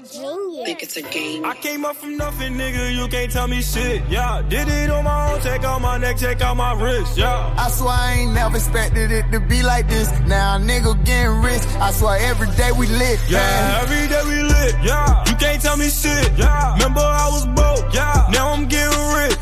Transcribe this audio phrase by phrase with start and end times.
[0.00, 0.66] June, you're a genius.
[0.66, 1.44] Think it's a game.
[1.44, 2.94] I came up from nothing, nigga.
[2.94, 4.02] You can't tell me shit.
[4.08, 5.40] Yeah, did it on my own.
[5.40, 7.18] Check out my neck, check out my wrist.
[7.18, 7.54] Yeah.
[7.56, 10.08] I swear I ain't never expected it to be like this.
[10.26, 11.62] Now nigga getting rich.
[11.80, 13.20] I swear every day we lit.
[13.28, 13.82] Yeah, man.
[13.82, 14.74] every day we lit.
[14.82, 16.32] Yeah, you can't tell me shit.
[16.38, 17.92] Yeah, remember I was broke.
[17.94, 18.89] Yeah, now I'm getting rich.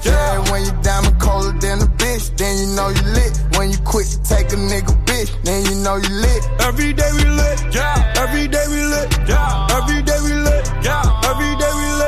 [0.04, 3.32] Yeah, when you diamond colder than a bitch, then you know you lit.
[3.56, 6.42] When you quit to take a nigga bitch, then you know you lit.
[6.60, 7.74] every day we lit.
[7.74, 9.08] Yeah, every day we lit.
[9.28, 10.64] Yeah, every day we lit.
[10.82, 12.07] Yeah, every day we lit.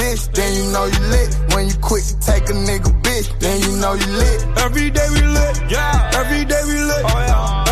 [0.21, 1.37] bitch, then you know you lit.
[1.53, 4.47] When you quit to take a nigga bitch, then you know you lit.
[4.57, 5.71] every day we lit.
[5.71, 7.05] Yeah, every day we lit.
[7.05, 7.70] Oh yeah,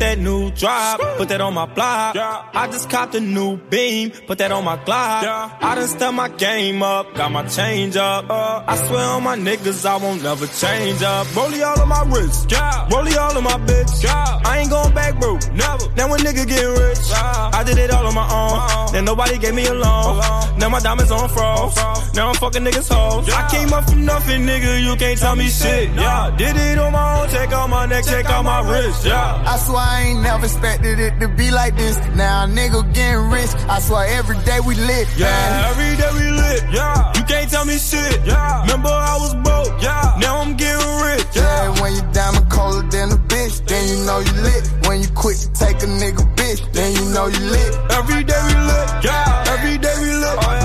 [0.00, 1.00] that new drop.
[1.16, 2.16] Put that on my block.
[2.16, 4.10] I just copped a new beam.
[4.26, 5.24] Put that on my Glock.
[5.24, 7.14] I done step my game up.
[7.14, 8.28] Got my change up.
[8.28, 11.26] Uh, I swear on my niggas, I won't never change up.
[11.28, 12.48] Rollie all on my wrist.
[12.48, 14.02] Rollie all on my bitch.
[14.02, 14.40] Yeah.
[14.44, 15.34] I ain't going back, bro.
[15.54, 15.86] Never.
[15.96, 16.98] Now a nigga get rich.
[17.14, 18.92] I did it all on my own.
[18.92, 20.16] Then nobody gave me a loan.
[20.16, 20.58] Alone.
[20.58, 21.74] Now my diamonds on froze.
[21.74, 22.14] froze.
[22.14, 23.28] Now I'm fucking niggas hoes.
[23.30, 24.82] I came up from nothing, nigga.
[24.82, 25.90] You can't tell me shit.
[25.94, 26.34] Yeah.
[26.36, 27.28] Did it on my own.
[27.30, 29.04] Check out my neck, check out my wrist.
[29.04, 29.44] Yeah.
[29.46, 31.96] I swear I ain't never expected it to be like this.
[32.14, 33.50] Now a nigga getting rich.
[33.68, 35.06] I swear every day we lit.
[35.18, 35.18] man.
[35.18, 36.62] Yeah, every day we lit.
[36.70, 37.12] Yeah.
[37.16, 38.14] You can't tell me shit.
[38.24, 38.62] Yeah.
[38.62, 39.82] Remember I was broke.
[39.82, 40.14] Yeah.
[40.22, 41.26] Now I'm getting rich.
[41.34, 44.62] Yeah, when you diamond colder than a bitch, then you know you lit.
[44.86, 47.72] When you quit to take a nigga bitch, then you know you lit.
[47.98, 48.86] Every day we lit.
[49.04, 49.52] Yeah.
[49.54, 50.38] Every day we lit.
[50.38, 50.59] Oh, yeah.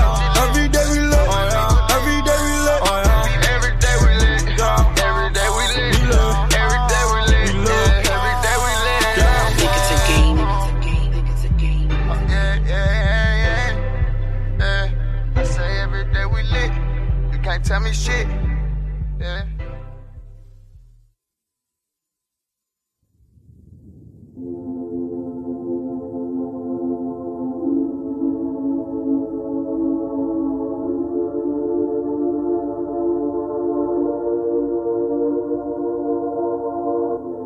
[17.66, 17.92] Tell me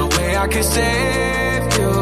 [0.00, 1.92] no way I can save you.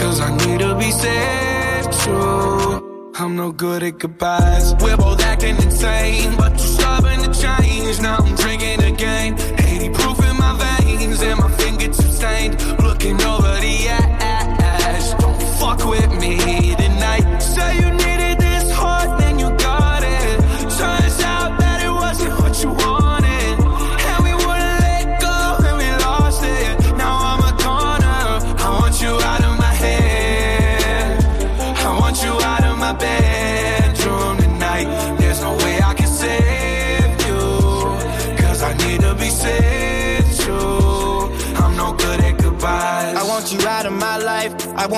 [0.00, 3.12] Cause I need to be saved too.
[3.20, 4.74] I'm no good at goodbyes.
[4.82, 8.00] We're both acting insane, but you're stubborn to change.
[8.06, 9.30] Now I'm drinking again.
[9.58, 12.54] 80 proof in my veins, and my fingertips stained.
[12.86, 15.08] Looking over the ash.
[15.22, 16.34] Don't fuck with me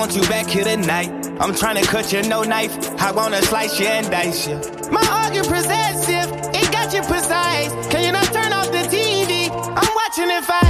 [0.01, 1.11] want you back here tonight.
[1.39, 2.73] I'm trying to cut you, no knife.
[2.99, 4.55] I wanna slice you and dice you.
[4.89, 7.71] My argument possessive, it got you precise.
[7.91, 9.51] Can you not turn off the TV?
[9.51, 10.60] I'm watching it fight.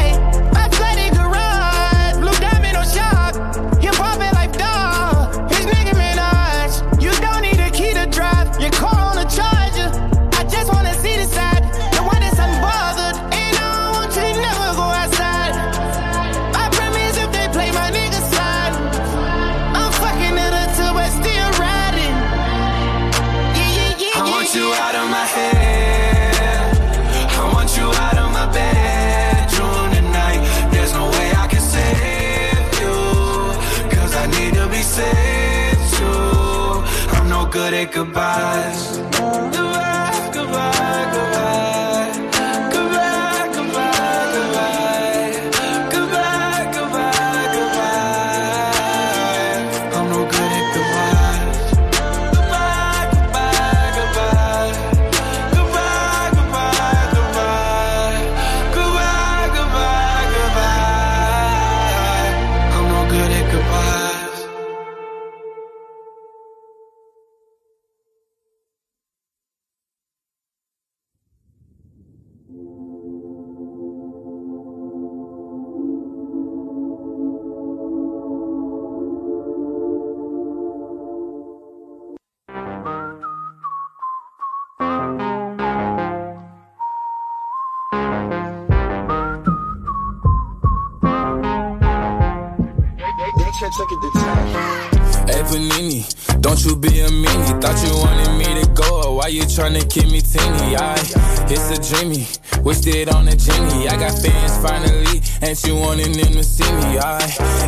[101.91, 102.25] Dreamy,
[102.63, 103.89] wished it on a genie.
[103.89, 106.97] I got fans finally, and you wanted them to see me.
[106.97, 107.17] I,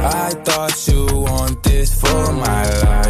[0.01, 3.02] I thought you want this for my life,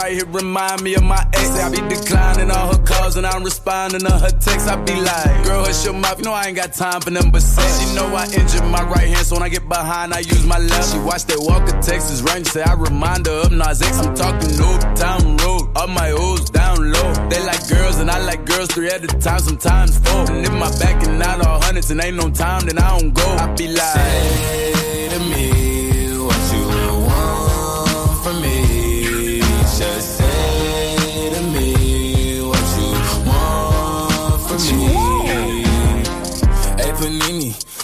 [0.00, 1.50] right here remind me of my ex.
[1.50, 4.68] I be declining all her calls and I'm responding to her texts.
[4.68, 6.18] I be like, girl, hush your mouth.
[6.18, 7.80] You know I ain't got time for them but sex.
[7.80, 10.58] She know I injured my right hand, so when I get behind, I use my
[10.58, 10.92] left.
[10.92, 13.98] She watch that Walker Texas Ranger, say I remind her of Nas X.
[14.00, 17.12] I'm talking Old Town Road, all my O's down low.
[17.28, 20.30] They like girls and I like girls three at a time, sometimes four.
[20.30, 23.12] And if my back and out all hundreds and ain't no time, then I don't
[23.12, 23.26] go.
[23.26, 25.59] I be like, Say to me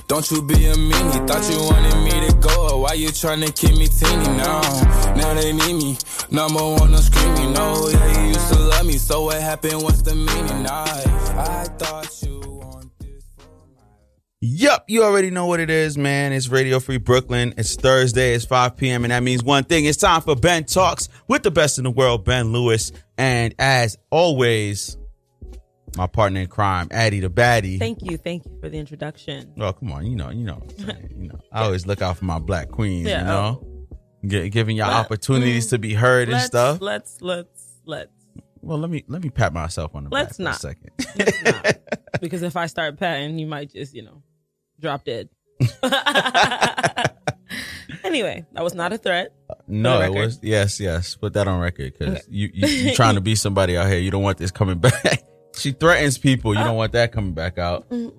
[0.07, 1.29] don't you be a meanie.
[1.29, 4.61] Thought you wanted me to go, why you tryna keep me teeny now?
[5.17, 5.99] Now they need me,
[6.31, 7.53] number one on screaming.
[7.53, 9.83] No, yeah, you used to love me, so what happened?
[9.83, 10.67] What's the meaning?
[10.67, 11.03] I,
[11.37, 12.37] I thought you
[14.43, 16.33] Yup, you already know what it is, man.
[16.33, 17.55] It's Radio Free Brooklyn.
[17.57, 18.35] It's Thursday.
[18.35, 19.05] It's 5 p.m.
[19.05, 19.87] And that means one thing.
[19.87, 22.93] It's time for Ben Talks with the best in the world, Ben Lewis.
[23.17, 24.99] And as always,
[25.97, 27.79] my partner in crime, Addie the Baddie.
[27.79, 29.53] Thank you, thank you for the introduction.
[29.59, 30.07] Oh, come on.
[30.07, 30.63] You know, you know.
[30.79, 33.63] You know, I always look out for my black queens, Yeah, you know?
[33.63, 33.73] Oh.
[34.27, 36.81] Gi- giving y'all Let- opportunities to be mm, heard and stuff.
[36.81, 38.11] Let's let's let's
[38.61, 40.61] well, let me let me pat myself on the Let's back not.
[40.61, 40.91] for a second.
[41.19, 41.79] let's not.
[42.21, 44.23] because if I start patting, you might just you know
[44.81, 45.29] drop dead.
[48.05, 49.33] anyway, that was not a threat.
[49.69, 51.15] No, it was yes, yes.
[51.15, 53.99] Put that on record because you you you trying to be somebody out here.
[53.99, 55.23] You don't want this coming back.
[55.57, 56.55] She threatens people.
[56.55, 57.89] You don't want that coming back out.
[57.91, 58.13] Mm,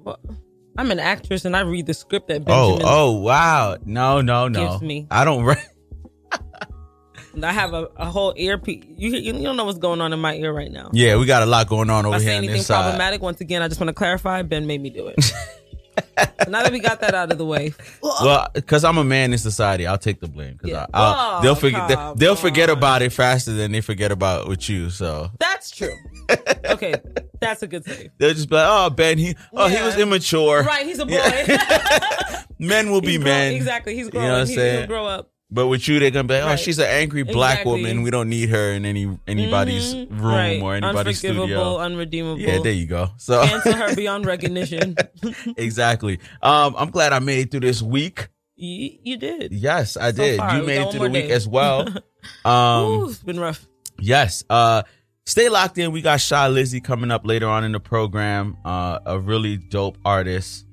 [0.78, 2.86] I'm an actress and I read the script that Oh, Benjamin.
[2.86, 3.78] oh, wow.
[3.86, 4.68] No, no, no.
[4.70, 5.08] Gives me.
[5.10, 5.44] I don't.
[5.44, 5.56] Re-
[7.44, 8.84] I have a, a whole earpiece.
[8.96, 10.90] You you don't know what's going on in my ear right now.
[10.92, 13.22] yeah, we got a lot going on If over I say here on anything problematic,
[13.22, 14.42] once again, I just want to clarify.
[14.42, 15.16] Ben made me do it.
[16.48, 19.38] Now that we got that out of the way, Well, because I'm a man in
[19.40, 20.54] society, I'll take the blame.
[20.54, 20.86] Because Yeah.
[20.94, 21.88] Oh, they'll forget.
[21.90, 24.90] they, they'll forget about it faster than they forget about with you.
[24.90, 25.94] So that's true.
[26.70, 26.94] Okay,
[27.40, 28.10] that's a good thing.
[28.18, 30.62] they'll just be like, "Oh, Ben, he, oh, he was immature.
[30.64, 31.18] Right, he's a boy.
[32.60, 33.54] Men will be He's grown- men.
[33.54, 34.28] Exactly, he's You growing.
[34.28, 34.78] know what I'm He- saying?
[34.80, 35.32] He'll grow up.
[35.50, 36.60] But with you, they're gonna be like, "Oh, Right.
[36.60, 37.72] she's an angry black Exactly.
[37.84, 38.02] woman.
[38.02, 40.10] We don't need her in any anybody's Mhm.
[40.20, 40.62] room right.
[40.62, 42.40] or anybody's Unforgivable, studio." unredeemable.
[42.42, 43.12] Yeah, there you go.
[43.18, 44.98] So Cancel her beyond recognition.
[45.58, 46.20] exactly.
[46.42, 48.28] Um, I'm glad I made it through this week.
[48.58, 49.54] you, you did.
[49.54, 50.38] Yes, I So did.
[50.40, 51.34] far, you made it through the more week day.
[51.34, 51.88] as well.
[52.44, 53.66] Um, Ooh, it's been rough.
[54.00, 54.44] yes.
[54.50, 54.82] Uh,
[55.26, 55.92] stay locked in.
[55.94, 58.58] We got Shy Lizzy coming up later on in the program.
[58.66, 60.66] Uh, a really dope artist.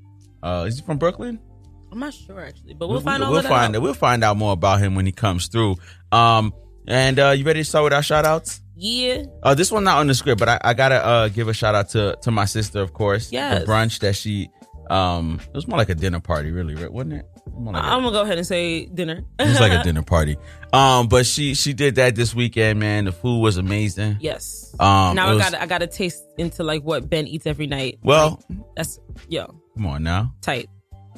[0.43, 1.39] Uh, is he from Brooklyn?
[1.95, 3.83] I'm not sure actually, but we'll, find all we'll of that find out.
[3.83, 5.77] We'll find out more about him when he comes through.
[6.11, 6.53] Um,
[6.89, 8.61] and uh, you ready to start with our shout outs?
[8.75, 9.23] Yeah.
[9.45, 11.77] Uh, this one not on the script, but I, I gotta uh, give a shout
[11.77, 13.31] out to to my sister, of course.
[13.31, 13.61] Yes.
[13.61, 14.49] The brunch that she
[14.91, 16.93] um it was more like a dinner party, really, right?
[16.93, 17.27] Wasn't it?
[17.57, 19.25] Like I'm gonna go ahead and say dinner.
[19.39, 20.37] it was like a dinner party.
[20.73, 23.05] Um, but she she did that this weekend, man.
[23.05, 24.17] The food was amazing.
[24.21, 24.75] yes.
[24.81, 28.01] Um, now I got I got to taste into like what Ben eats every night.
[28.03, 28.43] Well,
[28.75, 28.99] That's
[29.29, 29.47] yo
[29.77, 30.35] come on now.
[30.41, 30.69] tight.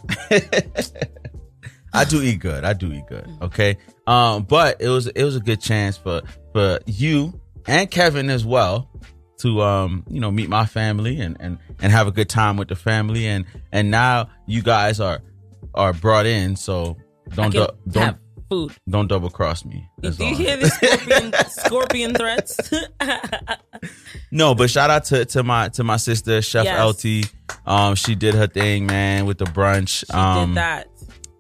[1.92, 2.64] I do eat good.
[2.64, 3.26] I do eat good.
[3.42, 3.78] Okay.
[4.06, 6.22] Um, but it was it was a good chance for
[6.52, 8.90] for you and Kevin as well
[9.38, 12.68] to um you know meet my family and and and have a good time with
[12.68, 15.20] the family and and now you guys are
[15.75, 16.96] are brought in, so
[17.34, 18.18] don't I du- don't have
[18.49, 18.73] food.
[18.88, 19.88] don't double cross me.
[19.99, 22.59] That's Do you hear the scorpion, scorpion threats?
[24.31, 27.05] No, but shout out to, to my to my sister Chef Yes.
[27.05, 27.33] LT.
[27.67, 30.05] Um, she did her thing, man, with the brunch.
[30.07, 30.88] She um, did that.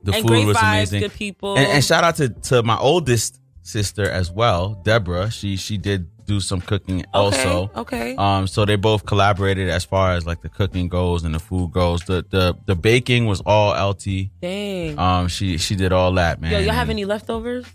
[0.04, 1.00] The And food great was vibes, amazing.
[1.00, 1.56] good people.
[1.56, 5.30] And, and shout out to to my oldest sister as well, Deborah.
[5.30, 7.70] She she did do some cooking also.
[7.76, 8.16] okay.
[8.16, 11.72] Um, so they both collaborated as far as like the cooking goes and the food
[11.72, 12.02] goes.
[12.02, 14.30] The the the baking was all LT.
[14.40, 14.98] Dang.
[14.98, 16.52] Um, she she did all that, man.
[16.52, 17.66] Yo, y'all have any leftovers?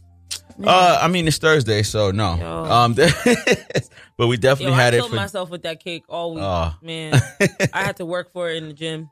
[0.63, 2.35] Uh, I mean it's Thursday, so no.
[2.35, 2.63] Yo.
[2.65, 2.93] Um,
[4.17, 6.43] but we definitely Yo, had I it killed for myself with that cake all week.
[6.43, 6.75] Oh.
[6.81, 7.13] Man,
[7.73, 9.09] I had to work for it in the gym.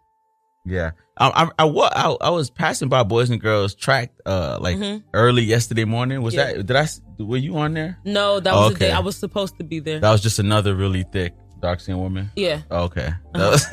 [0.65, 4.77] Yeah, I I, I, I I was passing by Boys and Girls track uh like
[4.77, 5.03] Mhm.
[5.13, 6.21] early yesterday morning.
[6.21, 6.53] Was Yeah.
[6.53, 6.87] that did I
[7.17, 7.97] were you on there?
[8.05, 8.87] No, that was the Okay.
[8.87, 9.99] day I was supposed to be there.
[9.99, 12.31] That was just another really thick dark skinned woman.
[12.35, 12.61] yeah.
[12.71, 13.65] Oh, okay, That was-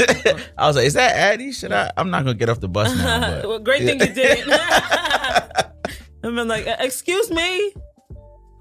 [0.58, 1.52] I was like, is that Addie?
[1.52, 1.90] Should I?
[1.96, 3.20] I'm not gonna get off the bus now.
[3.42, 4.50] But, well, great thing you didn't.
[6.24, 7.72] I've been like, "Uh, excuse me,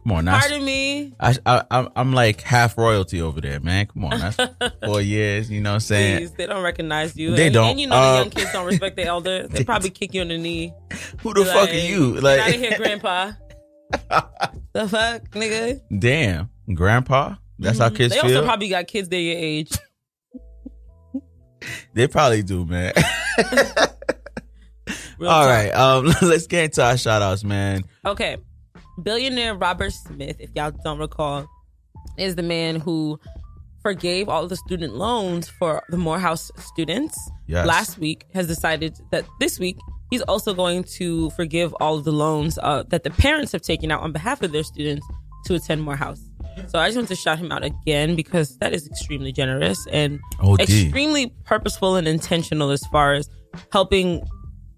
[0.05, 0.39] Come on, now.
[0.39, 1.13] pardon me.
[1.19, 3.87] I, I I'm- like half royalty over there, man.
[3.87, 4.37] Come on, that's
[4.85, 5.49] four years.
[5.49, 6.17] You know what I'm saying?
[6.19, 7.35] Please, they don't recognize you.
[7.35, 7.69] They and, don't.
[7.71, 9.47] And you know the Um, young kids don't respect their elder.
[9.47, 10.71] They probably kick you on the knee.
[11.21, 12.19] Who the Be fuck are you?
[12.21, 13.31] Like, out of here, grandpa.
[14.73, 15.81] the fuck, nigga.
[15.97, 17.35] damn, grandpa.
[17.57, 18.29] That's how kids They feel.
[18.29, 19.71] They also probably got kids their your age.
[21.95, 22.93] they probably do, man.
[25.21, 25.47] All talk.
[25.49, 27.83] right, um, let's get into our shout outs, man.
[28.05, 28.37] Okay.
[29.01, 31.45] Billionaire Robert Smith, if y'all don't recall,
[32.17, 33.19] is the man who
[33.81, 37.67] forgave all the student loans for the Morehouse students Yes.
[37.67, 39.77] last week, has decided that this week
[40.09, 43.91] he's also going to forgive all of the loans uh, that the parents have taken
[43.91, 45.05] out on behalf of their students
[45.45, 46.21] to attend Morehouse.
[46.67, 50.19] So I just want to shout him out again because that is extremely generous and
[50.39, 50.61] OD.
[50.61, 53.29] extremely purposeful and intentional as far as
[53.71, 54.25] helping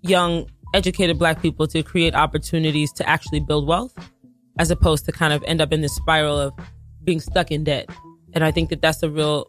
[0.02, 3.94] young educated black people to create opportunities to actually build wealth
[4.60, 6.54] as opposed to kind of end up in this spiral of
[7.04, 7.90] being stuck in debt.
[8.34, 9.48] And i think that that's a real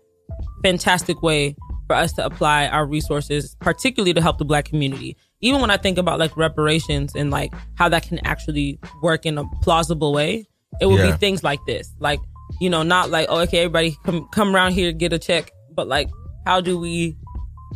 [0.63, 1.57] fantastic way
[1.87, 5.17] for us to apply our resources particularly to help the black community.
[5.41, 9.39] Even when i think about like reparations and like how that can actually work in
[9.39, 10.47] a plausible way
[10.81, 11.13] it will Yeah.
[11.13, 11.93] be things like this.
[11.99, 12.21] Like
[12.61, 15.87] you know not like oh okay everybody come come around here get a check but
[15.89, 16.09] like
[16.47, 17.17] how do we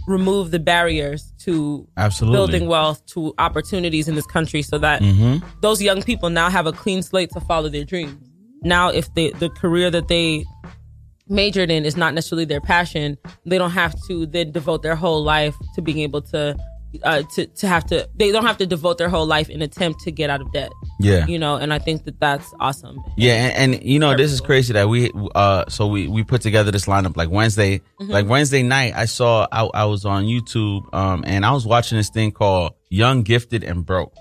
[0.08, 2.36] remove the barriers to Absolutely.
[2.36, 5.42] building wealth to opportunities in this country so that Mhm.
[5.60, 8.16] those young people now have a clean slate to follow their dreams.
[8.62, 10.44] Now, if they, the career that they
[11.28, 15.22] majored in is not necessarily their passion, they don't have to then devote their whole
[15.22, 16.56] life to being able to,
[17.04, 20.00] uh, to, to have to, they don't have to devote their whole life in attempt
[20.00, 20.70] to get out of debt.
[21.00, 21.26] Yeah.
[21.26, 22.98] You know, and I think that that's awesome.
[23.16, 26.42] Yeah, and, and you know this is crazy that we uh so we we put
[26.42, 28.08] together this lineup like Wednesday Mhm.
[28.10, 31.98] like Wednesday night I saw I, I was on YouTube um and I was watching
[31.98, 34.14] this thing called Young Gifted and Broke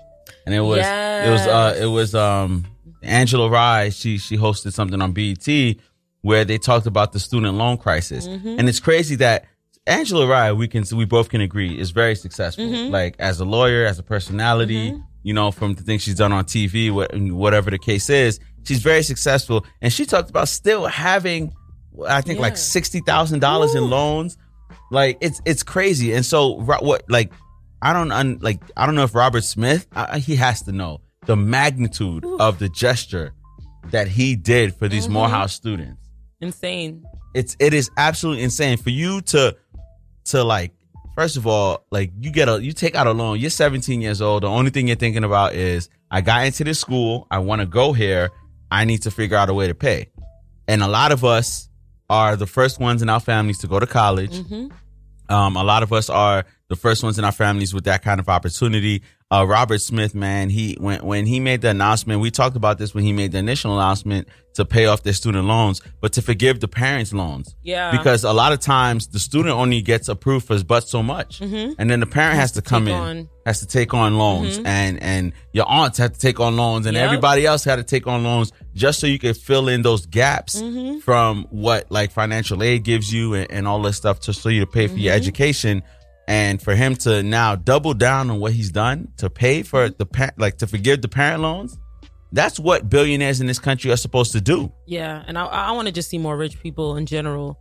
[0.46, 2.66] and it was it was uh it was um
[3.02, 5.76] Angela Rye she she hosted something on BET
[6.22, 8.58] where they talked about the student loan crisis Mhm.
[8.58, 9.44] and it's crazy that
[9.86, 12.90] Angela Rye we can we both can agree is very successful Mhm.
[12.90, 16.44] like as a lawyer as a personality you know, from the things she's done on
[16.44, 19.64] TV, whatever the case is, she's very successful.
[19.80, 21.52] And she talked about still having,
[22.08, 24.36] I think, like sixty thousand dollars in loans.
[24.90, 26.12] Like it's it's crazy.
[26.12, 27.32] And so, what like
[27.82, 31.00] I don't un, like I don't know if Robert Smith I, he has to know
[31.26, 33.32] the magnitude of the gesture
[33.92, 35.10] that he did for these Mhm.
[35.12, 36.02] Morehouse students
[36.40, 37.04] Insane.
[37.32, 39.54] it's it is absolutely insane for you to
[40.24, 40.72] to like
[41.14, 44.20] first of all like you get a you take out a loan you're 17 years
[44.22, 47.60] old the only thing you're thinking about is i got into this school i want
[47.60, 48.30] to go here
[48.70, 50.08] i need to figure out a way to pay
[50.68, 51.68] and a lot of us
[52.08, 55.32] are the first ones in our families to go to college Mm-hmm.
[55.34, 58.18] um, a lot of us are the first ones in our families with that kind
[58.18, 59.02] of opportunity.
[59.30, 62.94] Uh, Robert Smith, man, he when when he made the announcement, we talked about this
[62.94, 66.60] when he made the initial announcement to pay off their student loans, but to forgive
[66.60, 67.54] the parents' loans.
[67.62, 67.90] Yeah.
[67.90, 71.74] Because a lot of times the student only gets approved for but so much, Mhm.
[71.78, 74.66] and then the parent has, to come in, on- has to take on loans, Mhm.
[74.66, 77.04] and and your aunts have to take on loans, and Yep.
[77.04, 80.60] everybody else had to take on loans just so you could fill in those gaps
[80.60, 81.02] Mhm.
[81.02, 84.60] from what like financial aid gives you and, and all this stuff to so you
[84.60, 85.16] to pay for your Mhm.
[85.16, 85.82] education
[86.28, 89.98] and for him to now double down on what he's done to pay for Mm-hmm.
[89.98, 91.78] the like to forgive the parent loans
[92.32, 95.86] that's what billionaires in this country are supposed to do Yeah, and I, I want
[95.88, 97.58] to just see more rich people in general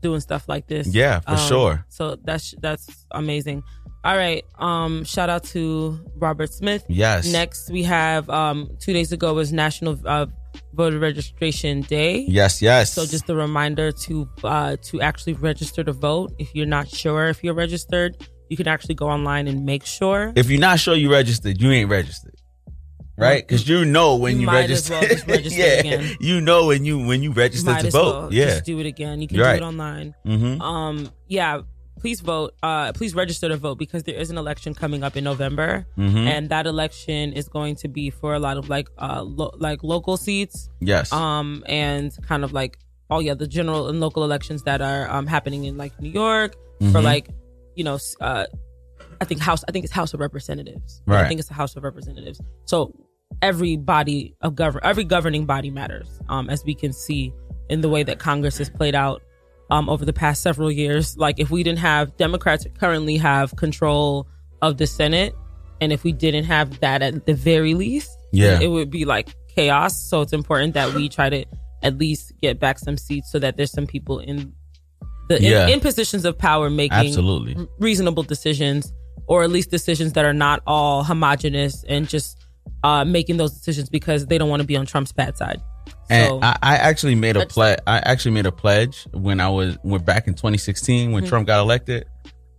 [0.00, 0.86] doing stuff like this.
[0.86, 1.84] Yeah, for sure.
[1.88, 3.62] So that's that's amazing.
[4.04, 6.84] All right, um, shout out to Robert Smith.
[6.88, 7.30] Yes.
[7.32, 10.26] Next, we have um, two days ago was National uh,
[10.74, 12.24] Voter Registration Day.
[12.28, 16.32] yes yes So just a reminder to uh, to actually register to vote.
[16.38, 18.16] If you're not sure if you're registered,
[18.50, 20.32] you can actually go online and make sure.
[20.36, 22.34] If you're not sure you registered, you ain't registered.
[23.16, 23.46] Right?
[23.46, 24.94] Because you know when You you, register.
[25.00, 25.78] well register yeah.
[25.86, 26.16] again.
[26.20, 28.12] You know when you when you register to vote.
[28.22, 28.46] well yeah.
[28.46, 29.20] just do it again.
[29.22, 29.62] You can You're do right.
[29.62, 30.14] it online.
[30.26, 30.60] Mhm.
[30.60, 31.60] Um, yeah,
[31.98, 32.54] please vote.
[32.62, 36.26] Uh, please register to vote because there is an election coming up in November, Mhm.
[36.26, 39.82] and that election is going to be for a lot of like uh lo- like
[39.82, 40.68] local seats.
[40.80, 41.12] Yes.
[41.12, 42.78] Um, and kind of like
[43.10, 46.54] oh yeah, the general and local elections that are um happening in like New York
[46.92, 47.04] for Mhm.
[47.04, 47.28] like
[47.76, 48.46] you know uh.
[49.20, 49.62] I think House.
[49.68, 51.00] I think it's House of Representatives.
[51.06, 51.24] Right.
[51.24, 52.40] I think it's the House of Representatives.
[52.66, 52.92] So
[53.42, 56.08] every body of govern, every governing body matters.
[56.28, 57.32] Um, as we can see
[57.70, 59.22] in the way that Congress has played out
[59.74, 61.16] um, over the past several years.
[61.16, 64.28] Like if we didn't have Democrats currently have control
[64.62, 65.34] of the Senate,
[65.80, 68.60] and if we didn't have that at the very least, Yeah.
[68.60, 69.94] it would be like chaos.
[70.10, 71.44] So it's important that we try to
[71.82, 74.52] at least get back some seats so that there's some people in
[75.28, 75.66] the in- Yeah.
[75.68, 77.54] in, positions of power making Absolutely.
[77.56, 78.92] r- reasonable decisions,
[79.26, 82.38] or at least decisions that are not all homogenous and just
[82.84, 85.60] uh, making those decisions because they don't want to be on Trump's bad side.
[86.10, 87.78] And So- I, I actually made a pledge.
[87.86, 91.28] I actually made a pledge when I was went back in 2016 when Mhm.
[91.28, 92.06] Trump got elected.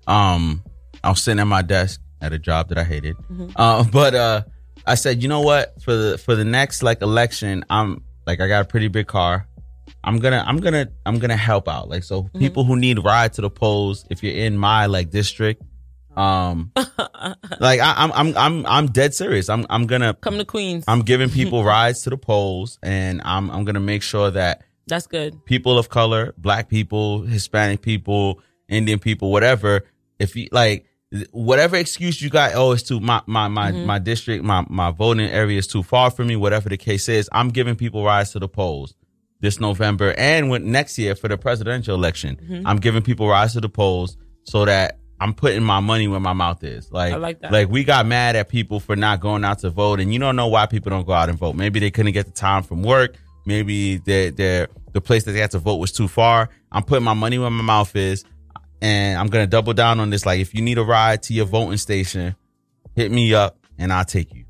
[0.08, 0.63] Um,
[1.03, 3.15] I was sitting at my desk at a job that I hated.
[3.32, 3.51] Mhm.
[3.55, 4.41] Uh, but uh,
[4.86, 5.82] I said, you know what?
[5.82, 9.48] For the for the next like election, I'm like I got a pretty big car.
[10.03, 11.89] I'm gonna I'm gonna I'm gonna help out.
[11.89, 12.39] Like so, Mm-hmm.
[12.39, 14.05] people who need ride to the polls.
[14.10, 15.62] If you're in my like district,
[16.17, 16.72] um,
[17.60, 19.50] like I, I'm I'm I'm I'm dead serious.
[19.50, 20.83] I'm I'm gonna Come to Queens.
[20.87, 25.07] I'm giving people rides to the polls, and I'm I'm gonna make sure that That's
[25.07, 25.44] good.
[25.46, 29.81] people of color, black people, Hispanic people, Indian people, whatever,
[30.20, 30.85] if you like
[31.31, 33.85] whatever excuse you got, oh, it's too my my my, Mhm.
[33.85, 37.29] my district, my my voting area is too far from me, whatever the case is,
[37.31, 38.96] I'm giving people rides to the polls
[39.42, 42.37] this November and when next year for the presidential election.
[42.44, 42.61] Mhm.
[42.66, 46.34] I'm giving people rides to the polls so that I'm putting my money where my
[46.34, 46.92] mouth is.
[46.92, 47.51] Like, I like that.
[47.51, 50.36] like we got mad at people for not going out to vote, and you don't
[50.36, 51.56] know why people don't go out and vote.
[51.56, 53.16] Maybe they couldn't get the time from work.
[53.46, 56.50] Maybe they the place that they had to vote was too far.
[56.72, 58.25] I'm putting my money where my mouth is,
[58.82, 60.25] and I'm gonna double down on this.
[60.25, 62.36] Like, if you need a ride to your voting station,
[62.96, 64.46] hit me up, and I'll take you.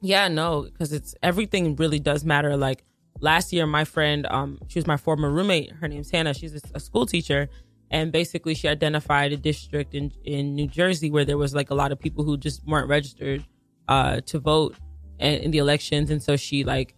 [0.00, 2.56] Yeah, no, because it's everything really does matter.
[2.56, 2.84] Like
[3.20, 5.72] last year, my friend, um, she was my former roommate.
[5.72, 6.34] Her name's Hannah.
[6.34, 7.48] She's a, a school teacher,
[7.90, 11.74] and basically, she identified a district in in New Jersey where there was like a
[11.74, 13.44] lot of people who just weren't registered
[13.88, 14.76] uh, to vote
[15.18, 16.94] in, in the elections, and so she like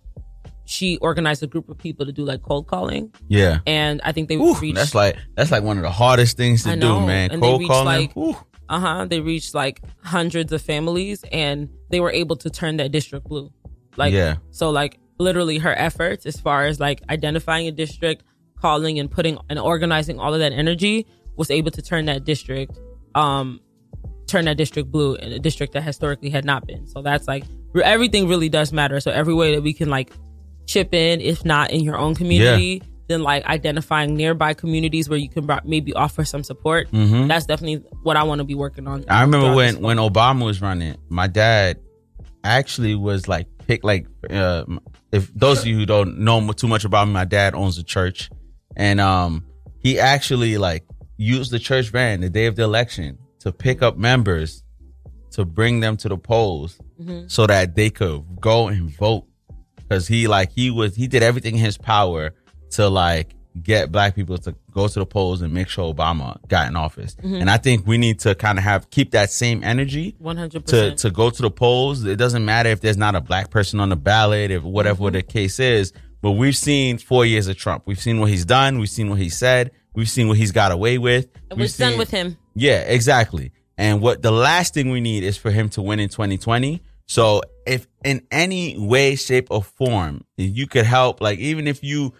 [0.65, 3.13] she organized a group of people to do like cold calling.
[3.29, 3.61] Yeah.
[3.67, 4.77] and I think they Ooh, reached.
[4.77, 7.01] that's like that's like one of the hardest things to know.
[7.01, 7.31] do, man.
[7.31, 8.13] And Cold calling.
[8.15, 8.37] like
[8.69, 9.07] uh huh.
[9.07, 13.51] They reached like hundreds of families, and they were able to turn that district blue.
[13.97, 14.37] Like Yeah.
[14.51, 18.23] so, like literally her efforts as far as like identifying a district,
[18.61, 22.79] calling and putting and organizing all of that energy was able to turn that district,
[23.15, 23.61] um,
[24.27, 26.87] turn that district blue in a district that historically had not been.
[26.87, 27.45] So that's like
[27.83, 29.01] everything really does matter.
[29.01, 30.13] So every way that we can like
[30.67, 32.83] chip in, if not in your own community.
[33.09, 36.91] Then like identifying nearby communities where you can maybe offer some support.
[36.93, 37.27] Mhm.
[37.27, 39.03] That's definitely what I want to be working on.
[39.09, 41.79] I remember when when Obama was running, my dad
[42.45, 44.65] actually was like pick like uh,
[45.11, 47.83] if those of you who don't know too much about me, my dad owns a
[47.83, 48.29] church,
[48.79, 49.45] and um
[49.81, 50.85] he actually like
[51.19, 54.63] used the church van the day of the election to pick up members
[55.33, 57.31] to bring them to the polls Mhm.
[57.31, 59.25] so that they could go and vote
[59.77, 62.33] because he like he was he did everything in his power
[62.71, 66.69] to like get black people to go to the polls and make sure Obama got
[66.69, 67.17] in office.
[67.17, 67.41] Mhm.
[67.41, 70.67] And I think we need to kind of have keep that same energy 100%.
[70.67, 72.05] to to go to the polls.
[72.05, 75.15] It doesn't matter if there's not a black person on the ballot, if whatever Mm-hmm.
[75.15, 75.93] the case is.
[76.21, 77.85] But we've seen four years of Trump.
[77.87, 78.79] We've seen what he's done.
[78.79, 79.71] We've seen what he said.
[79.95, 81.29] We've seen what he's got away with.
[81.51, 82.37] And We've what's done seen- with him.
[82.55, 83.53] yeah, exactly.
[83.77, 86.83] And what the last thing we need is for him to win in 2020.
[87.07, 92.13] So if in any way, shape, or form you could help, like even if you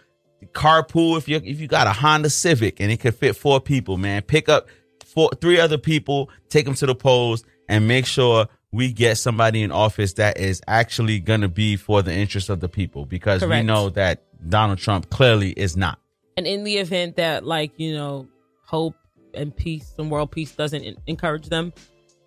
[0.53, 3.97] carpool, if you if you got a Honda Civic and it could fit four people,
[3.97, 4.67] man, pick up
[5.05, 9.63] four three other people, take them to the polls, and make sure we get somebody
[9.63, 13.63] in office that is actually gonna be for the interest of the people because we
[13.63, 15.99] know that Donald Trump clearly is not.
[16.37, 18.27] And in the event that, like, you know,
[18.65, 18.95] hope
[19.33, 21.73] and peace and world peace doesn't en- encourage them,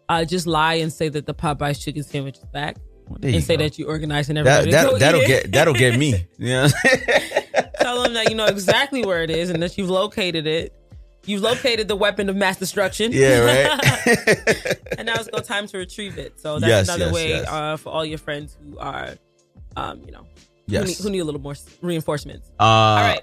[0.08, 2.76] uh, just lie and say that the Popeyes chicken sandwich is back.
[3.22, 3.64] you and say go.
[3.64, 4.70] that you organize and everybody.
[4.70, 6.26] That, that, will get that'll get me.
[6.38, 6.68] Yeah.
[7.80, 10.74] Tell them that you know exactly where it is and that you've located it.
[11.24, 13.12] You've located the weapon of mass destruction.
[13.12, 14.76] Yeah, right.
[14.98, 16.40] and now it's go time to retrieve it.
[16.40, 17.48] So that's Yes, another yes, way yes.
[17.48, 19.14] Uh, for all your friends who are,
[19.76, 20.26] um, you know,
[20.66, 20.82] Yes.
[20.82, 22.50] who, need, who need a little more reinforcements.
[22.58, 23.22] Uh, all right.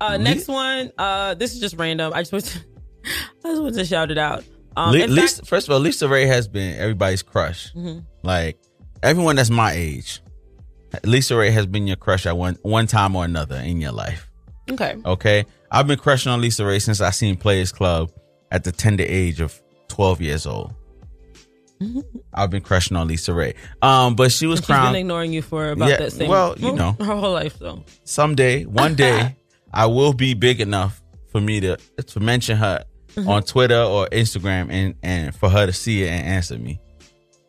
[0.00, 0.92] Uh, me- next one.
[0.98, 2.12] Uh, this is just random.
[2.14, 2.58] I just want to,
[3.44, 4.44] I just want to shout it out.
[4.76, 7.72] Um, Le- Lisa, fact- first of all, LisaRaye has been everybody's crush.
[7.74, 8.04] Mhm.
[8.22, 8.58] Like
[9.02, 10.20] everyone that's my age,
[11.02, 14.28] LisaRaye has been your crush at one one time or another in your life.
[14.70, 14.94] Okay.
[15.04, 18.10] Okay, I've been crushing on LisaRaye since I seen Players Club
[18.50, 20.74] at the tender age of twelve years old.
[22.34, 23.54] I've been crushing on LisaRaye.
[23.82, 26.28] Um, but she was She's been ignoring you for about Yeah, that same.
[26.28, 26.92] well, you know.
[27.00, 27.84] her whole life though.
[28.04, 29.34] someday, one day,
[29.74, 33.28] I will be big enough for me to to mention her Mhm.
[33.28, 36.80] on Twitter or Instagram, and and for her to see it and answer me,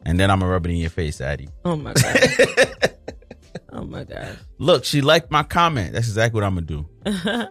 [0.06, 1.48] and then I'm gonna rub it in your face, Addie.
[1.64, 2.96] Oh my god.
[3.72, 4.40] oh my god.
[4.58, 5.94] Look, she liked my comment.
[5.94, 7.48] That's exactly what I'm gonna do.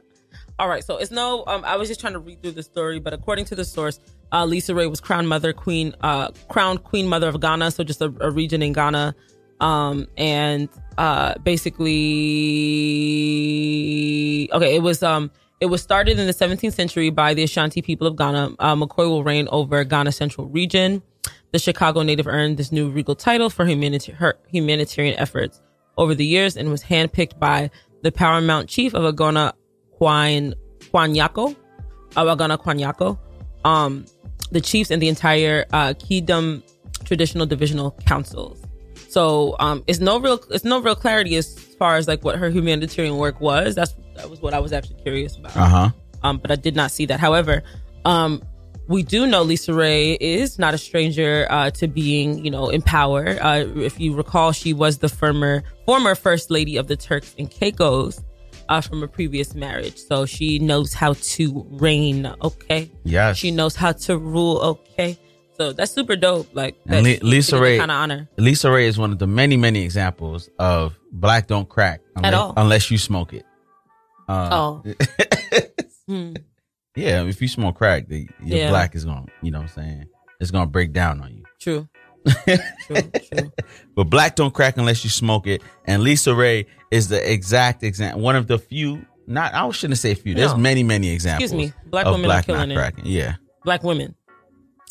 [0.63, 1.43] All right, so it's no.
[1.49, 3.99] Um, I was just trying to read through the story, but according to the source,
[4.31, 8.15] uh, LisaRaye was crowned mother, queen, uh, crowned queen mother of Ghana, so just a,
[8.21, 9.13] a region in Ghana,
[9.59, 11.91] um, and uh, basically,
[14.53, 18.07] okay, it was um, it was started in the 17th century by the Ashanti people
[18.07, 18.55] of Ghana.
[18.61, 21.03] Uh, McCoy will reign over Ghana Central region.
[21.51, 25.61] The Chicago native earned this new regal title for humanita- her humanitarian efforts
[25.99, 27.69] over the years and was handpicked by
[28.03, 29.55] the paramount chief of Agona
[30.03, 30.53] Kwan
[30.93, 31.55] Kwanyako,
[32.17, 33.17] Awagana Kwanyako,
[33.65, 34.05] um,
[34.51, 36.65] the chiefs and the entire uh, Kingdom
[37.05, 38.61] traditional divisional councils.
[39.09, 42.51] So um, it's no real it's no real clarity as far as like what her
[42.51, 43.77] humanitarian work was.
[43.77, 45.57] That's that was what I was actually curious about.
[45.57, 45.91] Uh huh.
[46.25, 47.21] Um, but I did not see that.
[47.21, 47.63] However,
[48.05, 48.43] um,
[48.89, 53.39] we do know LisaRaye is not a stranger uh, to being, you know, in power.
[53.41, 57.49] Uh, if you recall, she was the former former first lady of the Turks and
[57.49, 58.21] Caicos
[58.69, 62.27] uh, from a previous marriage, so she knows how to reign.
[62.43, 63.37] Okay, Yes.
[63.39, 64.59] she knows how to rule.
[64.61, 65.19] Okay,
[65.57, 66.49] so that's super dope.
[66.55, 68.29] Like And Le- LisaRaye, kind of honor.
[68.39, 72.55] LisaRaye is one of the many, many examples of black don't crack unless, all.
[72.57, 73.45] unless you smoke it.
[74.29, 74.83] Uh, oh,
[76.09, 76.35] Hmm.
[76.97, 77.23] yeah.
[77.25, 78.71] If you smoke crack, the, your Yeah.
[78.71, 80.07] black is to You know what I'm saying?
[80.41, 81.45] It's going to break down on you.
[81.61, 81.89] true.
[83.95, 85.63] But black don't crack unless you smoke it.
[85.87, 88.23] And LisaRaye is the exact example.
[88.23, 89.05] One of the few.
[89.27, 90.35] Not I shouldn't say few.
[90.35, 90.59] There's No.
[90.59, 91.51] many, many examples.
[91.53, 91.81] Excuse me.
[91.91, 92.95] Black women black are killing it.
[93.05, 93.35] Yeah.
[93.65, 94.15] Black women.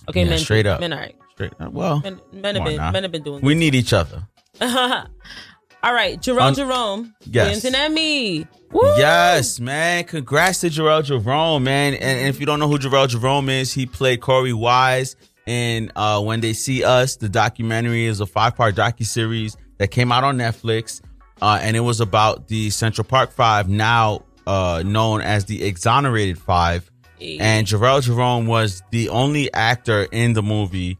[0.10, 0.80] Okay, Yeah, men straight up.
[0.80, 1.16] Men, all right.
[1.32, 1.74] Straight up.
[1.74, 2.92] Well, Men, men have been now.
[2.92, 3.42] men have been doing.
[3.44, 4.24] We need each other.
[5.84, 7.50] All right, Jerome Un- Jerome Yes.
[7.50, 8.46] wins an Emmy.
[8.72, 8.82] Woo!
[8.98, 10.04] Yes, man.
[10.04, 11.94] Congrats to Jharrel Jerome, man.
[11.96, 15.16] And, and if you don't know who Jharrel Jerome is, he played Korey Wise
[15.46, 17.16] in uh, When They See Us.
[17.16, 21.02] The documentary is a five part docu series that came out on Netflix,
[21.42, 26.38] uh, and it was about the Central Park Five, now uh, known as the Exonerated
[26.38, 26.90] Five.
[27.40, 30.98] And Jharrel Jerome was the only actor in the movie,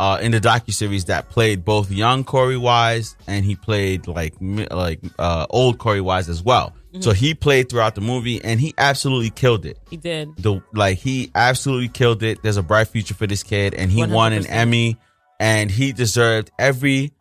[0.00, 4.34] uh, in the docu series that played both young Korey Wise and he played like
[4.40, 6.72] like uh, old Korey Wise as well.
[6.94, 7.04] Mhm.
[7.04, 9.78] So he played throughout the movie and he absolutely killed it.
[9.90, 10.28] He did.
[10.38, 12.42] The like he absolutely killed it.
[12.42, 14.96] There's a bright future for this kid, and he won an Emmy,
[15.38, 17.12] and he deserved every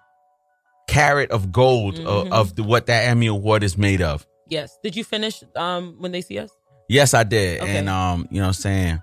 [0.88, 2.06] carat of gold Mhm.
[2.08, 4.26] of, of the, what that Emmy award is made of.
[4.48, 4.76] Yes.
[4.84, 6.50] Did you finish um when they see us?
[6.88, 7.78] Yes, I did, Okay.
[7.78, 9.02] and um, you know, what I'm saying,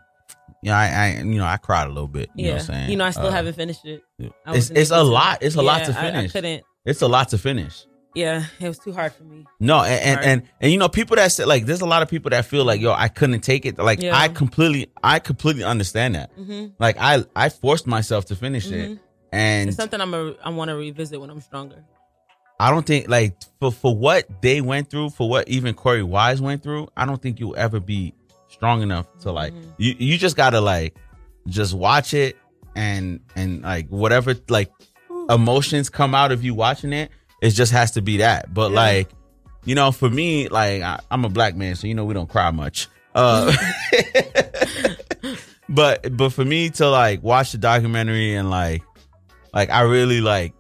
[0.63, 2.31] yeah, I, I, you know, I cried a little bit.
[2.35, 2.51] You yeah.
[2.51, 4.03] know, what I'm saying, You know, I still Uh, haven't finished it.
[4.47, 5.39] It's it's a lot.
[5.43, 6.33] It's a lot to Yeah, I- I finish.
[6.33, 6.63] couldn't.
[6.85, 7.85] It's a lot to finish.
[8.15, 9.45] Yeah, it was too hard for me.
[9.61, 10.27] No, and and, Right.
[10.27, 12.65] and and you know, people that said like, there's a lot of people that feel
[12.65, 13.79] like, yo, I couldn't take it.
[13.79, 14.17] Like, Yeah.
[14.17, 16.35] I completely, I completely understand that.
[16.39, 16.73] Mhm.
[16.79, 18.99] Like, I I forced myself to finish it, Mhm.
[19.33, 21.85] and It's something I'm a, I want to revisit when I'm stronger.
[22.59, 26.41] I don't think like for for what they went through, for what even Korey Wise
[26.41, 28.15] went through, I don't think you'll ever be
[28.57, 29.71] strong enough to like Mm-hmm.
[29.79, 30.97] you you just gotta like
[31.47, 32.37] just watch it
[32.75, 34.71] and and like whatever like
[35.31, 38.53] emotions come out of you watching it, it just has to be that.
[38.53, 38.77] But Yeah.
[38.77, 39.11] like,
[39.65, 42.29] you know, for me, like I, I'm a black man, so you know we don't
[42.29, 42.89] cry much.
[43.15, 43.53] Uh
[45.69, 48.83] but but for me to like watch the documentary and like
[49.53, 50.55] like I really like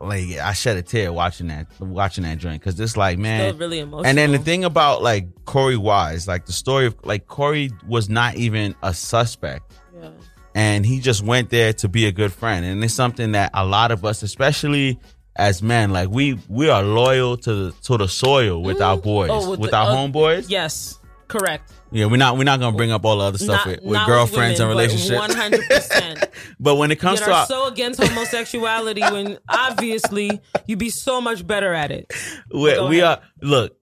[0.00, 3.58] like I shed a tear watching that watching that joint because it's like man Still
[3.58, 4.06] really emotional.
[4.06, 8.08] and then the thing about like Korey Wise like the story of like Korey was
[8.08, 10.08] not even a suspect Yeah.
[10.54, 13.66] and he just went there to be a good friend and it's something that a
[13.66, 14.98] lot of us especially
[15.36, 19.30] as men like we we are loyal to the to the soil with our boys
[19.30, 21.72] Oh, with, the- our uh, homeboys Yes, correct.
[21.92, 24.06] Yeah we're not we're not gonna bring up all the other stuff Not- with, with
[24.06, 26.28] girlfriends women, and relationships 100%.
[26.60, 31.20] but when it comes Yet to are so against homosexuality when obviously you'd be so
[31.20, 32.12] much better at it.
[32.52, 33.76] we, we are look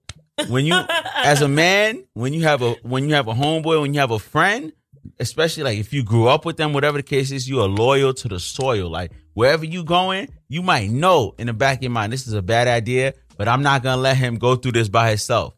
[0.47, 0.73] when you
[1.15, 4.11] as a man when you have a when you have a homeboy when you have
[4.11, 4.71] a friend
[5.19, 8.13] especially like if you grew up with them whatever the case is you are loyal
[8.13, 11.91] to the soil like wherever you going you might know in the back of your
[11.91, 14.89] mind this is a bad idea but i'm not gonna let him go through this
[14.89, 15.55] by himself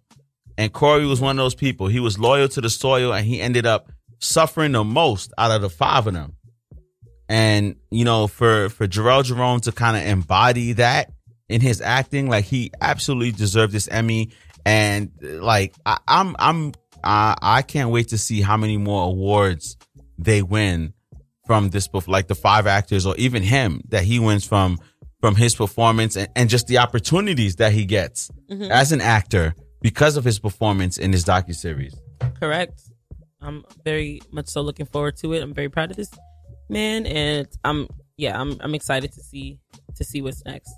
[0.62, 3.42] and corey was one of those people he was loyal to the soil and he
[3.42, 6.36] ended up suffering the most out of the five of them.
[7.30, 11.12] And you know, for for Jharrel Jerome to kind of embody that
[11.50, 14.32] in his acting, like he absolutely deserved this Emmy.
[14.66, 19.78] And like I, I'm I'm I, I can't wait to see how many more awards
[20.18, 20.94] they win
[21.48, 24.78] from this like the five actors or even him that he wins from
[25.22, 28.70] from his performance and, and just the opportunities that he gets Mhm.
[28.70, 31.96] as an actor because of his performance in this docu series.
[32.40, 32.82] Correct.
[33.42, 35.42] I'm very much so looking forward to it.
[35.42, 36.12] I'm very proud of this
[36.70, 39.60] man, and I'm yeah, I'm I'm excited to see
[39.96, 40.72] to see what's next.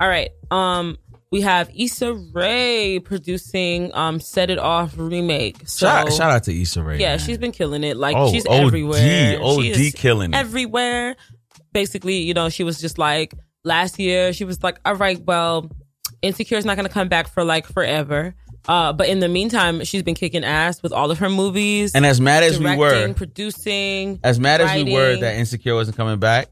[0.00, 0.30] All right.
[0.50, 0.98] Um,
[1.30, 5.58] we have Issa Rae producing um "Set It Off" remake.
[5.68, 6.98] So shout, shout out to Issa Rae.
[6.98, 7.18] yeah, man.
[7.20, 7.96] she's been killing it.
[7.96, 9.38] Like Oh, she's OD, everywhere.
[9.40, 10.36] OD She killing it.
[10.36, 11.14] everywhere.
[11.72, 13.32] Basically, you know, she was just like
[13.64, 14.32] last year.
[14.32, 15.70] She was like, "All right, well,
[16.22, 18.34] Insecure is not going to come back for like forever."
[18.68, 21.94] Uh, but in the meantime, she's been kicking ass with all of her movies.
[21.96, 25.74] And as mad as we directing, were- producing, As mad as we were that Insecure
[25.74, 26.46] wasn't coming back,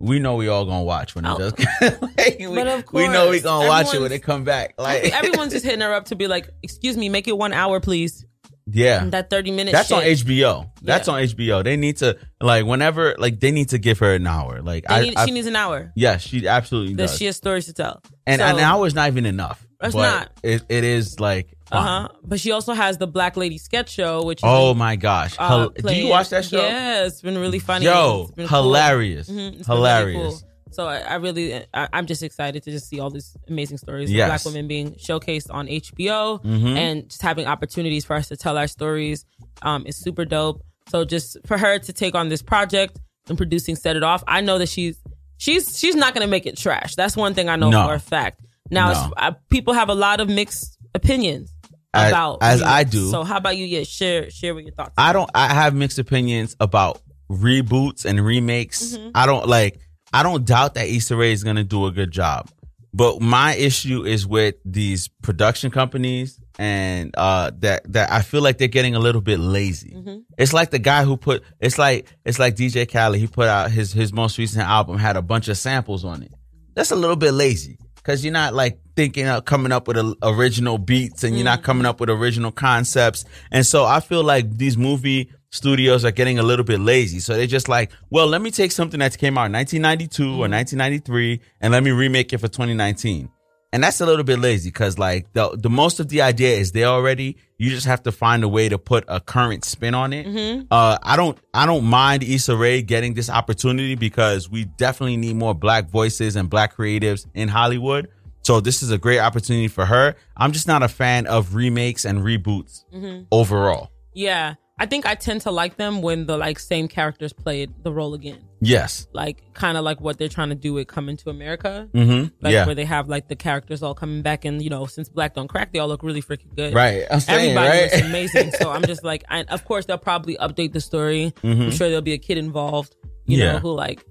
[0.00, 1.52] we know we all gonna watch when it does.
[2.02, 4.42] Like, we, But of course, we know we course, gonna watch it when it come
[4.44, 4.74] back.
[4.78, 7.78] Like everyone's just hitting her up to be like, "Excuse me, make it one hour,
[7.80, 8.26] please."
[8.66, 9.72] Yeah, That thirty minutes.
[9.76, 10.02] That's on.
[10.02, 10.70] HBO.
[10.82, 11.62] That's on HBO.
[11.62, 14.62] They need to like whenever like they need to give her an hour.
[14.62, 15.92] Like I, need- I she needs an hour.
[15.94, 17.16] Yes, she absolutely does.
[17.18, 18.02] she has stories to tell.
[18.26, 19.66] and So- an hour is not even enough.
[19.82, 20.30] It's not.
[20.42, 22.08] It, it is like Uh huh.
[22.24, 25.36] But she also has the Black Lady sketch show, which is oh my gosh.
[25.38, 26.62] uh, do you watch that show?
[26.66, 27.84] Yeah, it's been really funny.
[27.84, 28.62] Yo, It's been cool.
[28.62, 29.28] hilarious.
[29.28, 30.40] Mhm, it's been really Hilarious.
[30.40, 30.50] cool.
[30.74, 34.10] So I, I really, I, I'm just excited to just see all these amazing stories
[34.10, 34.24] Yes.
[34.24, 36.76] of Black women being showcased on HBO Mhm.
[36.76, 39.24] and just having opportunities for us to tell our stories
[39.62, 40.62] um, is super dope.
[40.88, 44.40] So just for her to take on this project and producing Set It Off, I
[44.42, 44.98] know that she's
[45.38, 46.94] she's she's not going to make it trash.
[46.94, 47.86] That's one thing I know No.
[47.86, 48.40] for a fact.
[48.70, 49.12] Now, No.
[49.16, 51.50] uh, people have a lot of mixed opinions
[51.94, 53.10] about as I do.
[53.10, 53.64] So how about you?
[53.66, 54.92] Yeah, share share what your thoughts.
[54.98, 55.30] I don't.
[55.34, 58.96] I have mixed opinions about reboots and remakes.
[58.96, 59.10] Mm-hmm.
[59.14, 59.78] I don't like.
[60.14, 62.48] I don't doubt that Issa Rae is going to do a good job,
[62.92, 68.58] but my issue is with these production companies and uh that that I feel like
[68.58, 69.90] they're getting a little bit lazy.
[69.90, 70.18] Mm-hmm.
[70.38, 71.42] It's like the guy who put.
[71.58, 73.18] It's like it's like DJ Khaled.
[73.18, 76.32] He put out his his most recent album had a bunch of samples on it.
[76.74, 80.16] That's a little bit lazy because you're not like thinking of coming up with a,
[80.22, 83.24] original beats and you're not coming up with original concepts.
[83.50, 87.20] And so I feel like these movie studios are getting a little bit lazy.
[87.20, 90.48] So they're just like, well, let me take something that came out in 1992 or
[90.48, 93.28] 1993 and let me remake it for 2019.
[93.72, 96.70] And that's a little bit lazy because like the the most of the idea is
[96.72, 97.36] there already.
[97.58, 100.26] You just have to find a way to put a current spin on it.
[100.28, 100.66] Mhm.
[100.70, 105.34] Uh, I don't I don't mind Issa Rae getting this opportunity because we definitely need
[105.34, 108.06] more black voices and black creatives in Hollywood.
[108.42, 110.14] So this is a great opportunity for her.
[110.36, 113.26] I'm just not a fan of remakes and reboots Mhm.
[113.32, 113.90] overall.
[114.14, 117.92] Yeah, I think I tend to like them when the like same characters played the
[117.92, 118.38] role again.
[118.60, 119.06] Yes.
[119.12, 121.88] Like kind of like what they're trying to do with Coming to America.
[121.94, 122.34] Mm-hmm.
[122.40, 122.66] Like Yeah.
[122.66, 125.46] where they have like the characters all coming back and you know since Black Don't
[125.46, 126.74] Crack they all look really freaking good.
[126.74, 127.04] Right.
[127.08, 127.92] I'm saying, Everybody right?
[127.92, 128.50] looks amazing.
[128.52, 131.32] So I'm just like, and of course they'll probably update the story.
[131.44, 131.72] I'm Mhm.
[131.72, 132.96] sure there'll be a kid involved.
[133.26, 133.52] You Yeah.
[133.52, 134.04] know who like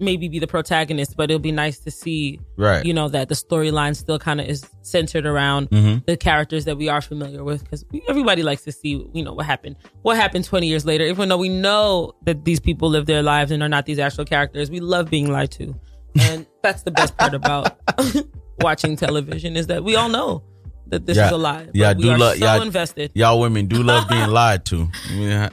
[0.00, 2.40] maybe be the protagonist, but it'll be nice to see.
[2.56, 2.84] Right.
[2.84, 6.06] You know that the storyline still kind of is centered around Mhm.
[6.06, 9.44] the characters that we are familiar with because everybody likes to see you know what
[9.44, 13.22] happened what happened 20 years later even though we know that these people live their
[13.22, 15.74] lives and are not these actual characters we love being lied to
[16.20, 17.76] and that's the best part about
[18.60, 20.42] watching television is that we all know
[20.86, 23.82] that this is a lie Yeah, do are love so y'all, invested Y'all women do
[23.82, 24.88] love being lied to.
[25.12, 25.50] Yeah.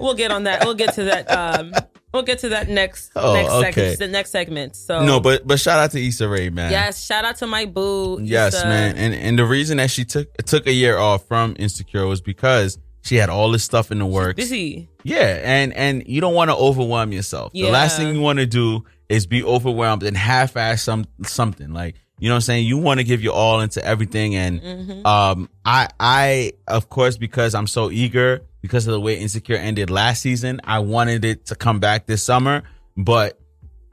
[0.00, 1.72] we'll get on that we'll get to that um
[2.12, 3.72] we'll get to that next Oh, next okay.
[3.72, 6.70] segment the next segment so no, but but shout out to Issa Rae, man.
[6.70, 8.66] yes shout out to my boo Yes, Issa.
[8.66, 8.96] man.
[8.96, 12.78] And and the reason that she took took a year off from Insecure was because
[13.04, 14.36] she had all this stuff in the works.
[14.36, 17.50] busy Yeah, and and you don't want to overwhelm yourself.
[17.54, 17.66] Yeah.
[17.66, 21.72] The last thing you want to do is be overwhelmed and half-ass some something.
[21.72, 22.66] Like you know what I'm saying.
[22.66, 25.04] You want to give your all into everything, and Mhm.
[25.04, 29.90] um, I I of course because I'm so eager because of the way Insecure ended
[29.90, 32.62] last season, I wanted it to come back this summer.
[32.96, 33.38] But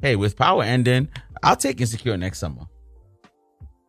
[0.02, 1.10] hey, with Power ending,
[1.44, 2.68] I'll take Insecure next summer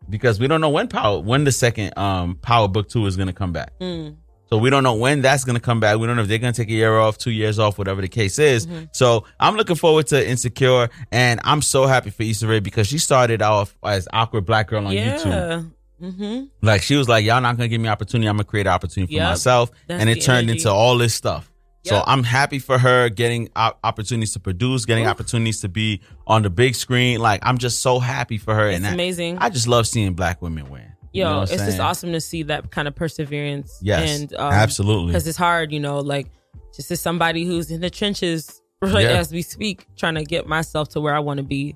[0.08, 3.32] because we don't know when Power when the second um Power Book Two is gonna
[3.32, 3.78] come back.
[3.78, 4.16] Mm.
[4.50, 5.98] So we don't know when that's going to come back.
[5.98, 8.02] We don't know if they're going to take a year off, two years off, whatever
[8.02, 8.66] the case is.
[8.66, 8.86] Mm-hmm.
[8.92, 12.98] So I'm looking forward to Insecure, and I'm so happy for Issa Rae because she
[12.98, 15.70] started off as awkward black girl on YouTube.
[16.00, 18.28] Mm-hmm Like she was like, "Y'all not to give me opportunity.
[18.28, 19.28] I'm to create an opportunity for Yep.
[19.30, 20.58] myself," That's and it turned energy.
[20.60, 21.50] into all this stuff.
[21.82, 26.50] So I'm happy for her getting opportunities to produce, getting opportunities to be on the
[26.50, 27.20] big screen.
[27.20, 29.38] Like I'm just so happy for her, It's and I- amazing.
[29.38, 30.82] I just love seeing black women win.
[31.12, 33.78] You Yo, know what I'm it's just awesome to see that kind of perseverance.
[33.82, 35.08] Yes, and um, absolutely.
[35.08, 35.98] Because it's hard, you know.
[36.00, 36.28] Like
[36.76, 39.18] just as somebody who's in the trenches right Yeah.
[39.18, 41.74] as we speak, trying to get myself to where I want to be,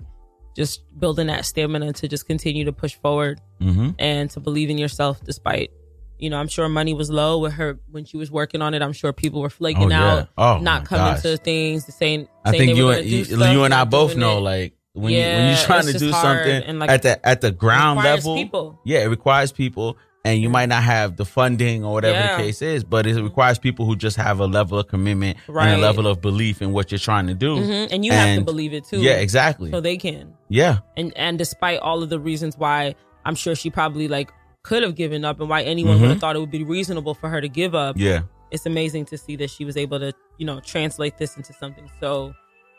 [0.54, 3.90] just building that stamina to just continue to push forward Mm-hmm.
[3.98, 5.70] and to believe in yourself despite
[6.18, 8.82] you know i'm sure money was low with her when she was working on it
[8.82, 10.12] i'm sure people were flaking Oh, yeah.
[10.12, 11.22] out Oh, not coming gosh.
[11.22, 14.40] to things saying I think you and you, stuff, you and I both know, it.
[14.42, 17.50] like when you, when you're trying to do something and, like, at the at the
[17.52, 18.80] ground requires level, people.
[18.84, 22.36] yeah, it requires people, and you might not have the funding or whatever Yeah.
[22.38, 25.54] the case is, but it requires people who just have a level of commitment and
[25.56, 25.68] Right.
[25.70, 28.44] a level of belief in what you're trying to do, Mhm, and you have to
[28.44, 29.70] believe it too Yeah, exactly.
[29.70, 32.94] so they can yeah, and and despite all of the reasons why
[33.26, 34.30] i'm sure she probably like
[34.62, 36.00] could have given up and why anyone Mhm.
[36.02, 39.04] would have thought it would be reasonable for her to give up yeah, it's amazing
[39.06, 42.32] to see that she was able to you know translate this into something so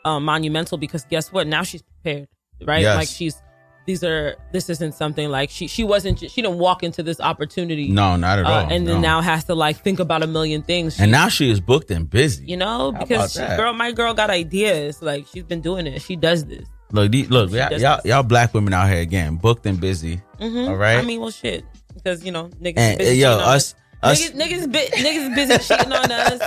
[0.04, 2.28] um, monumental because guess what now she's prepared
[2.64, 2.96] right Yes.
[2.96, 3.40] like she's
[3.86, 7.88] these are this isn't something like she she wasn't she didn't walk into this opportunity
[7.88, 8.68] no, not at uh, all.
[8.70, 11.60] and then now has to like think about a million things and now she is
[11.60, 12.44] booked and busy.
[12.46, 16.02] you know How because she, girl my girl got ideas like she's been doing it
[16.02, 19.66] she does this Look, the- look, y'all, y'all, y'all black women out here again, booked
[19.66, 20.20] and busy.
[20.40, 20.68] Mhm.
[20.68, 24.30] All right, i mean well shit because you know niggas and busy yo, us, us,
[24.30, 26.40] niggas niggas, niggas busy cheating on us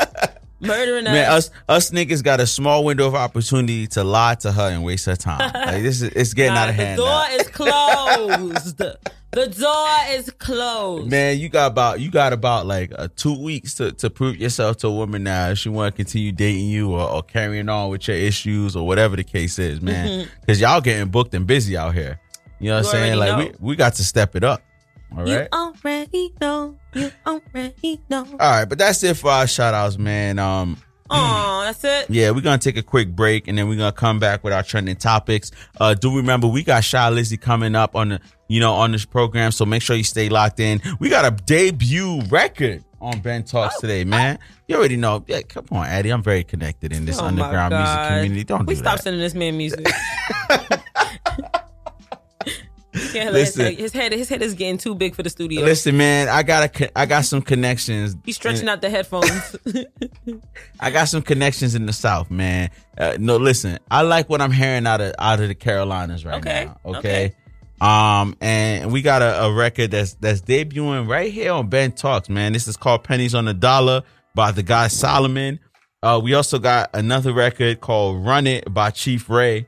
[0.59, 4.51] murdering us Man, us us niggas got a small window of opportunity to lie to
[4.51, 5.51] her and waste her time.
[5.69, 6.99] Like this is it's getting out of hand.
[6.99, 7.35] the door now.
[7.35, 8.77] is closed.
[8.77, 11.09] the door is closed.
[11.09, 14.77] Man, you got about you got about like uh, two weeks to, to prove yourself
[14.77, 17.89] to a woman now if she want to continue dating you or, or carrying on
[17.89, 20.27] with your issues or whatever the case is, man.
[20.41, 22.19] Because y'all getting booked and busy out here.
[22.59, 23.19] You know what I'm saying?
[23.19, 23.37] Like know.
[23.59, 24.61] we, we got to step it up.
[25.17, 26.77] All You already know.
[26.93, 28.25] You already know.
[28.31, 30.39] All right, but that's it for our shout outs, man.
[30.39, 30.77] Um
[31.11, 32.09] Oh, that's it.
[32.09, 34.63] Yeah, we're gonna take a quick break and then we're gonna come back with our
[34.63, 35.51] trending topics.
[35.79, 39.05] Uh do remember we got Shy Lizzy coming up on the you know on this
[39.05, 40.81] program, so make sure you stay locked in.
[40.99, 44.39] We got a debut record on Ben Talks Oh, today, man.
[44.67, 45.23] You already know.
[45.27, 46.09] Yeah, come on, Eddie.
[46.11, 48.43] I'm very connected in this Oh underground music community.
[48.43, 49.85] Don't we do stop sending this man music.
[53.13, 53.65] Yeah, Listen.
[53.67, 55.63] his, his head, his head is getting too big for the studio.
[55.63, 58.15] Listen, man, I got a, I got some connections.
[58.25, 59.55] He's stretching out the headphones.
[60.79, 62.69] I got some connections in the South, man.
[62.97, 66.39] Uh, no, listen, I like what I'm hearing out of out of the Carolinas right
[66.39, 66.97] Okay, now.
[66.97, 67.35] Okay.
[67.81, 72.29] Um, and we got a, a record that's that's debuting right here on Ben Talks,
[72.29, 72.53] man.
[72.53, 74.03] This is called Pennies on the Dollar
[74.35, 75.59] by the guy Solomon.
[76.03, 79.67] Uh, we also got another record called Run It by Chief Ray.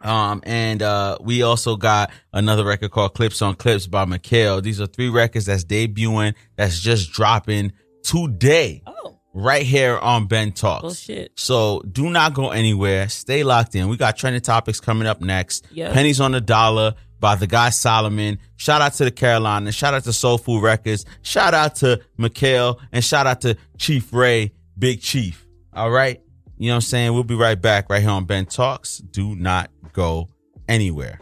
[0.00, 4.60] Um, and uh, we also got another record called Clips on Clips by Mikhail.
[4.60, 8.82] These are three records that's debuting, that's just dropping today.
[8.86, 9.16] Oh.
[9.32, 10.82] Right here on Ben Talks.
[10.82, 11.32] Bullshit.
[11.36, 13.08] So do not go anywhere.
[13.08, 13.88] Stay locked in.
[13.88, 15.66] We got trending topics coming up next.
[15.70, 15.92] Yep.
[15.92, 18.38] Pennies on the Dollar by the guy Solomon.
[18.56, 19.76] Shout out to the Carolinas.
[19.76, 21.04] Shout out to Soul Food Records.
[21.22, 25.46] Shout out to Mikhail and shout out to Chief Ray, Big Chief.
[25.72, 26.20] All right.
[26.60, 27.14] You know what I'm saying?
[27.14, 28.98] We'll be right back right here on Ben Talks.
[28.98, 30.28] Do not go
[30.68, 31.20] anywhere.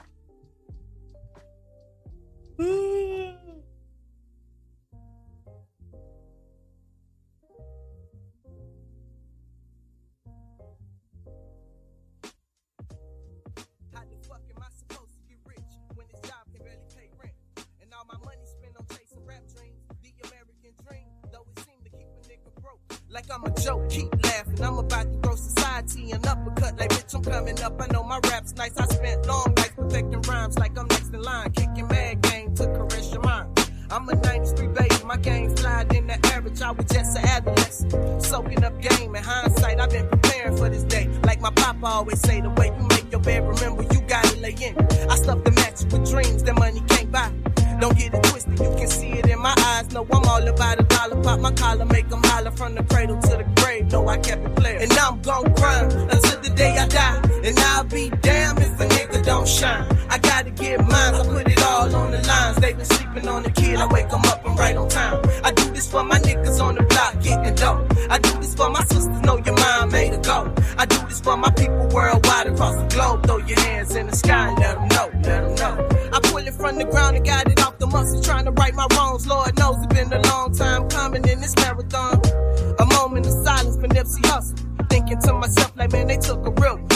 [23.11, 24.18] Like I'm a joke, keep
[26.69, 26.81] uppercut.
[26.81, 27.81] Like bitch, I'm coming up.
[27.81, 28.77] I know my rap's nice.
[28.77, 32.67] I spent long nights perfecting rhymes like I'm next in line, kicking mad game to
[32.67, 33.49] caress your mind.
[33.91, 36.61] I'm a 93 baby, my game fly in the average.
[36.61, 39.14] I was just an adolescent, soaking up game.
[39.14, 41.09] In hindsight, I've been preparing for this day.
[41.25, 44.55] Like my papa always say, the way you make your bed, remember you gotta lay
[44.61, 44.77] in.
[45.09, 47.33] I stuff the match with dreams that money can't buy.
[47.81, 49.91] Don't get it twisted, you can see it in my eyes.
[49.93, 51.22] No, I'm all about a dollar.
[51.22, 53.93] Pop my collar, make them holler from the cradle to the grave.
[53.93, 54.83] No, I kept it playing.
[54.83, 57.22] And I'm gon' grind until the day I die.
[57.45, 59.87] And I'll be damned if a nigga don't shine.
[60.11, 62.57] I gotta get mine, I put it all on the lines.
[62.57, 65.22] They been sleeping on the kid, I wake them up and right on time.
[65.45, 67.93] I do this for my niggas on the block getting dope.
[68.11, 70.53] I do this for my sisters, know your mind made a go.
[70.76, 73.26] I do this for my people worldwide across the globe.
[73.26, 75.89] Throw your hands in the sky and let them know, let them know.
[76.12, 77.68] I pull it from the ground and got it off
[78.09, 79.27] muscle, trying to right my wrongs.
[79.27, 82.21] Lord knows it's been a long time coming in this marathon.
[82.79, 84.89] A moment of silence for Nipsey Hussle.
[84.89, 86.89] Thinking to myself, like, man, they took a real one.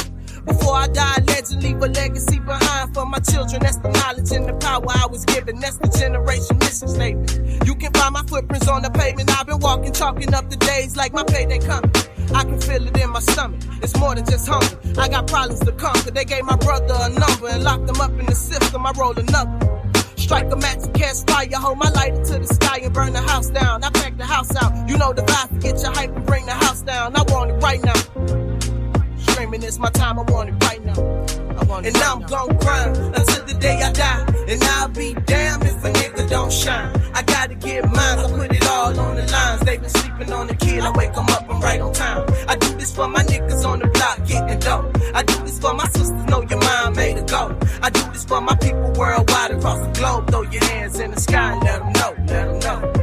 [0.44, 3.62] Before I die, legend leave a legacy behind for my children.
[3.62, 5.60] That's the knowledge and the power I was given.
[5.60, 7.66] That's the generation mission statement.
[7.66, 9.30] You can find my footprints on the pavement.
[9.30, 11.92] I've been walking, chalking up the days like my payday coming.
[12.34, 13.60] I can feel it in my stomach.
[13.82, 14.78] It's more than just hunger.
[14.98, 16.10] I got problems to conquer.
[16.10, 18.84] They gave my brother a number and locked him up in the system.
[18.84, 19.81] I roll another.
[20.32, 21.60] Strike a match and catch fire.
[21.60, 23.84] Hold my lighter to the sky and burn the house down.
[23.84, 24.88] I pack the house out.
[24.88, 25.60] You know the vibe.
[25.60, 27.14] Get your hype and bring the house down.
[27.14, 28.00] I want it right now.
[29.18, 30.18] Screaming, it's my time.
[30.18, 30.98] I want it right now.
[31.60, 34.24] I want it and I'm gon' grind until the day I die.
[34.48, 36.90] And I'll be damned if a nigga don't shine.
[37.14, 38.18] I gotta get mine.
[38.18, 39.60] I put it all on the lines.
[39.66, 40.80] They been sleeping on the kid.
[40.82, 41.44] I wake 'em up.
[41.50, 42.24] I'm right on time.
[42.48, 44.86] I do this for my niggas on the block getting dope.
[45.14, 46.24] I do this for my sisters.
[46.30, 47.42] Know your mind made a go.
[47.82, 50.30] I do this for my people worldwide across the globe.
[50.30, 52.10] Throw your hands in the sky and let 'em know.
[52.32, 53.01] Let 'em know.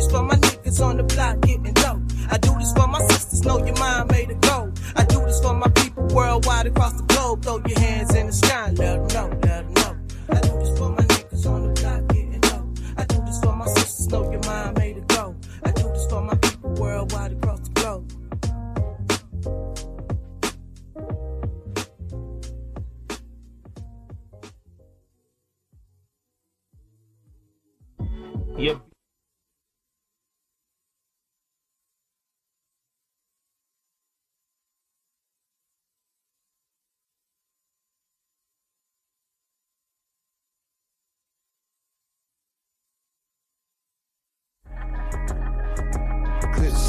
[0.00, 2.00] This for my niggas on the block getting dope.
[2.30, 4.80] I do this for my sisters, know your mind made of gold.
[4.96, 7.42] I do this for my people worldwide across the globe.
[7.42, 9.96] Throw your hands in the sky let 'em know, let 'em know.
[10.30, 12.68] I do this for my niggas on the block getting dope.
[12.96, 15.36] I do this for my sisters, know your mind made of gold.
[15.64, 18.12] I do this for my people worldwide across the globe.
[28.58, 28.89] Yep.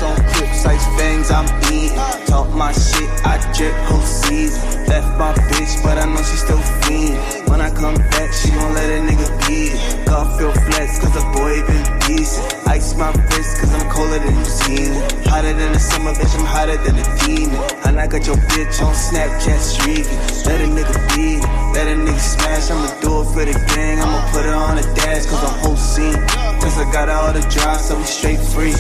[0.02, 2.26] Clips on clips, ice fangs, I'm eating.
[2.26, 4.88] Talk my shit, I drip whole season.
[4.88, 7.22] Left my bitch, but I know she still fiend.
[7.47, 10.02] When I come back, she gon' let a nigga beat it.
[10.38, 12.68] Feel flex, cause the boy been decent.
[12.68, 14.93] Ice my wrist, cause I'm colder than you seen.
[15.30, 17.62] Hotter than the summer, bitch, I'm hotter than a demon.
[17.86, 20.18] And I got your bitch on Snapchat streaking.
[20.49, 22.72] Let a nigga beat it, let a nigga smash.
[22.72, 25.78] I'ma do it for the gang, I'ma put her on the dash, cause the whole
[25.78, 26.18] scene.
[26.58, 28.74] Cause I got all the drive, so we straight free.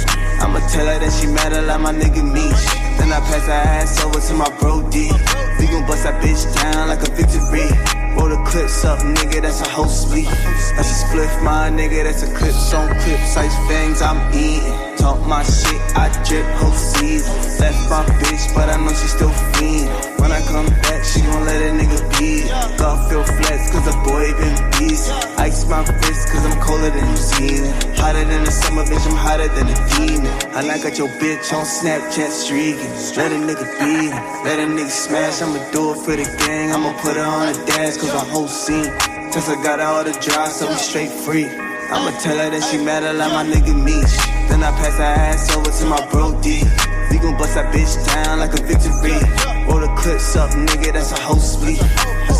[0.51, 2.63] I'ma tell her that she mad like my nigga Meech.
[2.99, 5.07] Then I pass her ass over to my bro D.
[5.55, 7.71] We gon' bust that bitch down like a victory.
[8.19, 10.27] Roll the clips up, nigga, that's a whole split.
[10.75, 13.37] That's a spliff, my nigga, that's a clips on clips.
[13.39, 14.75] Ice fangs, I'm eating.
[14.99, 17.31] Talk my shit, I drip whole season.
[17.63, 19.87] Left my bitch, but I know she still fiend.
[20.19, 22.51] When I come back, she gon' let a nigga beat.
[22.75, 25.39] God feel flex, cause the boy been decent.
[25.39, 27.95] Ice my wrist, cause I'm colder than New Zealand.
[27.95, 30.40] Hotter than the summer, bitch, I'm hotter than a demon.
[30.53, 32.91] And like got your bitch on Snapchat streaking.
[33.15, 35.41] Let a nigga beat it, let a nigga smash.
[35.41, 38.47] I'ma do it for the gang, I'ma put her on the dash, cause the whole
[38.47, 38.91] scene.
[39.31, 41.47] Cause I got all the drive, so we straight free.
[41.47, 44.15] I'ma tell her that she mad like my nigga Meech.
[44.49, 46.63] Then I pass her ass over to my bro D.
[47.09, 49.19] We gon' bust that bitch down like a victory.
[49.67, 51.79] Roll the clips up, nigga, that's a whole split.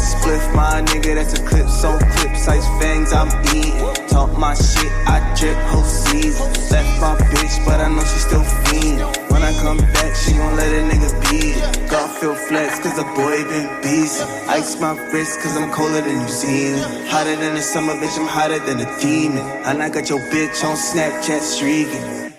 [0.02, 2.48] That's a spliff, my nigga, that's a clips on clips.
[2.48, 3.78] Ice fangs, I'm eating.
[4.08, 6.48] Talk my shit, I drip whole season.
[6.72, 8.98] Left my bitch, but I know she still fiend.
[9.30, 11.88] When I come back, she gon' let a nigga.
[11.88, 14.24] God feel flex, cause the boy been busy.
[14.50, 17.08] Ice my wrist, cause I'm colder than New Zealand.
[17.08, 19.46] Hotter than the summer, bitch, I'm hotter than a demon.
[19.70, 22.34] And I got your bitch on Snapchat streaking.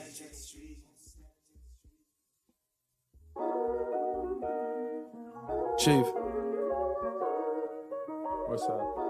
[5.78, 6.21] Chief.
[8.52, 9.02] What's up?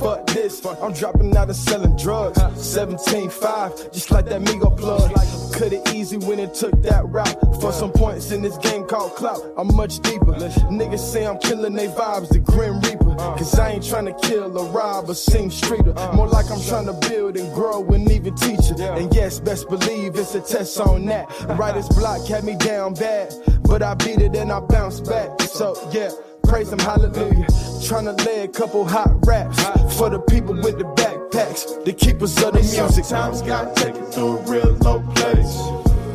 [0.00, 2.38] Fuck this, I'm dropping out and selling drugs.
[2.38, 5.12] 17.5, just like that Migo plug.
[5.52, 7.60] Could've easy when it took that route.
[7.60, 10.34] For some points in this game called clout, I'm much deeper.
[10.70, 13.16] Niggas say I'm killing they vibes, the Grim Reaper.
[13.16, 15.94] Cause I ain't trying to kill or rob or sing streeter.
[16.14, 18.78] More like I'm trying to build and grow and even teach it.
[18.78, 21.28] And yes, best believe it's a test on that.
[21.58, 25.40] Writer's block had me down bad, but I beat it and I bounced back.
[25.42, 26.10] So yeah.
[26.48, 27.44] Praise him, hallelujah.
[27.84, 29.62] Tryna lay a couple hot raps
[29.98, 33.04] for the people with the backpacks, the keepers of the music.
[33.04, 35.56] Sometimes gotta take it through a real low place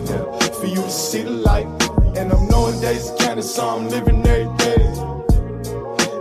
[0.09, 0.25] yeah,
[0.59, 1.67] for you to see the light.
[2.17, 4.84] And I'm knowing days of candy, so I'm living every day.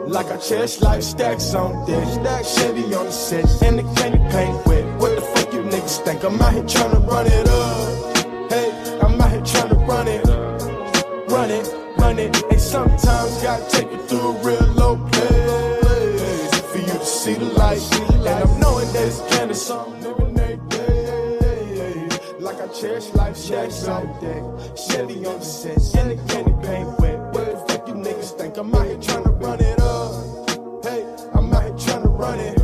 [0.06, 4.18] Like I cherish life, stacks on deck, stack Chevy on the set, and the candy
[4.30, 4.84] paint wet.
[5.00, 6.22] What the fuck you niggas think?
[6.22, 8.50] I'm out here tryna run it up.
[8.52, 11.82] Hey, I'm out here tryna run it, run it, run it.
[12.72, 17.82] Sometimes gotta take it through a real low place for you to see the light.
[18.00, 22.08] And I'm knowing that it's candy, so I'm living every day.
[22.40, 24.42] Like I cherish life, stacks on deck,
[24.74, 27.18] Chevy on the set, and the candy paint wet.
[27.34, 28.56] What the fuck you niggas think?
[28.56, 30.82] I'm out here tryna run it up.
[30.82, 31.04] Hey,
[31.34, 32.58] I'm out here tryna run it,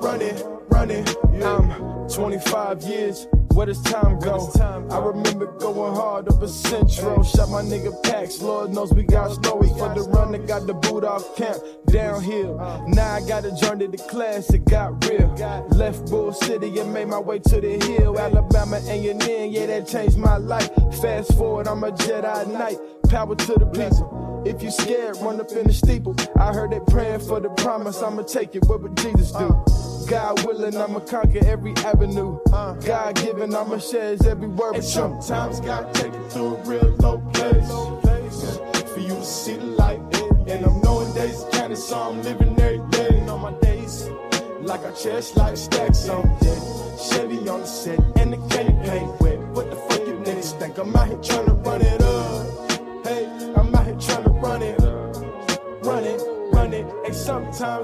[0.00, 1.16] run it, run it.
[1.44, 4.50] I'm 25 years Where does time go?
[4.90, 7.22] I remember going hard up a Central.
[7.22, 8.40] Shot my nigga packs.
[8.40, 12.56] Lord knows we got snowy for the run that got the boot off camp downhill.
[12.88, 14.50] Now I got a journey to class.
[14.54, 15.28] It got real.
[15.70, 18.18] Left Bull City and made my way to the hill.
[18.18, 20.70] Alabama and your name, yeah, that changed my life.
[21.00, 22.78] Fast forward, I'm a Jedi Knight.
[23.08, 24.42] Power to the people.
[24.46, 26.16] If you scared, run up in the steeple.
[26.36, 28.02] I heard they praying for the promise.
[28.02, 28.64] I'ma take it.
[28.64, 29.91] What would Jesus do?
[30.12, 32.38] God willing, I'ma conquer every avenue.
[32.44, 37.18] God given, I'ma share every word And sometimes God take you through a real low
[37.32, 37.70] place.
[38.92, 40.00] For you to see the light.
[40.48, 43.26] And I'm knowing days counted, so I'm living every day.
[43.26, 44.06] On my days,
[44.60, 46.62] like I cherish life stacks on deck.
[47.08, 49.38] Chevy on the set, and the candy paint wet.
[49.54, 50.76] What the fuck you niggas think?
[50.76, 52.21] I'm out here trying to run it up.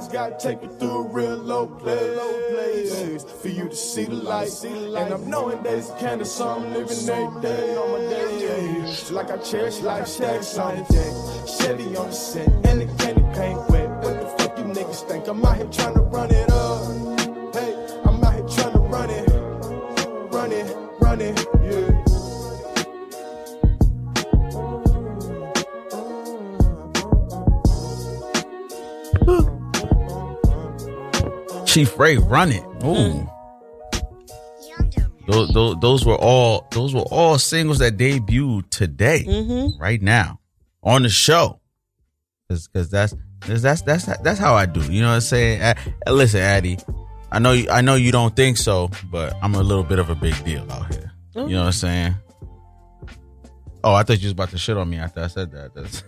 [0.01, 3.25] Sometimes God take you through a real low place.
[3.43, 4.65] For you to see the light.
[4.65, 9.11] And I'm knowing days counted, so I'm living every day on my days.
[9.11, 11.49] Like I cherish life stacks on deck.
[11.49, 13.89] Chevy on the set, and the candy paint wet.
[14.03, 15.27] What the fuck you niggas think?
[15.29, 16.48] I'm out here trying to run it
[31.79, 32.65] Chief Ray, run it.
[32.85, 33.31] Ooh.
[35.29, 39.79] Those, those, those were all those were all singles that debuted today, Mhm.
[39.79, 40.41] right now,
[40.83, 41.61] on the show.
[42.49, 44.81] Because that's 'cause that's that's that's how I do.
[44.93, 45.63] You know what I'm saying?
[45.63, 45.75] Uh,
[46.11, 46.79] listen, Addie,
[47.31, 50.11] I know you, I know you don't think so, but I'm a little bit of
[50.11, 51.13] a big deal out here.
[51.37, 52.15] You know what I'm saying?
[53.85, 55.75] Oh, I thought you was about to shit on me after I said that.
[55.77, 56.03] That's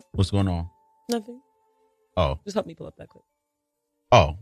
[0.12, 0.68] what's going on.
[1.08, 1.40] Nothing.
[2.16, 3.22] Oh, Just help me pull up that clip.
[4.14, 4.38] Oh,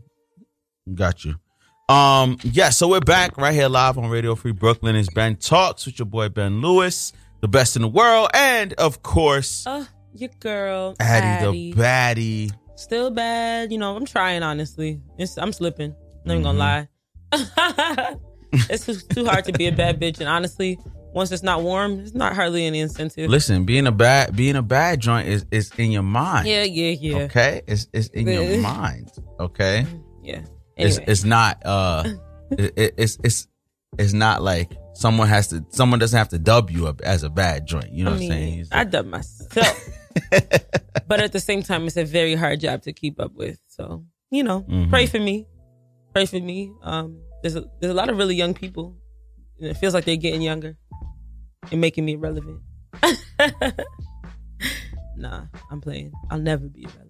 [0.93, 1.33] got you.
[1.89, 4.95] Um, yeah, so we're back right here live on Radio Free Brooklyn.
[4.95, 7.11] It's Ben Talks with your boy Ben Lewis,
[7.41, 11.71] the best in the world, and of course, Uh, your girl, Addie, Addie.
[11.73, 12.51] the baddie.
[12.75, 13.71] Still bad.
[13.71, 15.01] You know, I'm trying, honestly.
[15.17, 15.95] It's, I'm slipping.
[16.23, 16.87] Not even gonna lie.
[18.69, 20.19] it's too, too hard to be a bad bitch.
[20.19, 20.77] And honestly,
[21.13, 23.29] once it's not warm, it's not hardly any incentive.
[23.29, 26.47] Listen, being a bad being a bad joint is is in your mind.
[26.47, 27.17] Yeah, yeah, yeah.
[27.23, 29.11] Okay, it's it's in your mind.
[29.43, 29.85] Okay.
[30.23, 30.41] Yeah.
[30.77, 31.05] It's Anyway.
[31.11, 32.03] it's not uh
[32.51, 33.47] it, it- it's it's
[33.99, 37.29] it's not like someone has to someone doesn't have to dub you up as a
[37.29, 37.91] bad joint.
[37.91, 38.67] You know I what I'm mean, saying?
[38.71, 39.89] I dub myself.
[41.07, 43.59] but at the same time, it's a very hard job to keep up with.
[43.67, 44.89] So, you know, Mhm.
[44.89, 45.47] pray for me.
[46.13, 46.71] Pray for me.
[46.83, 48.95] Um, there's a, there's a lot of really young people.
[49.59, 50.77] And it feels like they're getting younger
[51.71, 52.61] and making me relevant.
[55.17, 56.11] nah, I'm playing.
[56.29, 57.02] I'll never be relevant.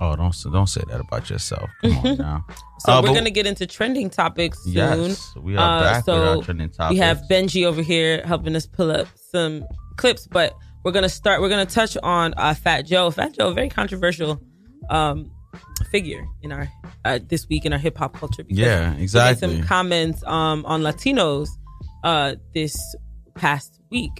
[0.00, 1.70] Oh, don't don't say that about yourself.
[1.82, 2.46] Come on now.
[2.80, 4.72] So Uh, we're gonna get into trending topics soon.
[4.74, 7.22] Yes, we are back with our trending We have.
[7.30, 9.64] Benji over here helping us pull up some
[9.96, 11.40] clips, but we're gonna start.
[11.40, 13.10] We're gonna touch on uh, Fat Joe.
[13.10, 14.40] Fat Joe, very controversial
[14.90, 15.30] um,
[15.90, 16.68] figure in our
[17.04, 18.44] uh, this week in our hip hop culture.
[18.44, 19.56] because Yeah, exactly.
[19.58, 21.48] Some comments um, on Latinos
[22.04, 22.76] uh, this
[23.34, 24.10] past week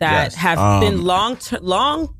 [0.00, 2.14] that Yes, have um, been long, ter- long,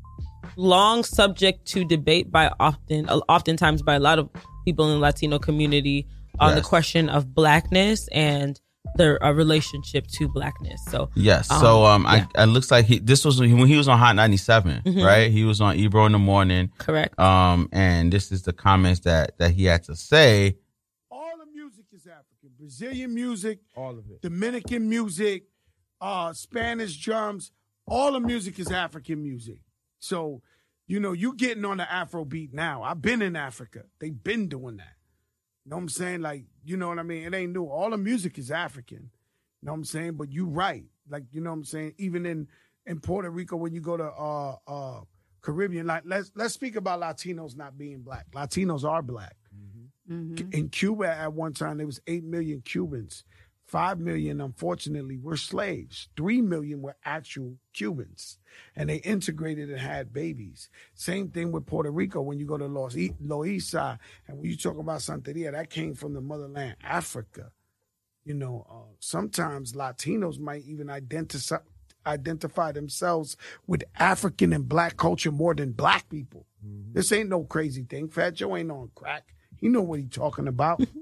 [0.57, 4.29] long subject to debate by often, uh, oftentimes by a lot of
[4.65, 6.07] people in the Latino community
[6.41, 8.61] on the question of blackness and
[8.97, 10.81] their uh, relationship to blackness.
[10.91, 11.47] So Yes.
[11.49, 14.83] so um, I it looks like he this was when he was on Hot 97,
[14.85, 15.05] Mhm.
[15.05, 15.31] right?
[15.31, 16.71] He was on Ebro in the morning.
[16.79, 17.19] Correct.
[17.19, 20.57] Um, and this is the comments that that he had to say.
[21.11, 22.51] All the music is African.
[22.59, 24.21] Brazilian music, all of it.
[24.21, 25.45] Dominican music,
[26.01, 27.53] uh, Spanish drums,
[27.87, 29.59] all the music is African music.
[30.03, 30.43] So,
[30.89, 32.83] you know, you getting on the Afro beat now.
[32.83, 33.85] I've been in Africa.
[34.01, 34.97] They've been doing that.
[35.65, 36.23] You know what I'm saying?
[36.23, 37.23] Like, you know what I mean?
[37.23, 37.65] It ain't new.
[37.67, 39.11] All the music is African.
[39.61, 40.15] You know what I'm saying?
[40.15, 40.85] But you right.
[41.09, 41.95] Like, you know what I'm saying?
[41.99, 42.49] Even in
[42.85, 45.01] in Puerto Rico, when you go to uh uh
[45.41, 48.27] Caribbean, like let's let's speak about Latinos not being black.
[48.33, 49.37] Latinos are black.
[50.53, 53.23] In Cuba at one time, there was eight million Cubans.
[53.73, 56.11] Five million, unfortunately, were slaves.
[56.15, 58.37] Three million were actual Cubans,
[58.77, 60.69] and they integrated and had babies.
[60.95, 62.21] Same thing with Puerto Rico.
[62.21, 63.99] When you go to Los E- Loíza,
[64.29, 67.51] and when you talk about Santeria, that came from the motherland, Africa.
[68.27, 71.57] You know, uh, sometimes Latinos might even identify
[72.05, 76.45] identify themselves with African and black culture more than black people.
[76.93, 78.11] This ain't no crazy thing.
[78.11, 79.35] Fat Joe ain't on crack.
[79.57, 80.83] He know what he talking about.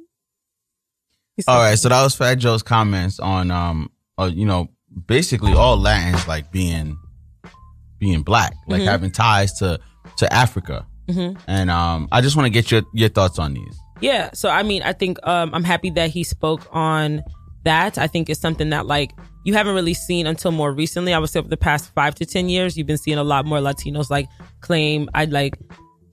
[1.49, 4.69] All right, so that was Fat Joe's comments on um, uh, you know,
[5.07, 6.97] basically all Latins like being
[7.99, 8.87] being black, like Mhm.
[8.87, 9.79] having ties to
[10.17, 10.87] to Africa.
[11.09, 11.39] Mhm.
[11.47, 13.79] And um, I just want to get your your thoughts on these.
[14.01, 17.23] Yeah, so I mean, I think um, I'm happy that he spoke on
[17.65, 19.13] that I think is something that like
[19.45, 21.13] you haven't really seen until more recently.
[21.13, 23.45] I would say over the past five to ten years, you've been seeing a lot
[23.45, 24.27] more Latinos like
[24.61, 25.59] claim I like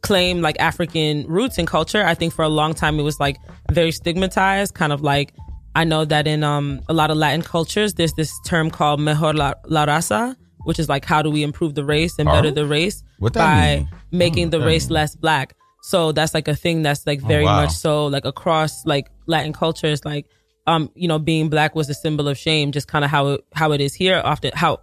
[0.02, 2.04] claim like African roots and culture.
[2.06, 3.38] I think for a long time it was like
[3.72, 5.34] very stigmatized, kind of like
[5.76, 9.34] I know that in um a lot of Latin cultures there's this term called mejor
[9.34, 10.36] la, la raza,
[10.66, 12.52] which is like how do we improve the race and better Oh.
[12.52, 13.90] the race by mean?
[14.12, 14.96] making the race mean?
[14.96, 15.56] less black.
[15.84, 17.62] So that's like a thing that's like Oh, very wow.
[17.62, 20.26] much so like across like Latin cultures, like
[20.68, 23.42] um, you know, being black was a symbol of shame, just kind of how it
[23.54, 24.80] how it is here, often how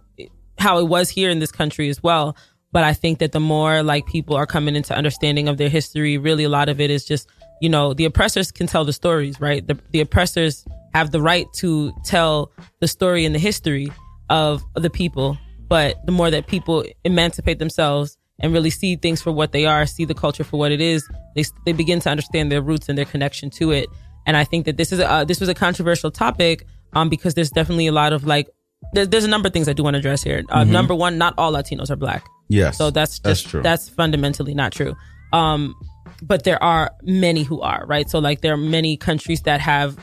[0.57, 2.35] how it was here in this country as well.
[2.75, 6.17] But I think that the more like people are coming into understanding of their history,
[6.17, 7.29] really a lot of it is just,
[7.61, 9.65] you know, the oppressors can tell the stories, right?
[9.65, 12.51] The the oppressors have the right to tell
[12.81, 13.87] the story and the history
[14.29, 15.37] of the people.
[15.69, 19.85] But the more that people emancipate themselves and really see things for what they are,
[19.85, 22.97] see the culture for what it is, they they begin to understand their roots and
[22.97, 23.87] their connection to it.
[24.27, 27.51] And I think that this is a, this was a controversial topic um because there's
[27.51, 28.49] definitely a lot of like
[28.95, 30.43] there's, there's a number of things I do want to address here.
[30.49, 30.69] Uh, Mhm.
[30.69, 32.25] Number one, not all Latinos are black.
[32.47, 33.61] Yes, So that's just, that's true.
[33.61, 34.95] That's fundamentally not true.
[35.33, 35.75] Um,
[36.21, 38.09] but there are many who are right.
[38.09, 39.97] So like there are many countries that have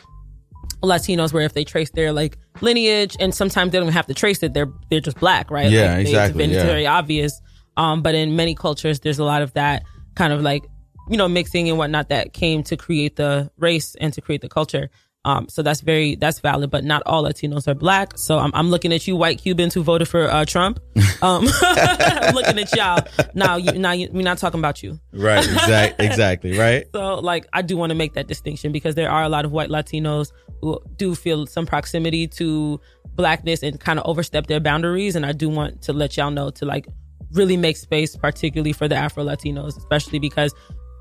[0.82, 4.42] Latinos where if they trace their like lineage, and sometimes they don't have to trace
[4.42, 5.70] it, they're they're just black, right?
[5.70, 6.64] Yeah, Like, exactly, It's, yeah.
[6.64, 7.40] very obvious.
[7.76, 9.84] Um, but in many cultures, there's a lot of that
[10.16, 10.64] kind of like
[11.08, 14.48] you know mixing and whatnot that came to create the race and to create the
[14.48, 14.90] culture.
[15.24, 18.18] Um, so that's very that's valid, but not all Latinos are black.
[18.18, 20.80] So I'm, I'm looking at you, white Cubans who voted for uh, Trump.
[21.22, 23.54] Um, I'm looking at y'all now.
[23.54, 24.98] You, now you, we're not talking about you.
[25.12, 25.38] Right.
[25.38, 26.06] Exactly.
[26.06, 26.58] exactly.
[26.58, 26.86] Right.
[26.92, 29.52] So, like, I do want to make that distinction because there are a lot of
[29.52, 32.80] white Latinos who do feel some proximity to
[33.14, 35.14] blackness and kind of overstep their boundaries.
[35.14, 36.88] And I do want to let y'all know to like
[37.32, 40.52] really make space, particularly for the Afro Latinos, especially because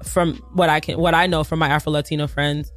[0.04, 2.72] from what I can, what I know from my Afro Latino friends,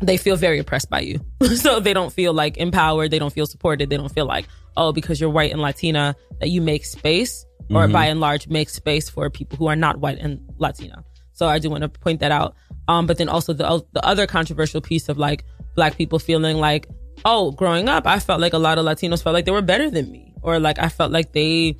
[0.00, 1.20] they feel very oppressed by you.
[1.56, 3.10] so they don't feel like empowered.
[3.10, 3.90] They don't feel supported.
[3.90, 7.86] They don't feel like, oh, because you're white and Latina, that you make space or
[7.86, 7.92] Mhm.
[7.92, 11.04] by and large make space for people who are not white and Latina.
[11.32, 12.54] So I do want to point that out.
[12.88, 15.44] Um, but then also the, the other controversial piece of like
[15.76, 16.88] black people feeling like,
[17.24, 19.88] oh, growing up, I felt like a lot of Latinos felt like they were better
[19.90, 21.76] than me or like I felt like they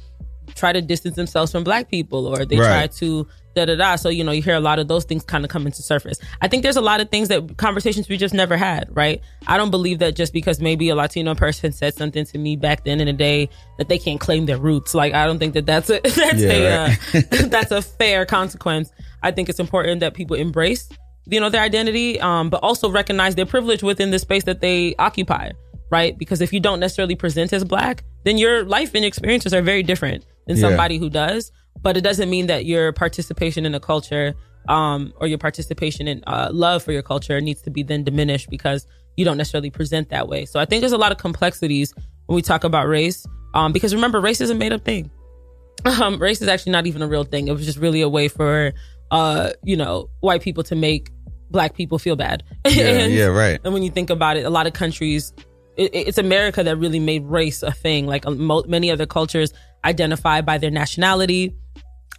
[0.55, 2.67] try to distance themselves from black people or they Right.
[2.69, 3.97] try to da da da.
[3.97, 6.19] So, you know, you hear a lot of those things kind of come into surface.
[6.41, 9.21] I think there's a lot of things that conversations we just never had, right?
[9.47, 12.85] I don't believe that just because maybe a Latino person said something to me back
[12.85, 13.49] then in the day
[13.79, 14.95] that they can't claim their roots.
[14.95, 17.33] Like, I don't think that that's a, that's Yeah, a, right.
[17.43, 18.91] uh, that's a fair consequence.
[19.23, 20.89] I think it's important that people embrace,
[21.27, 24.95] you know, their identity, um, but also recognize their privilege within the space that they
[24.99, 25.51] occupy,
[25.91, 26.17] right?
[26.19, 29.83] Because if you don't necessarily present as black, then your life and experiences are very
[29.83, 30.69] different than Yeah.
[30.69, 31.53] somebody who does.
[31.81, 34.35] But it doesn't mean that your participation in a culture,
[34.69, 38.49] um, or your participation in uh, love for your culture needs to be then diminished
[38.51, 40.45] because you don't necessarily present that way.
[40.45, 41.93] So I think there's a lot of complexities
[42.27, 45.11] when we talk about race, um, because remember, race is a made up thing
[45.85, 47.49] um, race is actually not even a real thing.
[47.49, 48.73] It was just really a way for,
[49.11, 51.11] uh, you know, white people to make
[51.51, 52.43] black people feel bad.
[52.69, 53.61] Yeah, yeah, right.
[53.65, 55.33] And when you think about it, a lot of countries,
[55.77, 58.07] it, it's America that really made race a thing.
[58.07, 59.53] Like um, mo- many other cultures
[59.85, 61.55] identify by their nationality,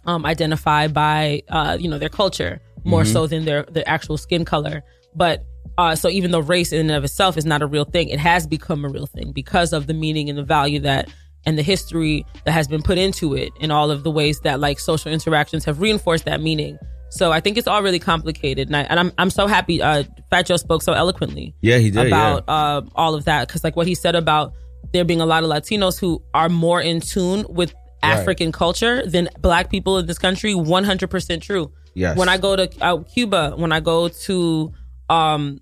[0.06, 3.12] um, identify by, uh, you know, their culture more Mhm.
[3.12, 4.82] so than their, their actual skin color.
[5.14, 5.44] But,
[5.78, 8.18] uh, so even though race in and of itself is not a real thing, it
[8.20, 11.08] has become a real thing because of the meaning and the value that
[11.46, 14.60] and the history that has been put into it and all of the ways that
[14.60, 16.78] like social interactions have reinforced that meaning.
[17.10, 19.80] So I think it's all really complicated, and, I, and I'm I'm so happy.
[19.80, 21.54] Uh, Fat Joe spoke so eloquently.
[21.60, 24.52] Yeah, he did, about uh, all of that because like what he said about
[24.92, 27.72] there being a lot of Latinos who are more in tune with
[28.04, 28.18] Right.
[28.18, 30.54] African culture than Black people in this country.
[30.54, 31.72] One hundred percent true.
[31.94, 32.16] Yes.
[32.16, 34.72] When I go to uh, Cuba, when I go to
[35.08, 35.60] um,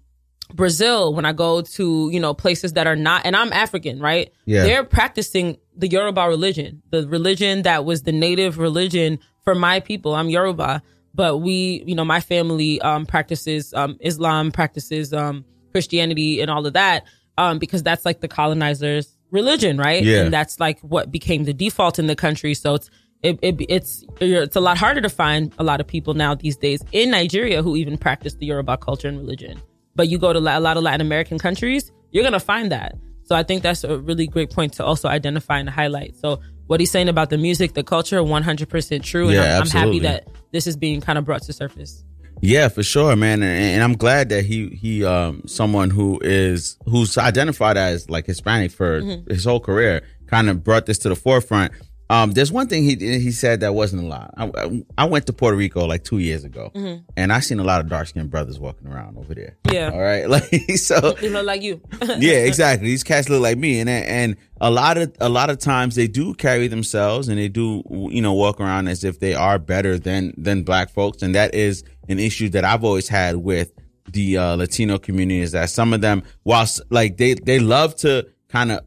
[0.53, 4.33] Brazil, when I go to you know places that are not, and I'm African, right?
[4.45, 4.63] Yeah.
[4.65, 10.15] They're practicing the Yoruba religion, the religion that was the native religion for my people.
[10.15, 10.83] I'm Yoruba,
[11.15, 16.67] but we, you know, my family um, practices um, Islam, practices um, Christianity, and all
[16.67, 17.05] of that
[17.39, 20.05] um, because that's like the colonizers' religion, right?
[20.05, 20.23] Yeah.
[20.23, 22.55] And that's like what became the default in the country.
[22.55, 22.91] So it's
[23.23, 26.57] it, it, it's it's a lot harder to find a lot of people now these
[26.57, 29.61] days in Nigeria who even practice the Yoruba culture and religion.
[29.95, 32.95] But you go to a lot of Latin American countries, you're gonna find that.
[33.25, 36.17] So I think that's a really great point to also identify and highlight.
[36.17, 39.69] So what he's saying about the music, the culture, 100% true, and Yeah, I'm, I'm
[39.69, 42.05] happy that this is being kind of brought to surface.
[42.45, 46.77] Yeah, for sure, man, and, and I'm glad that he he um someone who is
[46.87, 49.31] who's identified as like Hispanic for Mhm.
[49.31, 51.71] his whole career kind of brought this to the forefront.
[52.13, 54.35] Um, there's one thing he he said that wasn't a lot.
[54.37, 57.05] I, I- went to Puerto Rico like two years ago, Mhm.
[57.17, 59.57] and I seen a lot of dark skinned brothers walking around over there.
[59.73, 59.91] Yeah.
[59.93, 60.29] All right.
[60.35, 61.13] Like so.
[61.21, 61.81] They look like you.
[62.19, 62.89] yeah, exactly.
[62.89, 66.07] These cats look like me, and and a lot of a lot of times they
[66.07, 69.99] do carry themselves, and they do you know walk around as if they are better
[69.99, 73.73] than than black folks, and that is an issue that I've always had with
[74.13, 78.27] the uh, Latino community is that some of them, whilst like they they love to
[78.49, 78.81] kind of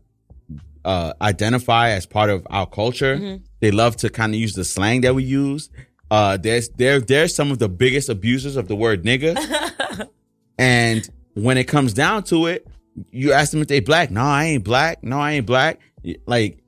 [0.85, 3.41] uh, identify as part of our culture, Mhm.
[3.59, 5.69] they love to kind of use the slang that we use.
[6.11, 9.35] Uh, there's there there's some of the biggest abusers of the word nigga.
[10.57, 12.65] And when it comes down to it,
[13.11, 14.09] you ask them if they black.
[14.09, 15.03] No, I ain't black.
[15.03, 15.79] No, I ain't black.
[16.25, 16.59] Like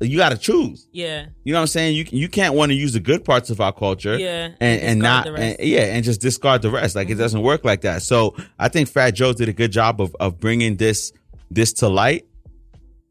[0.00, 0.86] you got to choose.
[0.92, 1.26] Yeah.
[1.42, 1.96] You know what I'm saying?
[1.96, 4.98] You you can't want to use the good parts of our culture, Yeah, and and,
[5.00, 5.60] not discard the rest.
[5.60, 6.96] and, yeah, and just discard the rest.
[6.96, 8.02] Like it doesn't work like that.
[8.02, 11.12] So I think Fat Joe did a good job of of bringing this
[11.50, 12.26] this to light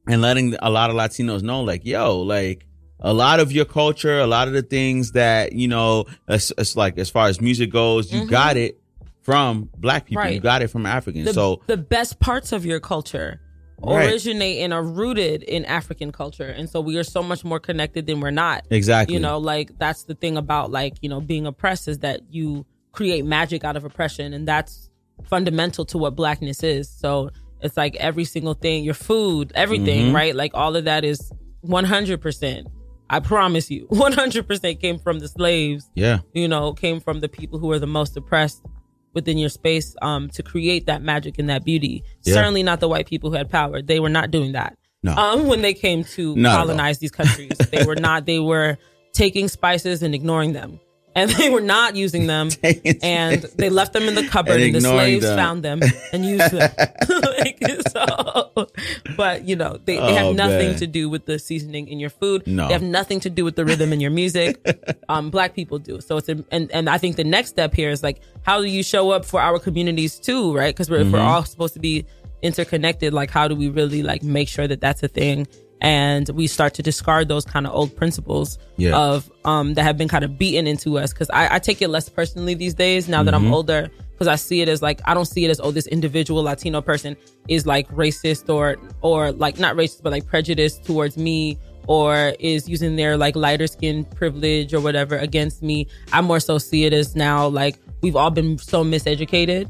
[0.07, 2.65] and letting a lot of Latinos know, like, yo, like
[2.99, 6.75] a lot of your culture, a lot of the things that you know, it's, it's
[6.75, 8.29] like as far as music goes, you Mhm.
[8.29, 8.79] got it
[9.21, 10.25] from black people.
[10.27, 11.25] You got it from Africans.
[11.25, 13.39] the, so the best parts of your culture
[13.81, 14.09] Right.
[14.09, 16.47] originate and are rooted in African culture.
[16.47, 18.65] And so we are so much more connected than we're not.
[18.69, 19.13] Exactly.
[19.15, 22.65] You know, like that's the thing about like, you know, being oppressed is that you
[22.93, 24.89] create magic out of oppression and that's
[25.25, 26.87] fundamental to what blackness is.
[26.89, 27.29] So
[27.63, 30.13] it's like every single thing, your food, everything, Mhm.
[30.13, 30.35] right?
[30.35, 31.31] Like all of that is
[31.63, 32.67] 100%.
[33.09, 37.59] I promise you, 100% came from the slaves yeah, you know, came from the people
[37.59, 38.61] who are the most oppressed
[39.13, 42.03] within your space um, to create that magic and that beauty.
[42.23, 42.33] Yeah.
[42.35, 43.81] Certainly not the white people who had power.
[43.81, 44.75] They were not doing that.
[45.03, 45.13] No.
[45.13, 48.25] Um, when they came to Not colonize these countries, they were not.
[48.25, 48.77] They were
[49.13, 50.79] taking spices and ignoring them.
[51.15, 52.49] And they were not using them,
[53.03, 55.37] and they left them in the cupboard, And and, the slaves them.
[55.37, 55.79] found them
[56.11, 56.71] and used them.
[57.07, 57.59] Like,
[57.89, 58.67] so,
[59.15, 60.75] but you know, they, they Oh, have nothing man.
[60.79, 62.47] to do with the seasoning in your food.
[62.47, 62.67] No.
[62.67, 64.57] They have nothing to do with the rhythm in your music.
[65.07, 66.01] um, black people do.
[66.01, 68.65] So it's a, and and I think the next step here is like, how do
[68.67, 70.73] you show up for our communities too, right?
[70.73, 72.05] Because we're if we're all supposed to be
[72.41, 73.13] interconnected.
[73.13, 75.47] Like, how do we really like make sure that that's a thing?
[75.83, 78.97] And we start to discard those kind of old principles Yeah.
[78.97, 81.11] of um that have been kind of beaten into us.
[81.13, 83.51] Because I, I take it less personally these days now that I'm Mhm.
[83.53, 83.91] older.
[84.11, 86.79] Because I see it as like I don't see it as oh this individual Latino
[86.81, 87.17] person
[87.49, 91.57] is like racist or or like not racist but like prejudiced towards me
[91.87, 95.85] or is using their like lighter skin privilege or whatever against me.
[96.13, 99.67] I more so see it as now like we've all been so miseducated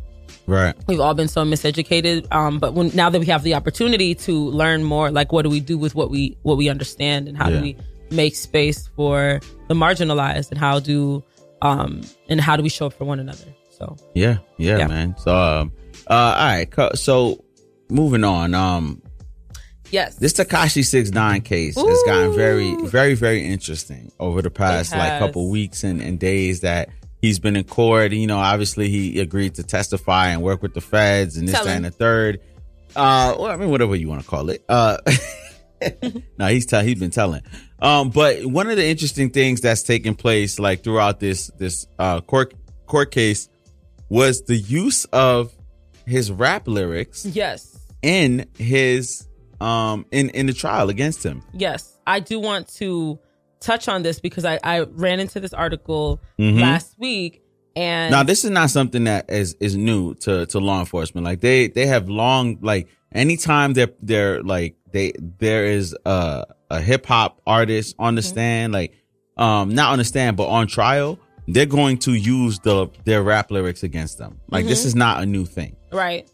[0.48, 0.76] right.
[0.88, 4.50] we've all been so miseducated um but when now that we have the opportunity to
[4.50, 7.50] learn more like what do we do with what we what we understand and how
[7.50, 7.58] Yeah.
[7.58, 7.78] do we
[8.12, 11.24] make space for the marginalized and how do
[11.62, 14.88] um and how do we show up for one another so Yeah, yeah, Yeah.
[14.88, 15.16] man.
[15.18, 15.72] So, um,
[16.08, 16.98] uh, all right.
[16.98, 17.44] So,
[17.90, 18.54] moving on.
[18.54, 19.02] Um,
[19.90, 24.92] yes this Tekashi Six Nine case has gotten very, very, very interesting over the past
[24.92, 26.90] like couple weeks and, and days that
[27.24, 28.12] he's been in court.
[28.12, 31.64] You know, obviously he agreed to testify and work with the feds and this, Tell
[31.66, 31.78] that, him.
[31.78, 32.42] and the third.
[32.96, 34.64] Uh, well, I mean, whatever you want to call it.
[34.70, 34.98] Uh,
[36.38, 37.42] no, he's tell he's been telling.
[37.80, 42.22] Um, but one of the interesting things that's taken place like throughout this this uh
[42.22, 42.54] court
[42.86, 43.50] court case
[44.10, 45.52] was the use of
[46.06, 49.28] his rap lyrics yes in his
[49.60, 51.42] um in in the trial against him.
[51.54, 53.18] yes i do want to
[53.64, 56.60] touch on this because i i ran into this article Mhm.
[56.62, 57.42] last week
[57.76, 61.26] and Now, this is not something that is is new to to law enforcement.
[61.26, 66.80] Like they they have long like anytime they're they're like they there is a a
[66.80, 68.30] hip hop artist on the Mm-hmm.
[68.30, 68.94] stand, like
[69.38, 73.50] um not on the stand but on trial, they're going to use the their rap
[73.50, 74.40] lyrics against them.
[74.52, 74.86] Like this Mhm.
[74.90, 75.76] is not a new thing.
[75.92, 76.28] Right.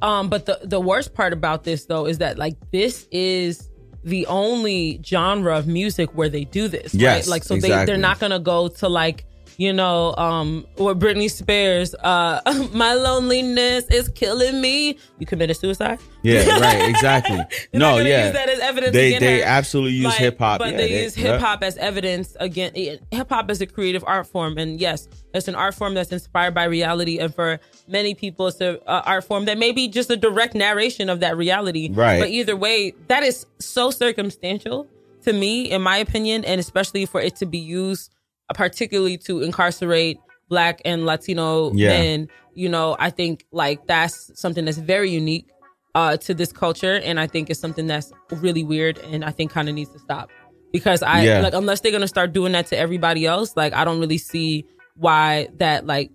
[0.00, 3.70] Um, but the the worst part about this though is that like this is
[4.04, 6.94] the only genre of music where they do this.
[6.94, 7.30] Yes, right?
[7.30, 9.24] Like so they, they're not gonna go to like
[9.56, 12.40] you know, um, or Britney Spears, uh,
[12.72, 14.98] my loneliness is killing me.
[15.18, 15.98] You committed suicide?
[16.22, 17.40] Yeah, right, exactly.
[17.72, 18.26] no, yeah.
[18.26, 19.46] use that as evidence they they her.
[19.46, 20.58] absolutely use Like, hip hop.
[20.58, 22.72] But yeah, they, use hip hop as evidence again.
[23.10, 26.54] Hip hop is a creative art form, and yes, it's an art form that's inspired
[26.54, 27.18] by reality.
[27.18, 31.08] And for many people, it's an art form that may be just a direct narration
[31.08, 31.90] of that reality.
[31.92, 32.20] Right.
[32.20, 34.88] But either way, that is so circumstantial
[35.22, 38.21] to me, in my opinion, and especially for it to be used, uh,
[38.54, 41.88] particularly to incarcerate Black and Latino Yeah.
[41.88, 42.28] men.
[42.54, 45.46] You know, I think like that's something that's very unique
[45.94, 49.50] uh, to this culture, and I think it's something that's really weird, and I think
[49.50, 50.30] kind of needs to stop
[50.72, 51.40] because I Yeah.
[51.40, 54.64] like unless they're gonna start doing that to everybody else, like I don't really see
[54.96, 56.10] why that like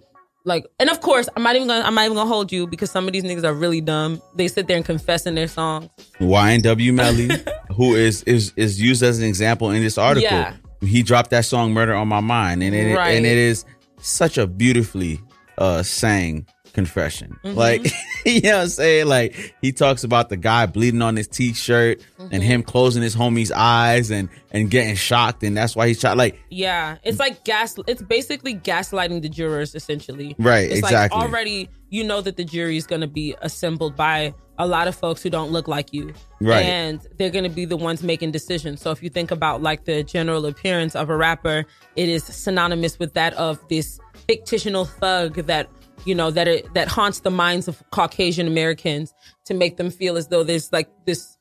[0.45, 2.89] like, and of course, I'm not even gonna, I'm not even gonna hold you because
[2.89, 4.21] some of these niggas are really dumb.
[4.35, 5.89] They sit there and confess in their songs.
[6.21, 7.29] YNW Melly,
[7.75, 10.29] who is is is used as an example in this article.
[10.31, 10.53] Yeah.
[10.81, 13.15] He dropped that song "Murder on My Mind," and it Right.
[13.17, 13.65] and it is
[13.99, 15.19] such a beautifully
[15.57, 17.35] uh sang confession.
[17.43, 17.55] Mhm.
[17.55, 17.91] Like
[18.25, 19.07] you know what I'm saying?
[19.07, 22.33] Like he talks about the guy bleeding on his t-shirt Mm-hmm.
[22.33, 26.17] and him closing his homie's eyes and and getting shocked, and that's why he shot.
[26.17, 27.75] Like Yeah, it's like gas.
[27.87, 30.35] It's basically gaslighting the jurors, essentially.
[30.37, 31.17] Right, It's exactly.
[31.17, 34.87] like already you know that the jury is going to be assembled by a lot
[34.87, 36.65] of folks who don't look like you, Right.
[36.65, 38.81] And they're going to be the ones making decisions.
[38.81, 42.99] So if you think about like the general appearance of a rapper, it is synonymous
[42.99, 45.69] with that of this fictional thug that
[46.05, 49.13] you know that it, that haunts the minds of Caucasian Americans
[49.45, 51.37] to make them feel as though there's like this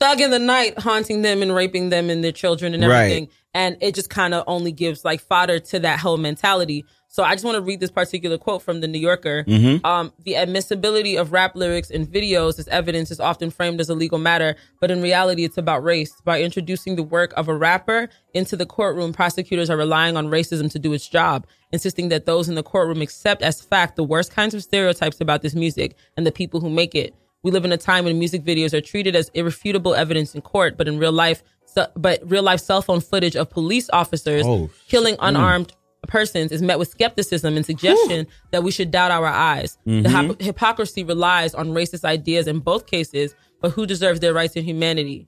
[0.00, 2.96] thug in the night haunting them and raping them and their children and Right.
[3.04, 3.28] everything.
[3.54, 6.84] And it just kind of only gives like fodder to that whole mentality.
[7.12, 9.44] So I just want to read this particular quote from the New Yorker.
[9.48, 9.84] Mhm.
[9.84, 13.94] Um, the admissibility of rap lyrics in videos as evidence is often framed as a
[13.96, 16.12] legal matter, but in reality, it's about race.
[16.24, 20.70] By introducing the work of a rapper into the courtroom, prosecutors are relying on racism
[20.70, 24.30] to do its job, insisting that those in the courtroom accept as fact the worst
[24.32, 27.12] kinds of stereotypes about this music and the people who make it.
[27.42, 30.76] We live in a time when music videos are treated as irrefutable evidence in court,
[30.76, 34.70] but in real life, so, but real life cell phone footage of police officers Oh,
[34.88, 35.70] killing mm.
[36.06, 39.76] Persons is met with skepticism and suggestion that we should doubt our eyes.
[39.84, 40.06] The Mhm.
[40.06, 44.64] hypo- hypocrisy relies on racist ideas in both cases, but who deserves their rights and
[44.64, 45.26] humanity?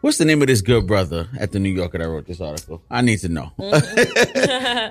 [0.00, 2.80] What's the name of this good brother at the New Yorker that wrote this article?
[2.88, 3.50] I need to know.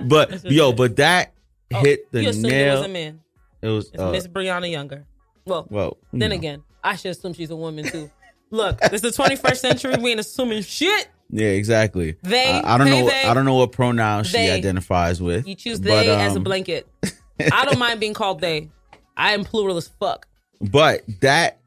[0.04, 1.32] but yo, but that
[1.70, 2.74] hit the nail.
[2.74, 3.20] it was a man.
[3.62, 5.06] It was uh, Miss Briana Younger.
[5.46, 5.96] Well, well.
[6.12, 6.36] then know.
[6.36, 8.10] again, I should assume she's a woman too.
[8.50, 9.94] Look, it's the 21st century.
[10.00, 11.08] We ain't assuming shit.
[11.30, 12.16] Yeah, exactly.
[12.22, 13.08] They, I, I don't they, know.
[13.08, 13.22] they.
[13.24, 14.50] I don't know what pronoun she They.
[14.50, 15.46] identifies with.
[15.46, 16.86] You choose but, they as a um, blanket.
[17.52, 18.70] I don't mind being called they.
[19.16, 20.26] I am plural as fuck.
[20.60, 21.60] But that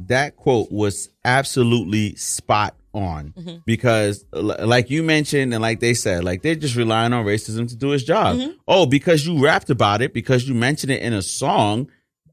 [0.00, 3.62] that quote was absolutely spot on Mhm.
[3.64, 7.76] because, like you mentioned, and like they said, like they're just relying on racism to
[7.76, 8.36] do its job.
[8.36, 8.54] Mhm.
[8.68, 11.88] Oh, because you rapped about it, because you mentioned it in a song,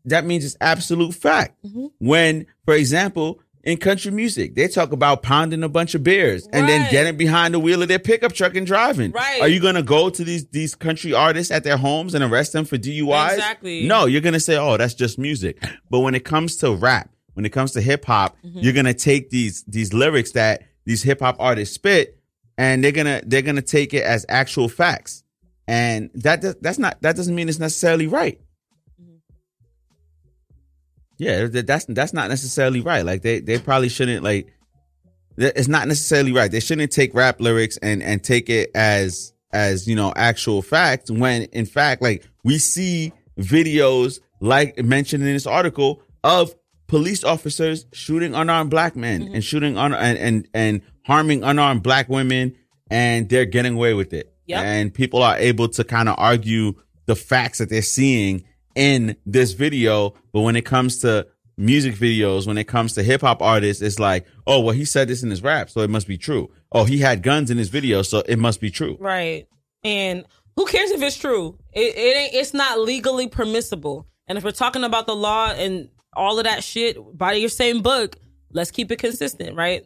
[0.06, 1.56] that means it's absolute fact.
[1.66, 1.92] Mhm.
[2.00, 6.68] When, for example, in country music, they talk about pounding a bunch of beers and
[6.68, 9.12] then getting behind the wheel of their pickup truck and driving.
[9.12, 9.39] Right.
[9.41, 12.66] Are you gonna go to these these country artists at their homes and arrest them
[12.66, 13.34] for DUIs?
[13.34, 13.88] Exactly.
[13.88, 17.45] No, you're gonna say, "Oh, that's just music." But when it comes to rap, when
[17.45, 18.64] it comes to hip hop, Mhm.
[18.64, 22.18] you're gonna take these these lyrics that these hip hop artists spit,
[22.57, 25.24] and they're gonna they're gonna take it as actual facts,
[25.68, 28.39] and that does, that's not that doesn't mean it's necessarily right.
[31.22, 33.06] Yeah, that's that's not necessarily right.
[33.06, 34.52] Like they they probably shouldn't like.
[35.38, 36.52] It's not necessarily right.
[36.52, 41.12] They shouldn't take rap lyrics and and take it as as you know actual fact
[41.12, 46.56] when in fact like we see videos like mentioned in this article of
[46.88, 49.36] police officers shooting unarmed black men mm-hmm.
[49.36, 52.56] and shooting un and, and and harming unarmed black women
[52.90, 54.34] and they're getting away with it.
[54.48, 54.64] Yep.
[54.64, 56.74] And people are able to kind of argue
[57.06, 58.44] the facts that they're seeing
[58.76, 63.22] in this video, but when it comes to music videos, when it comes to hip
[63.22, 66.08] hop artists, it's like, oh, well, he said this in his rap, so it must
[66.08, 66.50] be true.
[66.72, 68.98] Oh, he had guns in his video, so it must be true.
[69.00, 69.48] Right.
[69.84, 71.58] And who cares if it's true?
[71.74, 72.34] It, it ain't.
[72.34, 74.08] It's not legally permissible.
[74.28, 77.82] And if we're talking about the law and all of that shit by your same
[77.82, 78.16] book,
[78.52, 79.86] let's keep it consistent, right?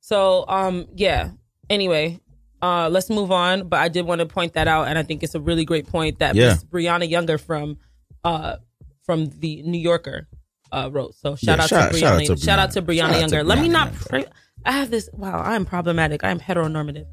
[0.00, 1.30] So, um, yeah.
[1.70, 2.20] Anyway,
[2.62, 3.68] uh, let's move on.
[3.68, 5.86] But I did want to point that out, and I think it's a really great
[5.86, 6.50] point that Yeah.
[6.50, 7.78] Miss Briana Younger from,
[8.24, 8.56] uh,
[9.04, 10.28] from the New Yorker,
[10.72, 11.14] uh, wrote.
[11.14, 12.26] So shout Yeah, out shout- to shout out Briana.
[12.26, 13.44] to Shout out to Briana Shout out to Younger.
[13.44, 13.92] Let me not.
[13.94, 14.24] Pre-
[14.64, 15.08] I have this.
[15.12, 16.24] Wow, I am problematic.
[16.24, 17.06] I am heteronormative.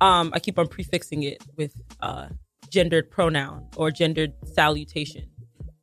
[0.00, 2.28] Um, I keep on prefixing it with uh
[2.70, 5.24] gendered pronoun or gendered salutation.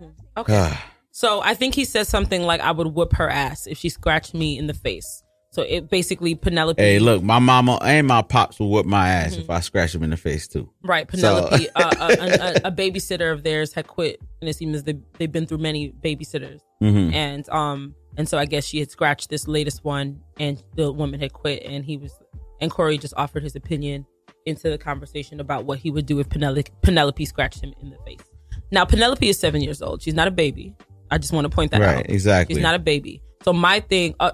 [0.00, 0.40] Mm-hmm.
[0.40, 0.70] Okay.
[0.72, 0.90] Ah.
[1.16, 4.34] So I think he said something like, "I would whoop her ass if she scratched
[4.34, 6.82] me in the face." So it basically Penelope.
[6.82, 10.02] Hey, look, my mama and my pops will whip my ass if I scratch him
[10.02, 10.68] in the face too.
[10.82, 14.82] Right, So- Penelope, uh, a, a, a babysitter of theirs had quit, and it seems
[14.82, 17.12] they they've been through many babysitters, Mhm.
[17.14, 21.20] and um, and so I guess she had scratched this latest one, and the woman
[21.20, 22.12] had quit, and he was,
[22.60, 24.04] and Corey just offered his opinion
[24.46, 27.98] into the conversation about what he would do if Penelope Penelope scratched him in the
[28.04, 28.24] face.
[28.72, 30.74] Now Penelope is seven years old; she's not a baby.
[31.10, 31.96] I just want to point that out.
[31.96, 32.56] Right, exactly.
[32.56, 33.22] She's not a baby.
[33.42, 34.32] So my thing, uh,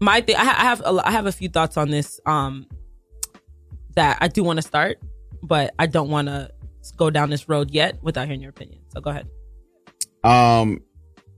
[0.00, 2.20] my thing, I, ha- I have a, I have a few thoughts on this.
[2.26, 2.66] Um,
[3.96, 4.98] that I do want to start,
[5.42, 6.50] but I don't want to
[6.96, 8.80] go down this road yet without hearing your opinion.
[8.92, 9.26] So go ahead.
[10.22, 10.82] Um,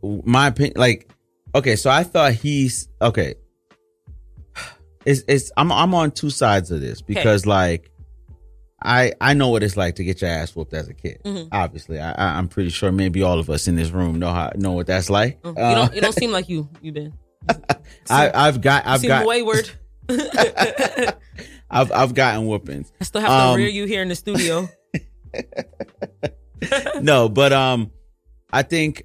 [0.03, 1.11] my opinion, like,
[1.55, 3.37] okay, so I thought he's okay.
[5.05, 7.91] It's it's I'm I'm on two sides of this because like,
[8.83, 11.21] I I know what it's like to get your ass whooped as a kid.
[11.25, 11.49] Mhm.
[11.51, 14.53] Obviously, I, I I'm pretty sure maybe all of us in this room know how
[14.55, 15.39] know what that's like.
[15.45, 17.13] You Uh, don't you don't seem like you you've been.
[18.11, 19.71] I I've got I've seem got wayward.
[21.71, 22.93] I've I've gotten whoopings.
[23.01, 24.69] I still have Um, to rear you here in the studio.
[27.01, 27.91] no, but um,
[28.53, 29.05] I think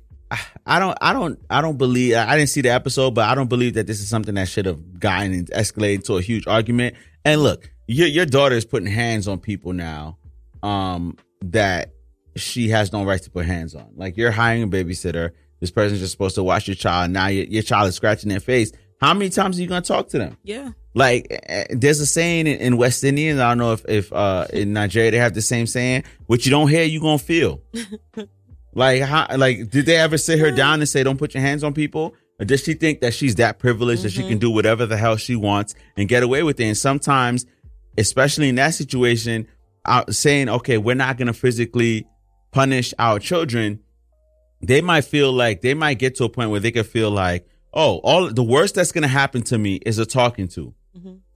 [0.65, 2.15] I don't, I don't, I don't believe.
[2.15, 4.65] I didn't see the episode, but I don't believe that this is something that should
[4.65, 6.95] have gotten escalated to a huge argument.
[7.26, 10.17] And look, your your daughter is putting hands on people now,
[10.61, 11.93] um, that
[12.36, 13.89] she has no right to put hands on.
[13.95, 15.31] Like you're hiring a babysitter.
[15.59, 17.11] This person's just supposed to watch your child.
[17.11, 18.71] Now your, your child is scratching their face.
[18.99, 20.38] How many times are you gonna talk to them?
[20.43, 20.71] Yeah.
[20.93, 23.39] Like eh, there's a saying in, in West Indian.
[23.39, 26.03] I don't know if if uh in Nigeria they have the same saying.
[26.27, 27.61] What you don't hear, you gonna feel.
[28.73, 31.63] like how like did they ever sit her down and say don't put your hands
[31.63, 32.15] on people?
[32.39, 35.17] Or does she think that she's that privileged that she can do whatever the hell
[35.17, 36.65] she wants and get away with it?
[36.65, 37.45] And sometimes,
[37.98, 39.48] especially in that situation,
[39.86, 42.08] uh, saying okay, we're not gonna physically
[42.52, 43.80] punish our children
[44.66, 47.46] they might feel like they might get to a point where they could feel like,
[47.74, 50.74] oh, all the worst that's gonna happen to me is a talking to.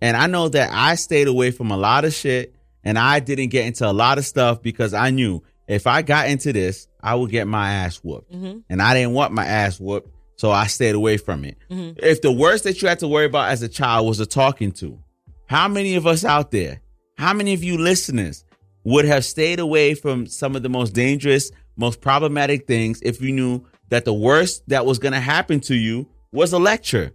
[0.02, 3.50] And I know that I stayed away from a lot of shit and I didn't
[3.50, 7.16] get into a lot of stuff because I knew if I got into this, I
[7.16, 8.32] would get my ass whooped.
[8.32, 8.64] Mhm.
[8.70, 11.58] And I didn't want my ass whooped, so I stayed away from it.
[11.70, 11.96] Mhm.
[12.02, 14.72] If the worst that you had to worry about as a child was a talking
[14.74, 15.00] to,
[15.48, 16.82] how many of us out there,
[17.18, 18.44] how many of you listeners
[18.84, 23.32] would have stayed away from some of the most dangerous, most problematic things if you
[23.32, 27.12] knew that the worst that was going to happen to you was a lecture?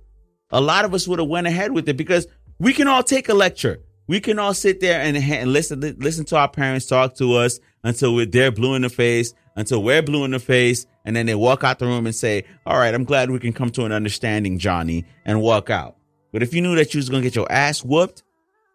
[0.51, 2.27] A lot of us would have went ahead with it because
[2.59, 3.81] we can all take a lecture.
[4.07, 7.61] We can all sit there and, and listen listen to our parents talk to us
[7.85, 11.27] until we're they're blue in the face, until we're blue in the face, and then
[11.27, 13.85] they walk out the room and say, "All right, I'm glad we can come to
[13.85, 15.97] an understanding, Johnny," and walk out.
[16.33, 18.23] But if you knew that you was gonna get your ass whooped,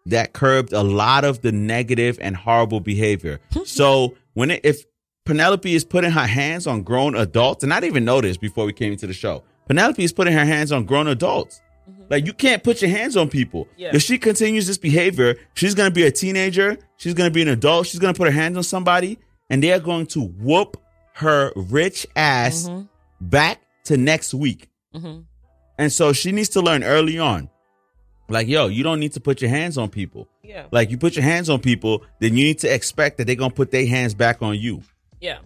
[0.06, 3.40] that curbed a lot of the negative and horrible behavior.
[3.64, 4.84] so when it, if
[5.24, 8.64] Penelope is putting her hands on grown adults, and I didn't even know this before
[8.64, 11.60] we came into the show, Penelope is putting her hands on grown adults.
[12.10, 13.68] Like you can't put your hands on people.
[13.76, 13.90] Yeah.
[13.92, 16.78] If she continues this behavior, she's gonna be a teenager.
[16.96, 17.86] She's gonna be an adult.
[17.86, 19.18] She's gonna put her hands on somebody,
[19.50, 20.78] and they are going to whoop
[21.14, 22.70] her rich ass
[23.20, 24.68] back to next week.
[24.94, 25.24] Mhm.
[25.78, 27.48] And so she needs to learn early on.
[28.28, 30.28] Like, yo, you don't need to put your hands on people.
[30.42, 30.66] Yeah.
[30.70, 33.48] Like, you put your hands on people, then you need to expect that they're to
[33.50, 34.82] put their hands back on you.
[35.20, 35.38] Yeah.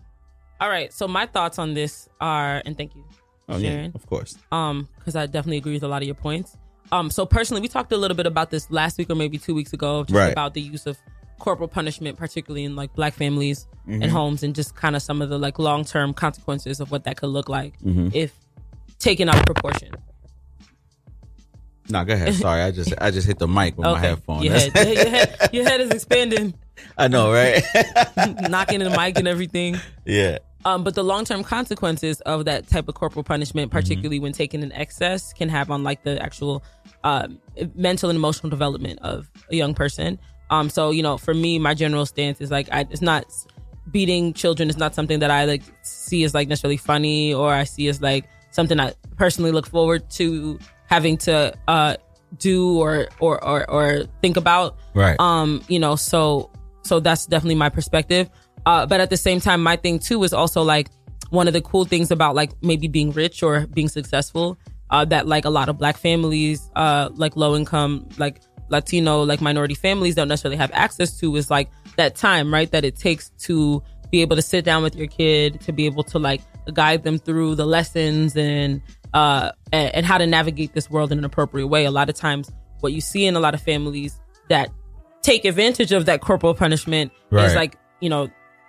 [0.61, 0.93] All right.
[0.93, 3.05] So my thoughts on this are, and thank you,
[3.49, 3.93] Oh, yeah, Sharon.
[3.95, 4.37] of course.
[4.51, 6.57] Um, because I definitely agree with a lot of your points.
[6.91, 9.55] Um, so personally, we talked a little bit about this last week or maybe two
[9.55, 10.33] weeks ago, just Right.
[10.33, 10.99] about the use of
[11.39, 14.03] corporal punishment, particularly in like black families Mhm.
[14.03, 17.05] and homes, and just kind of some of the like long term consequences of what
[17.05, 18.15] that could look like Mhm.
[18.15, 18.33] if
[18.99, 19.91] taken out of proportion.
[21.89, 22.35] No, go ahead.
[22.35, 24.43] Sorry, I just I just hit the mic with my headphone.
[24.43, 26.55] Your head, your, head, your head is expanding,
[26.99, 27.63] I know, right?
[28.49, 29.79] knocking in the mic and everything.
[30.05, 30.39] yeah.
[30.65, 33.79] Um, but the long term consequences of that type of corporal punishment, Mm-hmm.
[33.79, 36.63] particularly when taken in excess, can have on like the actual
[37.03, 37.41] um,
[37.75, 40.21] mental and emotional development of a young person.
[40.51, 43.25] Um, so you know, for me, my general stance is like I, it's not
[43.91, 47.65] beating children is not something that I like see as like necessarily funny or I
[47.65, 50.61] see as like something I personally look forward to
[50.93, 51.97] having to uh,
[52.37, 54.77] do or, or or or think about.
[54.93, 55.19] Right.
[55.19, 56.51] Um, you know, so
[56.83, 58.29] so that's definitely my perspective.
[58.67, 60.89] Uh, but at the same time, my thing too is also like
[61.31, 64.59] one of the cool things about like maybe being rich or being successful.
[64.91, 69.41] Uh, that like a lot of black families, uh, like low income, like Latino, like
[69.41, 72.71] minority families don't necessarily have access to is like that time, right?
[72.71, 76.03] That it takes to be able to sit down with your kid, to be able
[76.13, 76.43] to like
[76.75, 78.83] guide them through the lessons and
[79.15, 81.85] uh and, and how to navigate this world in an appropriate way.
[81.85, 82.51] A lot of times,
[82.81, 84.71] what you see in a lot of families that
[85.23, 87.47] take advantage of that corporal punishment Right.
[87.47, 88.29] is like you know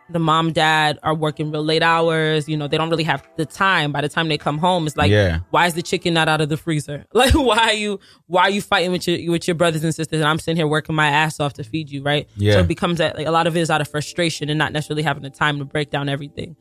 [0.09, 3.45] the mom dad are working real late hours you know they don't really have the
[3.45, 5.39] time by the time they come home it's like Yeah.
[5.49, 8.49] why is the chicken not out of the freezer like why are you why are
[8.51, 11.07] you fighting with your with your brothers and sisters and i'm sitting here working my
[11.07, 12.53] ass off to feed you right Yeah.
[12.55, 14.73] so it becomes that like a lot of it is out of frustration and not
[14.73, 16.55] necessarily having the time to break down everything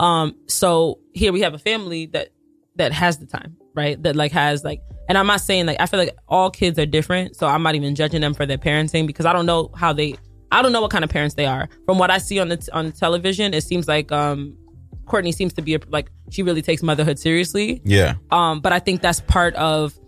[0.00, 2.28] um so here we have a family that
[2.78, 4.02] that has the time right?
[4.02, 6.86] That like has like and i'm not saying like i feel like all kids are
[6.86, 9.92] different so i'm not even judging them for their parenting because i don't know how
[9.92, 10.16] they
[10.50, 11.68] i don't know what kind of parents they are.
[11.86, 14.56] From what i see on the t- on television it seems like um
[15.06, 17.80] Kourtney seems to be a, like she really takes motherhood seriously.
[17.84, 18.14] Yeah.
[18.30, 19.98] um but i think that's part of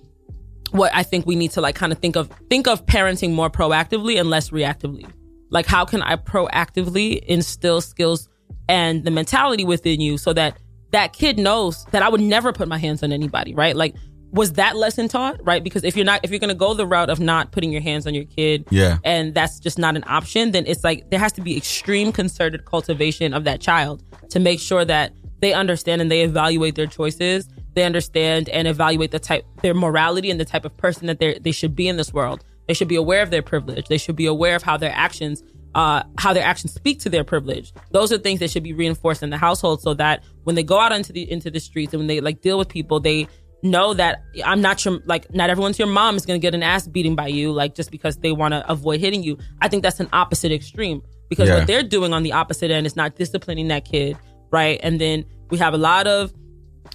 [0.72, 3.50] what i think we need to like kind of think of think of parenting more
[3.50, 5.06] proactively and less reactively.
[5.50, 8.28] Like how can i proactively instill skills
[8.68, 10.58] and the mentality within you so that
[10.92, 13.76] that kid knows that i would never put my hands on anybody right?
[13.76, 13.94] Like
[14.32, 15.64] was that lesson taught right?
[15.64, 18.06] Because if you're not if you're to go the route of not putting your hands
[18.06, 18.98] on your kid Yeah.
[19.02, 22.64] and that's just not an option then it's like there has to be extreme concerted
[22.64, 27.48] cultivation of that child to make sure that they understand and they evaluate their choices.
[27.74, 31.38] They understand and evaluate the type their morality and the type of person that they
[31.38, 32.44] they should be in this world.
[32.68, 33.88] They should be aware of their privilege.
[33.88, 35.42] They should be aware of how their actions
[35.74, 37.72] uh, how their actions speak to their privilege.
[37.92, 40.78] Those are things that should be reinforced in the household so that when they go
[40.80, 43.28] out into the into the streets and when they like deal with people, they
[43.62, 46.86] know that I'm not your like not everyone's your mom is gonna get an ass
[46.88, 49.36] beating by you like just because they want to avoid hitting you.
[49.60, 51.58] I think that's an opposite extreme because Yeah.
[51.58, 54.16] what they're doing on the opposite end is not disciplining that kid,
[54.50, 54.80] right?
[54.82, 56.32] And then we have a lot of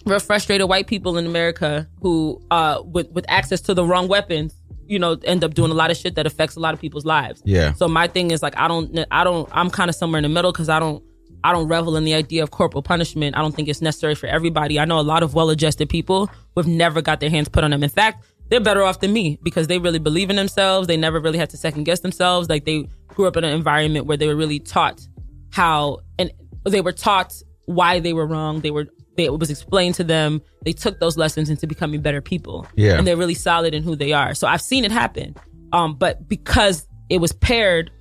[0.06, 4.55] real frustrated white people in America who, uh, with with access to the wrong weapons,
[4.88, 7.06] you know, end up doing a lot of shit that affects a lot of people's
[7.06, 7.42] lives.
[7.46, 7.74] Yeah.
[7.74, 10.30] So my thing is like I don't I don't I'm kind of somewhere in the
[10.30, 11.04] middle because I don't
[11.44, 13.38] I don't revel in the idea of corporal punishment.
[13.38, 14.80] I don't think it's necessary for everybody.
[14.80, 17.84] I know a lot of well-adjusted people who've never got their hands put on them.
[17.84, 20.88] In fact, they're better off than me because they really believe in themselves.
[20.88, 22.50] They never really had to second guess themselves.
[22.50, 25.08] Like they grew up in an environment where they were really taught
[25.52, 26.32] how and
[26.64, 27.34] they were taught
[27.66, 28.62] why they were wrong.
[28.62, 28.88] They were
[29.18, 30.42] they, it was explained to them.
[30.64, 32.68] They took those lessons into becoming better people.
[32.76, 32.98] Yeah.
[32.98, 34.34] And they're really solid in who they are.
[34.34, 35.36] So I've seen it happen.
[35.72, 37.92] Um, but because it was paired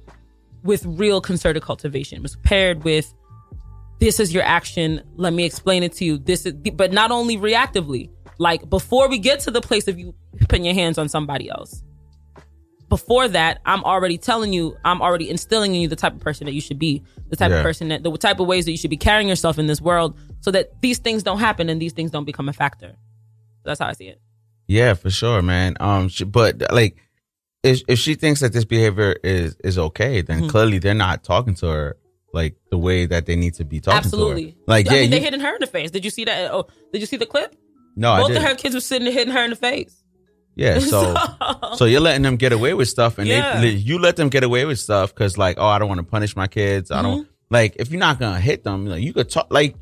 [0.63, 3.13] with real concerted cultivation, it was paired with
[4.01, 5.03] this is your action.
[5.17, 6.19] Let me explain it to you.
[6.19, 10.15] This is, but not only reactively, like before we get to the place of you
[10.49, 11.83] putting your hands on somebody else.
[12.89, 16.45] Before that, I'm already telling you, I'm already instilling in you the type of person
[16.45, 17.57] that you should be, the type Yeah.
[17.59, 19.81] of person that, the type of ways that you should be carrying yourself in this
[19.81, 22.93] world so that these things don't happen and these things don't become a factor.
[23.65, 24.21] That's how I see it.
[24.69, 25.77] Yeah, for sure, man.
[25.81, 26.99] Um, she, but like,
[27.63, 30.51] if if she thinks that this behavior is is okay, then Mhm.
[30.51, 31.97] clearly they're not talking to her
[32.35, 34.57] like the way that they need to be talking to Absolutely.
[34.67, 35.91] Like, I yeah, mean, they hitting her in the face.
[35.91, 36.51] Did you see that?
[36.53, 37.55] Oh, did you see the clip?
[37.97, 40.03] no, I Both of her kids were sitting there hitting her in the face.
[40.57, 41.15] Yeah, so
[41.77, 43.61] so you're letting them get away with stuff, and Yeah.
[43.63, 46.05] they you let them get away with stuff because like, oh, I don't want to
[46.17, 46.91] punish my kids.
[46.91, 47.05] I Mm-hmm.
[47.07, 49.47] don't like if you're not gonna hit them, like, you could talk.
[49.51, 49.77] Like,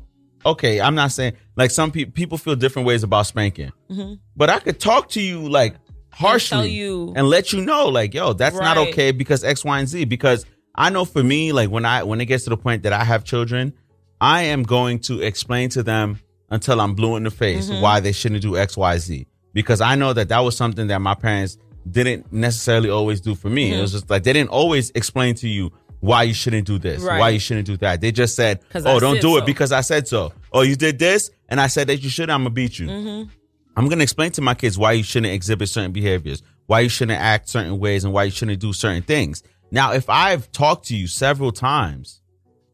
[0.45, 4.19] okay, I'm not saying like some people people feel different ways about spanking, Mhm.
[4.35, 5.75] but I could talk to you like
[6.11, 9.79] harshly tell you- and let you know like, yo, that's not okay because X, Y,
[9.79, 10.05] and Z.
[10.05, 10.45] Because
[10.75, 13.03] I know for me, like when I when it gets to the point that I
[13.03, 13.73] have children,
[14.21, 17.81] I am going to explain to them until I'm blue in the face Mhm.
[17.81, 19.27] why they shouldn't do X, Y, Z.
[19.53, 21.57] Because I know that that was something that my parents
[21.89, 23.71] didn't necessarily always do for me.
[23.71, 23.81] It Mhm.
[23.81, 25.71] was just like they didn't always explain to you
[26.03, 27.17] why you shouldn't do this, Right.
[27.19, 28.01] why you shouldn't do that.
[28.01, 30.75] They just said, "Oh, I don't do so." it because I said so." Oh, you
[30.75, 32.29] did this, and I said that you should.
[32.29, 32.87] I'm gonna beat you.
[32.87, 33.29] Mm-hmm.
[33.77, 37.21] I'm gonna explain to my kids why you shouldn't exhibit certain behaviors, why you shouldn't
[37.21, 39.43] act certain ways, and why you shouldn't do certain things.
[39.71, 42.19] Now, if I've talked to you several times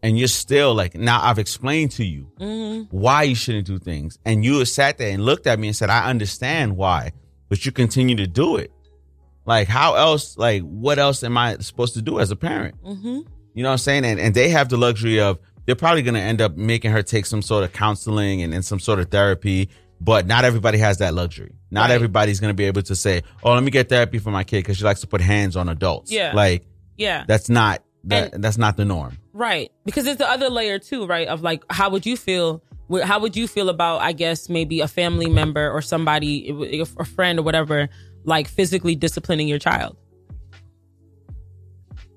[0.02, 2.98] and you're still like, now I've explained to you Mm-hmm.
[2.98, 5.90] why you shouldn't do things, and you sat there and looked at me and said,
[5.92, 7.12] I understand why,
[7.48, 8.72] but you continue to do it.
[9.50, 12.76] Like, how else, like, what else am I supposed to do as a parent?
[12.84, 13.20] Mm-hmm.
[13.56, 14.06] You know what I'm saying?
[14.06, 17.02] And, and they have the luxury of they're probably going to end up making her
[17.02, 19.70] take some sort of counseling and, and some sort of therapy.
[20.02, 21.56] But not everybody has that luxury.
[21.72, 21.96] Not Right.
[21.96, 24.58] everybody's going to be able to say, "Oh, let me get therapy for my kid
[24.60, 26.32] because she likes to put hands on adults." Yeah.
[26.34, 26.66] like
[26.96, 27.26] Yeah.
[27.28, 29.18] that's not that, that's not the norm.
[29.34, 29.72] Right.
[29.84, 31.28] Because there's the other layer too, right?
[31.28, 32.64] Of like, how would you feel?
[33.04, 37.38] How would you feel about, I guess, maybe a family member or somebody, a friend
[37.38, 37.90] or whatever,
[38.24, 39.98] like physically disciplining your child?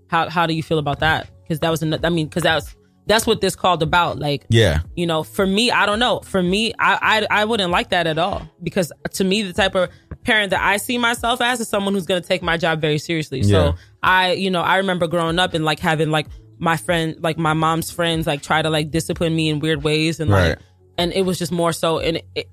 [0.08, 1.28] How How do you feel about that?
[1.42, 2.74] Because that was, an, I mean, because that's
[3.06, 4.18] that's what this called about.
[4.18, 6.20] Like, Yeah, you know, for me, I don't know.
[6.20, 9.74] For me, I, I I wouldn't like that at all because to me, the type
[9.74, 9.90] of
[10.24, 12.98] parent that I see myself as is someone who's going to take my job very
[12.98, 13.40] seriously.
[13.40, 13.72] Yeah.
[13.72, 16.26] So I, you know, I remember growing up and like having like
[16.58, 20.20] my friend, like my mom's friends, like try to like discipline me in weird ways,
[20.20, 20.58] and like,
[20.98, 22.50] and it was just more so, and it, it,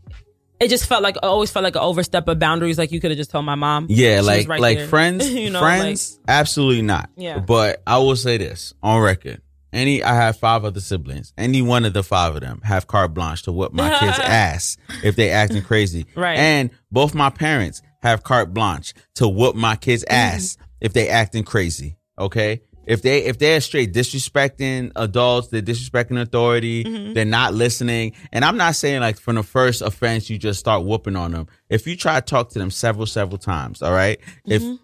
[0.60, 2.78] it just felt like I always felt like an overstep of boundaries.
[2.78, 3.88] Like you could have just told my mom.
[3.90, 4.88] Yeah, like right like there.
[4.88, 7.10] friends, you know, friends, absolutely not.
[7.16, 7.40] Yeah.
[7.40, 9.42] But I will say this on record:
[9.72, 11.34] any, I have five other siblings.
[11.38, 14.78] Any one of the five of them have carte blanche to whip my kids' ass
[15.04, 16.06] if they acting crazy.
[16.16, 16.38] Right.
[16.38, 20.16] And both my parents have carte blanche to whoop my kids' Mm-hmm.
[20.16, 21.98] ass if they acting crazy.
[22.18, 22.62] Okay.
[22.90, 27.14] If they if they're straight disrespecting adults, they're disrespecting authority, Mm-hmm.
[27.14, 28.14] they're not listening.
[28.34, 31.48] And I'm not saying like from the first offense you just start whooping on them.
[31.70, 34.20] If you try to talk to them several several times, all right?
[34.46, 34.76] If Mm-hmm.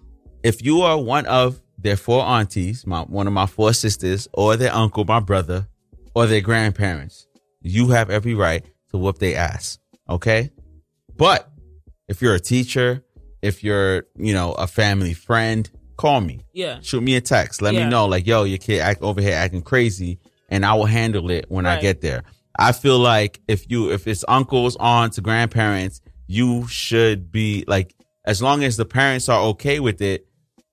[0.44, 4.56] if you are one of their four aunties, my one of my four sisters, or
[4.56, 5.68] their uncle, my brother,
[6.16, 7.28] or their grandparents,
[7.62, 9.80] you have every right to whoop their ass.
[10.10, 10.52] Okay?
[11.18, 11.50] But
[12.08, 13.04] if you're a teacher,
[13.42, 16.42] if you're, you know, a family friend, call me.
[16.54, 16.80] Yeah.
[16.82, 17.62] Shoot me a text.
[17.62, 17.86] Let Yeah.
[17.86, 20.20] me know, like, yo, your kid act over here acting crazy,
[20.50, 22.24] and I will handle it when I get there.
[22.58, 27.94] I feel like if you if it's uncles, aunts, grandparents, you should be like
[28.26, 30.26] as long as the parents are okay with it,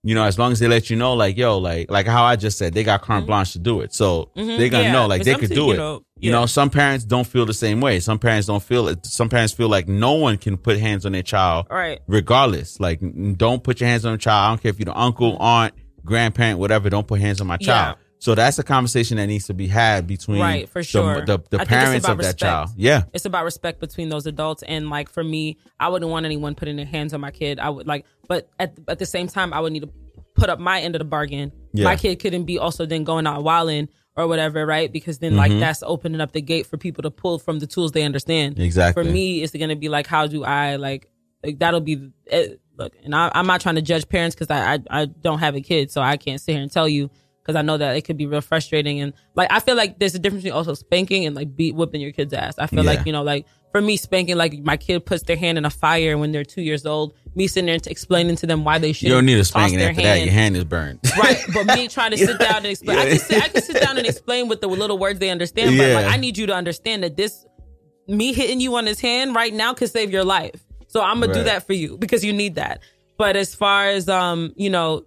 [0.05, 2.35] you know, as long as they let you know, like, yo, like like how I
[2.37, 3.95] just said, they got carte blanche to do it.
[3.95, 4.59] So Mhm.
[4.59, 5.77] they're gonna Yeah, know, like, they could do you it.
[5.77, 7.99] know, You know, some parents don't feel the same way.
[7.99, 9.05] Some parents don't feel it.
[9.07, 12.01] Some parents feel like no one can put hands on their child Right.
[12.07, 12.79] regardless.
[12.79, 13.01] Like,
[13.37, 14.45] don't put your hands on a child.
[14.45, 15.75] I don't care if you're the uncle, aunt,
[16.05, 16.91] grandparent, whatever.
[16.91, 17.97] Don't put hands on my child.
[17.99, 18.03] Yeah.
[18.23, 21.39] So that's a conversation that needs to be had between right for the- sure the,
[21.51, 22.71] the, it's parents of that child.
[22.77, 23.03] Yeah.
[23.13, 26.77] it's about respect between those adults and like for me i wouldn't want anyone putting
[26.77, 29.59] their hands on my kid i would like but at, at the same time i
[29.59, 29.91] would need to
[30.37, 31.85] put up my end of the bargain Yeah.
[31.87, 35.51] my kid couldn't be also then going out wilding or whatever right because then like
[35.51, 35.59] Mhm.
[35.59, 39.03] that's opening up the gate for people to pull from the tools they understand Exactly.
[39.03, 41.09] for me it's gonna be like how do i like,
[41.43, 44.75] like that'll be it, look and I, i'm not trying to judge parents because I,
[44.75, 47.11] I i don't have a kid so i can't sit here and tell you
[47.43, 50.15] because I know that it could be real frustrating and like I feel like there's
[50.15, 52.55] a difference between also spanking and like beat whipping your kid's ass.
[52.59, 52.93] I feel Yeah.
[52.93, 55.71] like you know like for me spanking like my kid puts their hand in a
[55.71, 57.15] fire when they're two years old.
[57.35, 59.09] Me sitting there and explaining to them why they should.
[59.09, 60.21] You don't need a spanking after that.
[60.23, 61.01] Your hand is burned.
[61.19, 63.81] Right, but me trying to sit down and explain, I, can sit, I can sit
[63.83, 65.79] down and explain with the little words they understand.
[65.79, 65.95] But Yeah.
[65.95, 67.47] like, I need you to understand that this,
[68.07, 70.63] me hitting you on his hand right now could save your life.
[70.89, 72.81] So I'm gonna do that for you because you need that.
[73.17, 75.07] But as far as um, you know,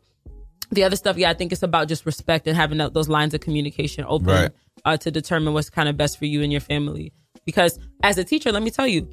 [0.72, 3.42] the other stuff, yeah, I think it's about just respect and having those lines of
[3.42, 4.52] communication open Right.
[4.84, 7.14] uh, to determine what's kind of best for you and your family.
[7.46, 9.08] Because as a teacher, let me tell you,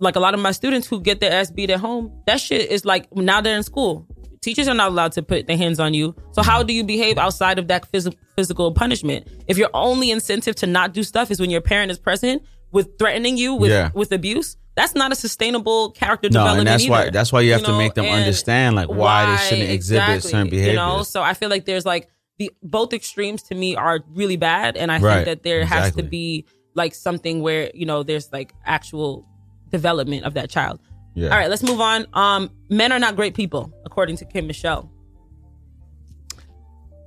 [0.00, 2.70] like a lot of my students who get their ass beat at home, that shit
[2.70, 4.06] is like now they're in school.
[4.40, 6.14] Teachers are not allowed to put their hands on you.
[6.32, 9.26] So how do you behave outside of that phys- physical punishment?
[9.48, 12.96] If your only incentive to not do stuff is when your parent is present with
[12.98, 13.90] threatening you with Yeah.
[13.94, 16.60] with abuse, that's not a sustainable character No, development.
[16.60, 17.78] and that's either, why that's why you have to know?
[17.78, 20.72] make them And understand like why, they shouldn't exhibit exactly, certain behaviors.
[20.72, 24.36] You know, so I feel like there's like the both extremes to me are really
[24.36, 26.44] bad, and I Right, think that there has to be
[26.74, 29.26] like something where you know there's like actual
[29.70, 30.78] development of that child.
[31.14, 31.30] Yeah.
[31.30, 32.06] All right, let's move on.
[32.12, 34.40] Um, men are not great people, according to K.
[34.40, 34.88] Michelle.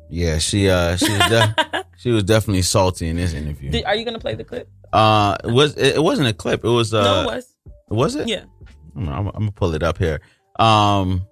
[0.09, 3.71] Yeah, she uh she was de- she was definitely salty in this interview.
[3.71, 4.69] Did, are you gonna play the clip?
[4.91, 6.65] Uh, it was it, it wasn't a clip.
[6.65, 7.50] It was uh, no, it was.
[7.91, 8.27] Was it?
[8.27, 8.43] Yeah.
[8.95, 10.19] I'm, I'm, I'm gonna pull it up here.
[10.59, 11.25] Um,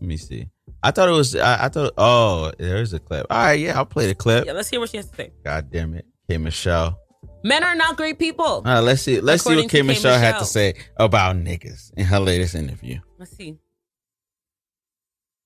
[0.00, 0.48] let me see.
[0.82, 1.36] I thought it was.
[1.36, 1.92] I, I thought.
[1.98, 3.26] Oh, there's a clip.
[3.30, 4.46] All right, yeah, I'll play the clip.
[4.46, 5.32] Yeah, let's hear what she has to say.
[5.44, 6.98] God damn it, K Michelle.
[7.42, 8.62] Men are not great people.
[8.66, 9.20] Uh, let's see.
[9.20, 9.82] Let's see what K K.
[9.82, 12.98] Michelle had to say about niggas in her latest interview.
[13.18, 13.58] Let's see.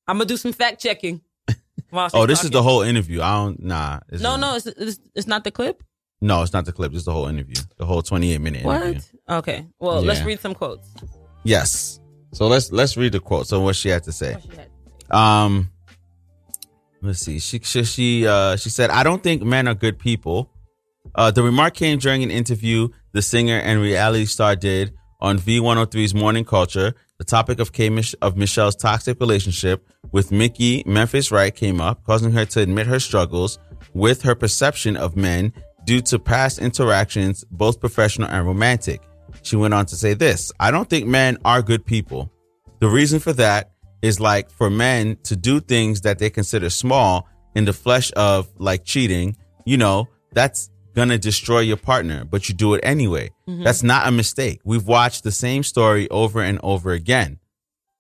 [0.07, 1.21] I'm gonna do some fact checking.
[2.13, 3.23] Oh, this is the whole interview.
[3.23, 3.63] I don't.
[3.63, 4.01] Nah.
[4.11, 5.85] No, is- no, it's, it's it's not the clip.
[6.25, 6.95] No, it's not the clip.
[6.95, 7.57] It's the whole interview.
[7.77, 8.95] The whole 28 minute interview.
[9.27, 9.39] What?
[9.41, 9.67] Okay.
[9.79, 10.89] Well, let's read some quotes.
[11.43, 12.01] Yes.
[12.33, 13.47] So let's let's read the quote.
[13.47, 14.39] So what she had to say.
[15.11, 15.71] Um
[17.03, 17.39] let's see.
[17.41, 20.51] She she she uh she said, I don't think men are good people.
[21.15, 26.15] Uh the remark came during an interview the singer and reality star did on V103's
[26.15, 26.95] Morning Culture.
[27.19, 27.91] The topic of K
[28.23, 32.99] of Michelle's toxic relationship with Mickey Memphitz Wright came up, causing her to admit her
[32.99, 33.59] struggles
[33.93, 35.53] with her perception of men
[35.85, 39.01] due to past interactions, both professional and romantic.
[39.43, 42.31] She went on to say this I don't think men are good people.
[42.81, 47.29] The reason for that is like for men to do things that they consider small
[47.55, 52.55] in the flesh of like cheating, you know, that's gonna destroy your partner, but you
[52.55, 53.31] do it anyway.
[53.49, 53.65] Mhm.
[53.65, 54.61] That's not a mistake.
[54.65, 57.39] We've watched the same story over and over again.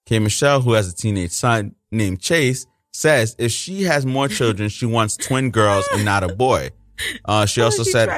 [0.07, 0.19] K.
[0.19, 4.87] Michelle, who has a teenage son named Chase, says if she has more children, she
[4.87, 6.71] wants twin girls and not a boy.
[7.25, 8.09] Uh, she also she said.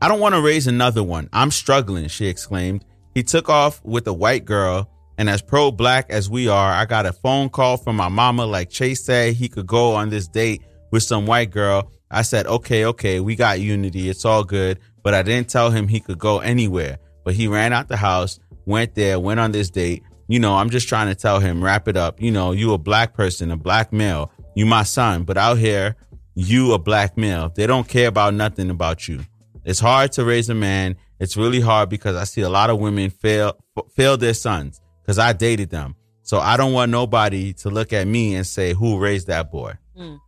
[0.00, 1.28] I don't want to raise another one.
[1.32, 2.84] I'm struggling, she exclaimed.
[3.14, 6.84] He took off with a white girl, and as pro black as we are, I
[6.84, 10.26] got a phone call from my mama like Chase said he could go on this
[10.26, 14.08] date with some white girl I said, okay, okay, we got unity.
[14.08, 14.78] It's all good.
[15.02, 16.98] But I didn't tell him he could go anywhere.
[17.24, 20.04] But he ran out the house, went there, went on this date.
[20.28, 22.20] You know, I'm just trying to tell him, wrap it up.
[22.20, 24.30] You know, you a black person, a black male.
[24.54, 25.24] You my son.
[25.24, 25.96] But out here,
[26.34, 27.50] you a black male.
[27.54, 29.20] They don't care about nothing about you.
[29.64, 30.96] It's hard to raise a man.
[31.20, 33.56] It's really hard because I see a lot of women fail
[33.94, 35.94] fail their sons because I dated them.
[36.22, 39.74] So I don't want nobody to look at me and say who raised that boy.
[39.96, 40.18] Mm.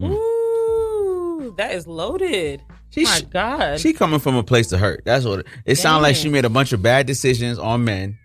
[0.00, 0.10] Mm.
[0.12, 2.62] Ooh, that is loaded.
[2.90, 3.80] She, My God.
[3.80, 5.02] She coming from a place to hurt.
[5.04, 6.14] That's what it, it sounds like.
[6.16, 8.18] She made a bunch of bad decisions on men.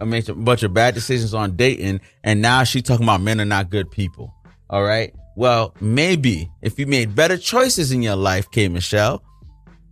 [0.00, 3.40] I made a bunch of bad decisions on dating, and now she talking about men
[3.40, 4.34] are not good people.
[4.68, 5.14] All right.
[5.36, 8.68] Well, maybe if you made better choices in your life, K.
[8.68, 9.22] Michelle,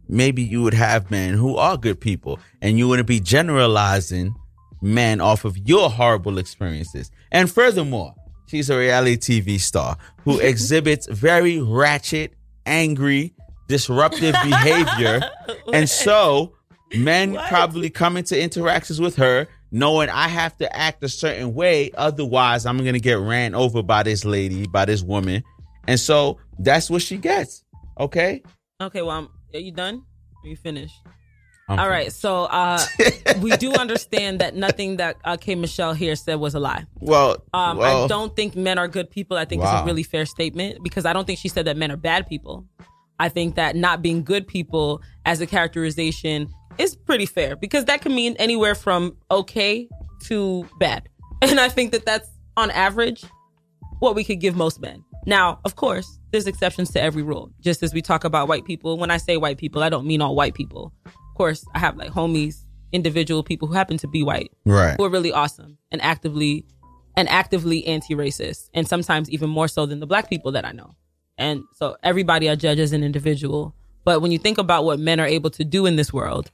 [0.09, 4.35] maybe you would have men who are good people, and you wouldn't be generalizing
[4.81, 7.11] men off of your horrible experiences.
[7.31, 8.15] And furthermore,
[8.47, 12.35] she's a reality TV star who exhibits very ratchet,
[12.67, 13.35] angry,
[13.69, 15.23] disruptive behavior.
[15.73, 16.55] And so
[16.95, 21.91] men probably come into interactions with her knowing I have to act a certain way.
[21.95, 25.43] Otherwise, I'm going to get ran over by this lady, by this woman.
[25.89, 27.65] And so that's what she gets.
[27.99, 28.43] Okay.
[28.81, 30.03] Okay, well, um, are you done?
[30.45, 30.95] Are you finished?
[31.69, 32.85] I'm All right, so uh,
[33.41, 35.55] we do understand that nothing that uh, K.
[35.55, 36.85] Michelle here said was a lie.
[37.01, 39.37] Well, Um, well, I don't think men are good people.
[39.37, 41.91] I think it's a really fair statement because I don't think she said that men
[41.91, 42.67] are bad people.
[43.19, 48.01] I think that not being good people as a characterization is pretty fair because that
[48.03, 49.89] can mean anywhere from okay
[50.25, 51.09] to bad.
[51.43, 53.25] And I think that that's on average
[53.99, 55.05] what we could give most men.
[55.27, 57.51] Now, of course, there's exceptions to every rule.
[57.61, 60.23] Just as we talk about white people, when I say white people, I don't mean
[60.23, 60.93] all white people.
[61.05, 64.97] Of course, I have like homies, individual people who happen to be white Right.
[64.97, 66.65] who are really awesome and actively
[67.17, 70.95] and actively anti-racist and sometimes even more so than the black people that I know.
[71.39, 73.75] And so everybody I judge as an individual.
[74.05, 76.51] But when you think about what men are able to do in this world,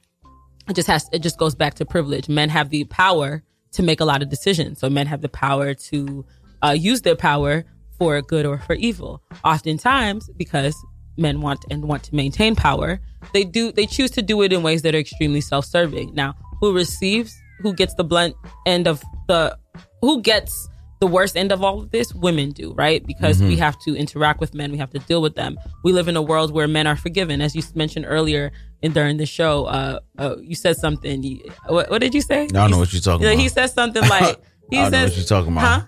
[0.69, 2.29] it just has it just goes back to privilege.
[2.29, 4.79] Men have the power to make a lot of decisions.
[4.79, 6.25] So men have the power to
[6.61, 7.65] uh, use their power
[7.97, 9.21] for good or for evil.
[9.43, 10.75] Oftentimes, because
[11.17, 12.99] men want and want to maintain power,
[13.33, 16.13] they do they choose to do it in ways that are extremely self-serving.
[16.13, 18.35] Now, who receives, who gets the blunt
[18.65, 19.57] end of the
[20.01, 20.69] who gets
[20.99, 22.13] the worst end of all of this?
[22.13, 23.05] Women do, right?
[23.05, 23.59] Because we Mhm.
[23.59, 25.57] have to interact with men, we have to deal with them.
[25.83, 28.51] We live in a world where men are forgiven, as you mentioned earlier
[28.81, 29.65] in during the show.
[29.65, 31.23] Uh, uh you said something.
[31.23, 32.43] You, what, what did you say?
[32.43, 33.41] I don't know what you're talking Yeah, about.
[33.41, 34.37] He said something like
[34.69, 35.81] he I don't know says, what you're talking about.
[35.81, 35.85] Huh?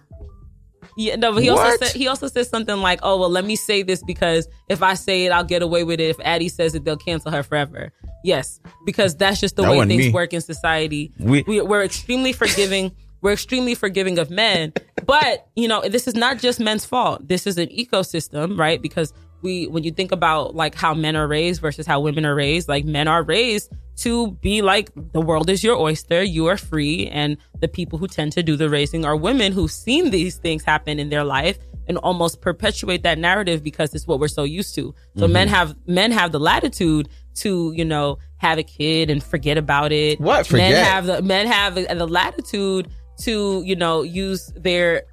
[0.97, 3.55] Yeah, no, but he also said he also said something like, "Oh well, let me
[3.55, 6.09] say this because if I say it, I'll get away with it.
[6.09, 7.93] If Addie says it, they'll cancel her forever."
[8.25, 10.11] Yes, because that's just the That way things me.
[10.11, 11.11] work in society.
[11.17, 12.91] We- we we're extremely forgiving.
[13.21, 14.73] We're extremely forgiving of men,
[15.05, 17.27] but you know this is not just men's fault.
[17.27, 18.81] This is an ecosystem, right?
[18.81, 22.35] Because we, when you think about like how men are raised versus how women are
[22.35, 26.57] raised, like men are raised to be like the world is your oyster, you are
[26.57, 30.37] free, and the people who tend to do the raising are women who've seen these
[30.37, 31.57] things happen in their life
[31.87, 34.93] and almost perpetuate that narrative because it's what we're so used to.
[35.17, 35.31] So Mhm.
[35.31, 39.91] men have men have the latitude to you know have a kid and forget about
[39.91, 40.19] it.
[40.19, 40.45] What?
[40.45, 40.71] forget?
[40.71, 42.87] Men have the men have the latitude
[43.25, 45.03] to you know use their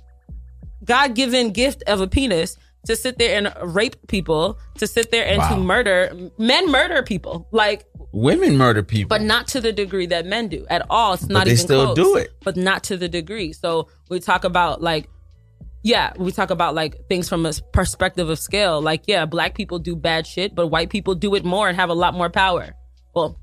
[0.85, 2.56] God given gift of a penis
[2.86, 5.48] to sit there and rape people, to sit there and Wow.
[5.51, 9.09] to murder men murder people like Women murder people.
[9.09, 11.14] but not to the degree that men do at all.
[11.14, 12.32] It's But not they even still close, do it.
[12.44, 13.52] but not to the degree.
[13.52, 15.09] So we talk about like,
[15.82, 18.80] yeah, we talk about like things from a perspective of scale.
[18.80, 21.90] Like, yeah, black people do bad shit, but white people do it more and have
[21.90, 22.74] a lot more power.
[23.14, 23.39] Well,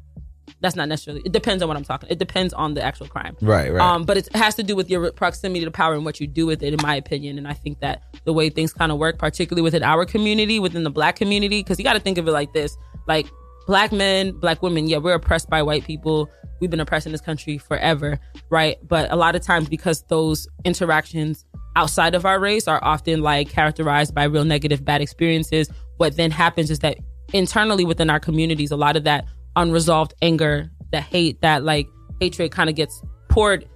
[0.66, 1.22] that's not necessarily.
[1.24, 2.10] It depends on what I'm talking.
[2.10, 3.38] It depends on the actual crime.
[3.42, 3.82] Right, right.
[3.82, 6.46] Um, but it has to do with your proximity to power and what you do
[6.46, 7.38] with it, in my opinion.
[7.38, 10.84] And I think that the way things kind of work, particularly within our community, within
[10.84, 12.76] the black community, because you got to think of it like this:
[13.08, 13.28] like
[13.68, 16.30] black men, black women, yeah, we're oppressed by white people.
[16.60, 18.20] We've been oppressed in this country forever,
[18.50, 18.78] right?
[18.88, 23.50] But a lot of times, because those interactions outside of our race are often like
[23.50, 26.98] characterized by real negative, bad experiences, what then happens is that
[27.34, 29.26] internally within our communities, a lot of that
[29.56, 31.88] unresolved anger, that hate, that like
[32.19, 33.68] hatred kind of gets poured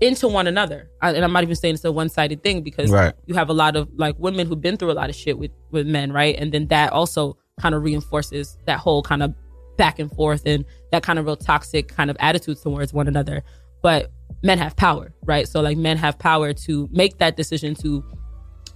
[0.00, 0.88] into one another.
[1.02, 3.12] I, and I'm not even saying it's a one sided thing because Right.
[3.26, 5.50] you have a lot of like women who've been through a lot of shit with
[5.70, 6.34] with men, right?
[6.38, 9.34] And then that also kind of reinforces that whole kind of
[9.76, 13.42] back and forth and that kind of real toxic kind of attitudes towards one another.
[13.82, 14.10] But
[14.42, 15.46] men have power, right?
[15.46, 18.02] So like men have power to make that decision to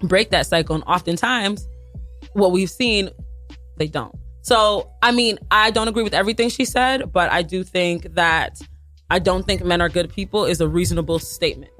[0.03, 1.67] break that cycle, and oftentimes
[2.35, 3.09] what we've seen,
[3.79, 4.15] they don't.
[4.43, 8.61] So I mean, I don't agree with everything she said, but I do think that
[9.11, 11.73] I don't think men are good people is a reasonable statement.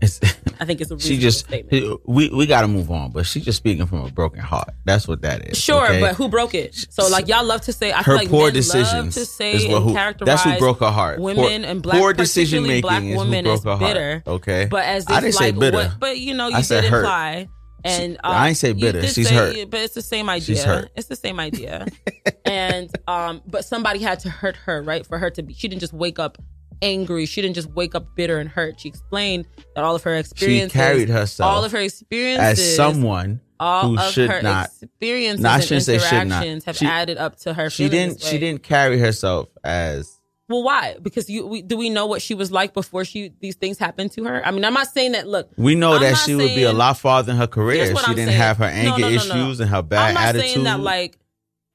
[0.00, 0.20] It's,
[0.60, 2.00] I think it's a she just statement.
[2.06, 4.70] we we got to move on, but she's just speaking from a broken heart.
[4.84, 5.58] That's what that is.
[5.58, 6.00] Sure, okay?
[6.00, 6.74] but who broke it?
[6.90, 9.52] So like y'all love to say, I her feel like poor decisions love to say
[9.54, 11.18] is what who that's who broke her heart.
[11.20, 14.10] Women poor, and black poor decision making black is who women broke her bitter.
[14.12, 14.26] heart.
[14.26, 15.76] Okay, But as I if didn't like say bitter.
[15.76, 17.48] what but you know, you I said did hurt.
[17.84, 19.06] And um, I ain't say bitter.
[19.06, 19.70] She's say- hurt.
[19.70, 20.44] But it's the same idea.
[20.56, 20.90] She's hurt.
[20.96, 21.86] It's the same idea.
[22.44, 25.06] and um but somebody had to hurt her, right?
[25.06, 26.38] For her to be she didn't just wake up
[26.82, 27.26] angry.
[27.26, 28.80] She didn't just wake up bitter and hurt.
[28.80, 32.76] She explained that all of her experiences, she carried herself all of her experiences as
[32.76, 34.66] someone all who of should her not.
[34.66, 36.22] experiences No, I and shouldn't say should not.
[36.44, 37.70] interactions have She- added up to her.
[37.70, 38.20] She didn't.
[38.22, 40.17] She didn't carry herself as
[40.48, 40.96] Well, why?
[41.02, 44.12] Because you we, do we know what she was like before she these things happened
[44.12, 44.44] to her?
[44.46, 45.26] I mean, I'm not saying that.
[45.28, 47.84] Look, We know I'm that she would be a lot farther in her career.
[47.84, 48.40] If She I'm didn't saying.
[48.40, 49.14] have her anger no, no, no.
[49.14, 50.50] issues and her bad I'm not attitude.
[50.50, 51.18] saying that like.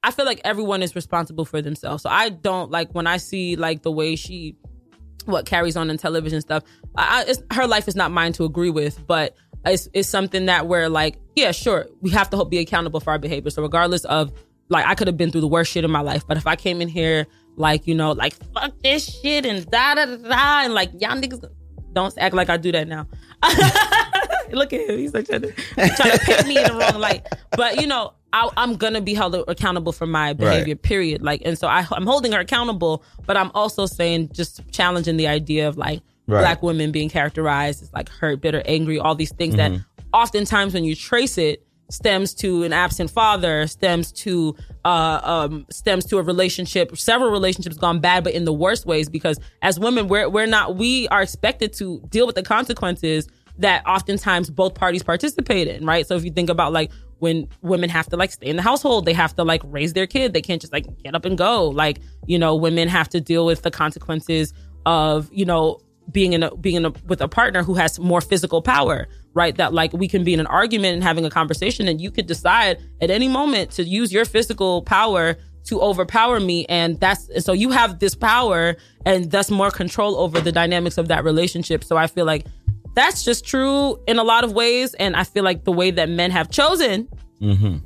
[0.06, 2.02] I feel like everyone is responsible for themselves.
[2.02, 4.54] So I don't like when I see like the way she,
[5.24, 6.62] what carries on in television stuff.
[6.94, 9.34] I, I, it's, her life is not mine to agree with, but
[9.64, 13.18] it's, it's something that we're like, yeah, sure, we have to be accountable for our
[13.18, 13.48] behavior.
[13.48, 14.30] So regardless of
[14.68, 16.54] like, I could have been through the worst shit in my life, but if I
[16.56, 17.26] came in here
[17.56, 21.16] like, you know, like fuck this shit and da da da da, and like y'all
[21.20, 21.44] niggas
[21.92, 23.06] don't act like I do that now.
[24.52, 24.98] Look at him.
[24.98, 27.26] He's like trying to, trying to paint me in the wrong light.
[27.56, 30.76] But you know, I, I'm gonna be held accountable for my behavior.
[30.76, 31.22] Period.
[31.22, 35.26] Like, and so I, I'm holding her accountable, but I'm also saying just challenging the
[35.28, 36.40] idea of like Right.
[36.40, 39.84] black women being characterized as like hurt, bitter, angry, all these things that Mhm.
[40.14, 46.04] oftentimes when you trace it stems to an absent father, stems to uh um stems
[46.06, 50.08] to a relationship, several relationships gone bad, but in the worst ways because as women
[50.08, 53.28] we're we're not we are expected to deal with the consequences
[53.58, 56.06] that oftentimes both parties participate in, right?
[56.06, 59.06] So if you think about like when women have to like stay in the household,
[59.06, 60.32] they have to like raise their kid.
[60.32, 61.68] They can't just like get up and go.
[61.68, 64.52] Like, you know, women have to deal with the consequences
[64.84, 68.20] of, you know, being in a being in a, with a partner who has more
[68.20, 69.56] physical power, right?
[69.56, 72.26] That like we can be in an argument and having a conversation, and you could
[72.26, 77.52] decide at any moment to use your physical power to overpower me, and that's so
[77.52, 78.76] you have this power
[79.06, 81.82] and thus more control over the dynamics of that relationship.
[81.82, 82.46] So I feel like
[82.94, 86.08] that's just true in a lot of ways, and I feel like the way that
[86.08, 87.08] men have chosen
[87.40, 87.84] Mm-hmm.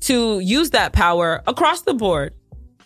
[0.00, 2.34] to use that power across the board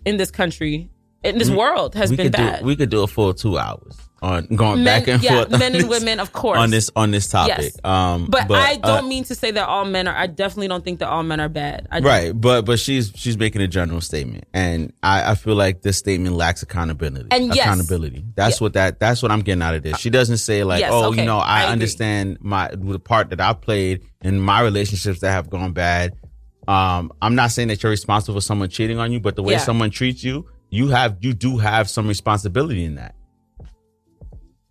[0.07, 0.89] in this country,
[1.27, 2.61] in this world, has been bad.
[2.61, 5.51] Do, we could do a full two hours on going Men- back and yeah, forth.
[5.51, 6.59] men and this- women, of course.
[6.59, 7.59] on this on this topic.
[7.59, 7.77] Yes.
[7.85, 10.17] Um, but, I uh, don't mean to say that all men are.
[10.17, 11.87] I definitely don't think that all men are bad.
[11.91, 15.83] I right, but but she's she's making a general statement, and I, I feel like
[15.83, 17.29] this statement lacks accountability.
[17.31, 17.67] And yes.
[17.67, 18.25] accountability.
[18.35, 19.99] That's what that that's what I'm getting out of this.
[19.99, 21.21] She doesn't say like, Yes, oh, okay.
[21.21, 25.31] you know, I I, understand my the part that I played in my relationships that
[25.31, 26.15] have gone bad.
[26.69, 29.53] Um, I'm not saying that you're responsible for someone cheating on you, but the way
[29.53, 29.59] Yeah.
[29.59, 33.15] someone treats you, you have you do have some responsibility in that.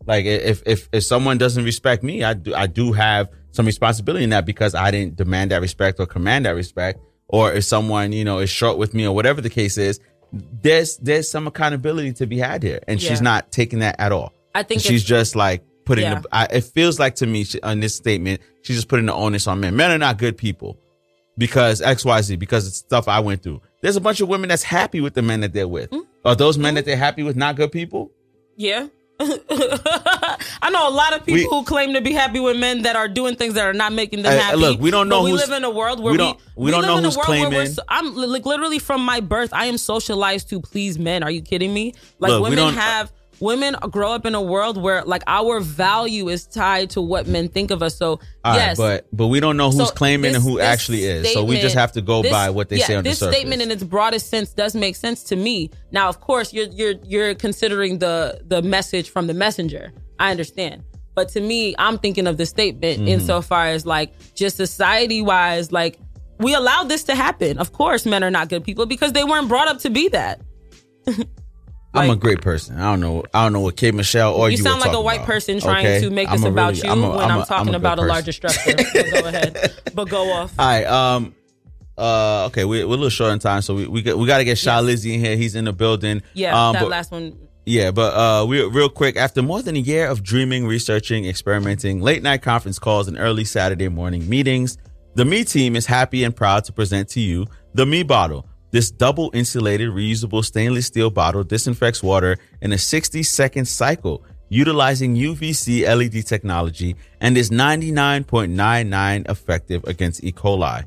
[0.06, 4.24] Like if if if someone doesn't respect me, I do I do have some responsibility
[4.24, 7.00] in that because I didn't demand that respect or command that respect.
[7.28, 10.00] Or if someone you know is short with me or whatever the case is,
[10.32, 13.10] there's there's some accountability to be had here, and Yeah.
[13.10, 14.32] she's not taking that at all.
[14.54, 16.04] I think she's just like putting.
[16.04, 16.20] Yeah.
[16.20, 19.14] The, I, it feels like to me she, on this statement, she's just putting the
[19.14, 19.76] onus on men.
[19.76, 20.78] Men are not good people
[21.38, 23.62] because X Y Z because it's stuff I went through.
[23.86, 25.92] There's a bunch of women that's happy with the men that they're with.
[25.92, 26.00] Hmm?
[26.26, 28.10] Are those men that they're happy with not good people?
[28.56, 28.88] Yeah.
[29.20, 32.96] I know a lot of people We- who claim to be happy with men that
[32.96, 34.58] are doing things that are not making them Uh, happy.
[34.58, 36.82] look, we don't know we live in a world where we we, don't- we don't
[36.82, 39.06] live know in a who's world where we're claiming- so- I'm li- like literally from
[39.06, 39.54] my birth.
[39.54, 41.22] I am socialized to please men.
[41.24, 41.94] Are you kidding me?
[42.20, 45.60] Like Look, we women don't- have women grow up in a world where like our
[45.60, 47.98] value is tied to what men think of us.
[47.98, 50.60] So All right, yes, but but we don't know who's So claiming this- and who
[50.60, 51.34] actually is.
[51.34, 53.20] So we just have to go this- by what they yeah, say on the this
[53.20, 53.36] surface.
[53.36, 55.70] statement in its broadest sense does make sense to me.
[55.92, 59.92] Now, of course, you're you're you're considering the the message from the messenger.
[60.20, 60.84] I understand.
[61.16, 63.08] But to me, I'm thinking of the statement Mhm.
[63.08, 65.98] insofar as like just society wise, like
[66.40, 67.58] we allowed this to happen.
[67.58, 70.42] Of course, men are not good people because they weren't brought up to be that.
[71.98, 72.78] I'm a great person.
[72.80, 73.24] I don't know.
[73.34, 74.58] I don't know what K Michelle or you.
[74.58, 75.28] you sound like a white about.
[75.28, 76.02] person trying Okay?
[76.02, 77.68] to make I'm this about really- you I'm a- when I'm I'm, a- I'm talking
[77.70, 78.76] a good about a larger structure.
[78.78, 80.54] So go ahead, but go off.
[80.60, 80.86] All right.
[80.86, 81.36] Um.
[81.98, 82.46] Uh.
[82.48, 82.66] Okay.
[82.66, 84.58] We, we're a little short on time, so we we got, we got to get
[84.58, 85.38] Shaw Lizzie in here.
[85.38, 86.22] He's in the building.
[86.34, 87.38] Yeah, Um, that but- last one.
[87.68, 92.00] Yeah, but uh, we, real quick, after more than a year of dreaming, researching, experimenting,
[92.00, 94.78] late night conference calls, and early Saturday morning meetings,
[95.16, 98.46] the Me team is happy and proud to present to you the Me bottle.
[98.72, 105.16] This double insulated, reusable stainless steel bottle disinfects water in a 60 second cycle utilizing
[105.16, 110.32] UVC LED technology and is 99.99 effective against E.
[110.32, 110.86] coli.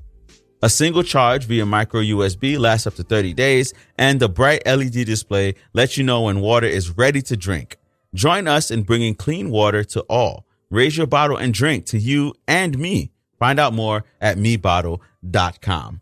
[0.62, 5.06] A single charge via micro USB lasts up to 30 days, and the bright LED
[5.06, 7.76] display lets you know when water is ready to drink.
[8.12, 10.46] Join us in bringing clean water to all.
[10.70, 13.10] raise your bottle and drink to you and me.
[13.38, 16.00] Find out more at mebottle.com.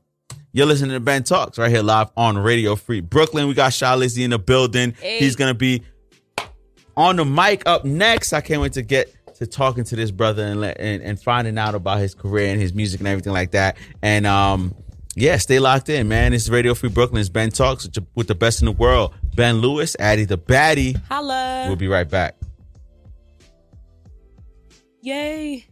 [0.56, 3.46] You're listening to Ben Talks right here live on Radio Free Brooklyn.
[3.46, 4.94] We got Shy Lizzy in the building.
[4.98, 5.18] Hey.
[5.18, 5.82] He's going to be
[6.96, 8.32] on the mic up next.
[8.32, 11.58] I can't wait to get to talking to this brother and, let, and and finding
[11.58, 13.76] out about his career and his music and everything like that.
[14.00, 14.74] And um,
[15.14, 16.32] yeah, stay locked in, man.
[16.32, 17.20] It's Radio Free Brooklyn.
[17.20, 19.12] It's Ben Talks with, the best in the world.
[19.34, 20.98] Ben Lewis, Addie the Baddie.
[21.02, 21.64] Holla.
[21.66, 22.34] We'll be right back.
[25.02, 25.66] Yay.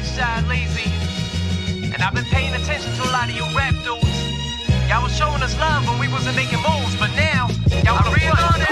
[0.00, 0.90] It's your boy Shy Lazy.
[1.92, 4.08] And I've been paying attention to a lot of you rap dudes.
[4.88, 7.48] Y'all was showing us love when we wasn't making moves, but now,
[7.84, 8.70] y'all wanna real on it.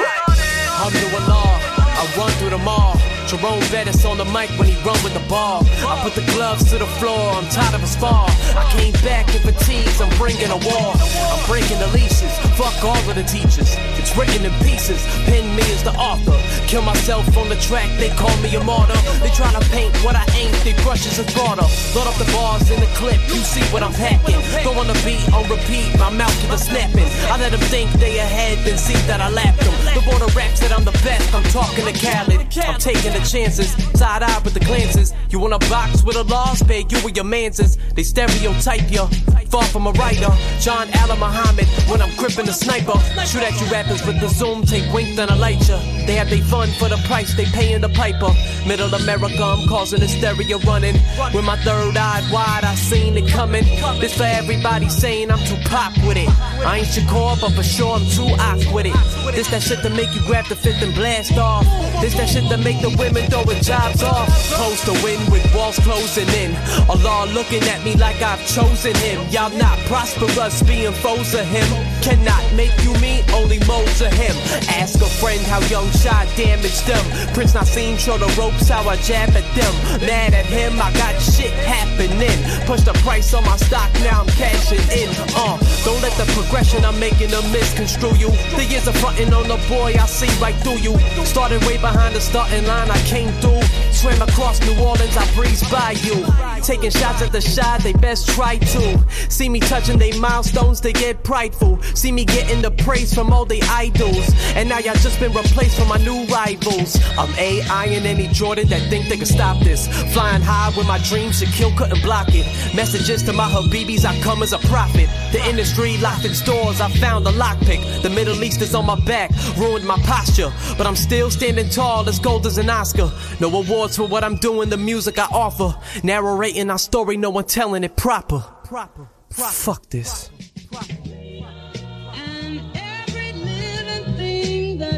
[0.79, 1.59] Alhamdulillah,
[2.01, 2.97] I run through them all.
[3.27, 5.63] Jerome Bettis on the mic when he run with the ball.
[5.85, 8.29] I put the gloves to the floor, I'm tired of his fall.
[8.57, 10.95] I came back in fatigues, I'm bringing a wall.
[10.97, 13.77] I'm breaking the leashes, fuck all of the teachers.
[14.17, 16.35] Written in pieces, pin me as the author.
[16.67, 18.99] Kill myself on the track, they call me a martyr.
[19.23, 21.67] They try to paint what I ain't, they brushes are broader.
[21.95, 24.41] Load up the bars in the clip, you see what I'm packing.
[24.65, 27.07] Throw on the beat, on repeat, my mouth to the snapping.
[27.31, 29.75] I let them think they ahead, then see that I lapped them.
[29.95, 32.41] The border raps that I'm the best, I'm talking to Khaled.
[32.67, 35.15] I'm taking the chances, side eye with the glances.
[35.31, 37.79] You want a box with a loss, pay you with your manses.
[37.95, 39.07] They stereotype you,
[39.47, 40.33] far from a writer.
[40.59, 42.99] John Allen Muhammad, when I'm gripping the sniper.
[43.25, 45.79] Shoot at you rappers with the zoom, take wink, then I light ya.
[46.07, 48.33] They have they fun for the price, they paying the piper.
[48.67, 50.95] Middle America, I'm causing hysteria running.
[51.35, 53.65] With my third eye wide, I seen it coming.
[54.01, 56.29] This for everybody saying I'm too pop with it.
[56.65, 59.35] I ain't Shakur, but for sure I'm too ock with it.
[59.35, 61.65] This that shit to make you grab the fifth and blast off.
[62.01, 64.29] This that shit to make the women throwing jobs off.
[64.55, 66.55] Close to win with walls closing in.
[66.89, 69.29] Allah looking at me like I've chosen him.
[69.31, 71.69] Y'all not prosperous, being foes of him.
[72.03, 74.35] Cannot make you me, only moles of him.
[74.69, 77.05] Ask a friend how young shot damaged them.
[77.35, 79.75] Prince Naseem show the ropes how I jab at them.
[80.07, 82.39] Mad at him, I got shit happening.
[82.67, 85.11] Push the price on my stock, now I'm cashing in.
[85.35, 88.31] Uh, don't let the progression I'm making a misconstrue you.
[88.57, 90.99] The years of fronting on the boy, I see right through you.
[91.25, 93.63] Started way behind the starting line, I came through.
[93.93, 96.25] Swam across New Orleans, I breezed by you.
[96.63, 98.99] Taking shots at the shot, they best try to.
[99.29, 101.79] See me touching they milestones, they get prideful.
[101.95, 104.33] See me getting the praise from all the idols.
[104.55, 106.99] And now y'all just been replaced for my new rivals.
[107.19, 109.89] I'm AI and any Jordan that think they can stop this.
[110.13, 112.47] Flying high with my dreams, Shaquille couldn't block it.
[112.75, 115.09] Messages to my Habibis, I come as a prophet.
[115.33, 118.03] The industry locked its doors, I found a lockpick.
[118.03, 120.53] The Middle East is on my back, ruined my posture.
[120.77, 123.11] But I'm still standing tall, as gold as an Oscar.
[123.41, 125.75] No awards for what I'm doing, the music I offer.
[126.03, 128.41] Narrating our story, no one telling it proper.
[128.65, 129.09] Proper.
[129.31, 130.29] Fuck this.
[130.29, 130.48] thing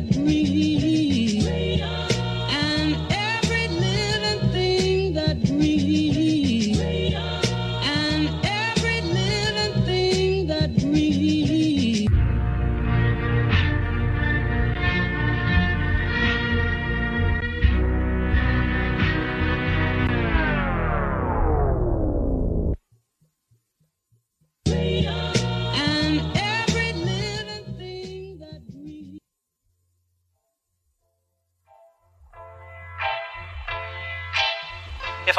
[0.09, 0.90] that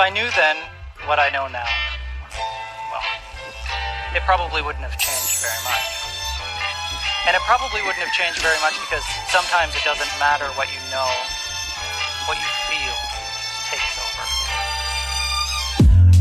[0.02, 0.58] I knew then
[1.06, 1.70] what I know now,
[2.90, 3.06] well,
[4.18, 5.86] it probably wouldn't have changed very much.
[7.30, 10.82] And it probably wouldn't have changed very much because sometimes it doesn't matter what you
[10.90, 11.06] know,
[12.26, 12.50] what you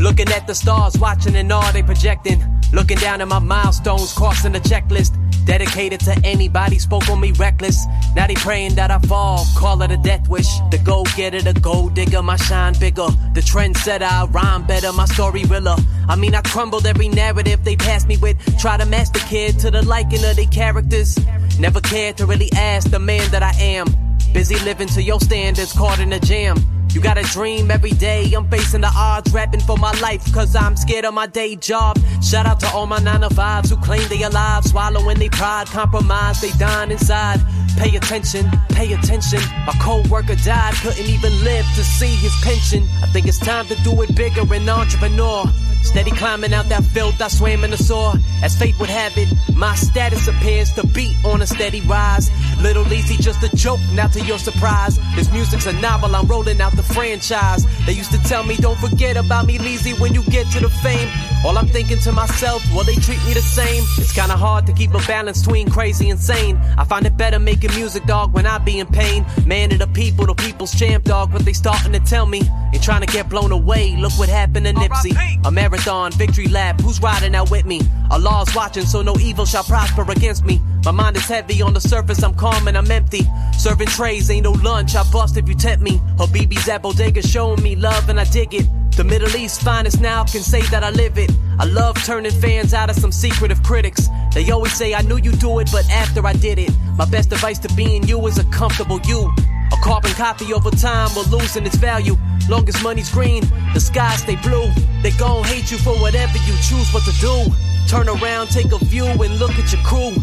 [0.01, 2.43] Looking at the stars, watching and all they projecting.
[2.73, 5.15] Looking down at my milestones, crossing the checklist.
[5.45, 7.85] Dedicated to anybody, spoke on me reckless.
[8.15, 10.47] Now they praying that I fall, call it a death wish.
[10.71, 13.09] The go getter, the gold digger, my shine bigger.
[13.35, 15.75] The trendsetter, I rhyme better, my story realer.
[16.09, 18.37] I mean, I crumbled every narrative they passed me with.
[18.59, 21.15] Try to match the kid to the liking of their characters.
[21.59, 23.85] Never cared to really ask the man that I am.
[24.33, 26.57] Busy living to your standards, caught in a jam.
[26.93, 28.31] You gotta dream every day.
[28.33, 31.97] I'm facing the odds, rapping for my life, cause I'm scared of my day job.
[32.21, 35.67] Shout out to all my 9 to 5s who claim they alive, swallowing they pride,
[35.67, 37.39] compromise, they dying inside.
[37.77, 39.39] Pay attention, pay attention.
[39.65, 42.83] My co-worker died, couldn't even live to see his pension.
[43.01, 45.45] I think it's time to do it bigger and entrepreneur.
[45.83, 48.13] Steady climbing out that filth, I swam in the sore.
[48.43, 52.29] As fate would have it, my status appears to be on a steady rise.
[52.61, 54.99] Little Easy, just a joke, now to your surprise.
[55.15, 57.65] This music's a novel, I'm rolling out the franchise.
[57.85, 60.69] They used to tell me, don't forget about me, Leezy, when you get to the
[60.69, 61.09] fame.
[61.45, 63.83] All I'm thinking to myself, will they treat me the same?
[63.97, 66.57] It's kinda hard to keep a balance between crazy and sane.
[66.77, 69.25] I find it better making music, dog, when I be in pain.
[69.45, 72.41] Man of the people, the people's champ, dog, what they starting to tell me.
[72.73, 75.15] Ain't trying to get blown away, look what happened to Nipsey.
[75.45, 77.79] A marathon, victory lap, who's riding out with me?
[78.11, 80.59] Allah's watching, so no evil shall prosper against me.
[80.83, 83.21] My mind is heavy on the surface, I'm calm and I'm empty.
[83.57, 85.99] Serving trays, ain't no lunch, I bust if you tempt me.
[86.17, 88.67] Habibis at bodega showing me love and I dig it.
[88.97, 91.31] The Middle East finest now can say that I live it.
[91.57, 94.09] I love turning fans out of some secretive critics.
[94.33, 97.31] They always say I knew you'd do it, but after I did it, my best
[97.31, 99.33] advice to being you is a comfortable you.
[99.71, 102.15] A carbon copy over time will losing its value.
[102.49, 103.43] Long as money's green,
[103.73, 104.69] the sky stay blue.
[105.01, 107.45] They gon' hate you for whatever you choose what to do.
[107.87, 110.13] Turn around, take a view, and look at your crew.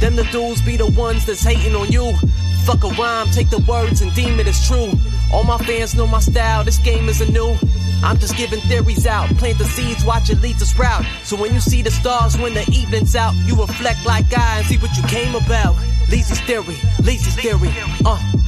[0.00, 2.12] Them the dudes be the ones that's hating on you.
[2.64, 4.92] Fuck a rhyme, take the words and deem it as true.
[5.32, 7.56] All my fans know my style, this game isn't new.
[8.04, 11.04] I'm just giving theories out, plant the seeds, watch it lead to sprout.
[11.24, 14.66] So when you see the stars when the evening's out, you reflect like I and
[14.66, 15.74] see what you came about.
[16.08, 17.70] Leezy's theory, Leezy's theory,
[18.04, 18.47] uh.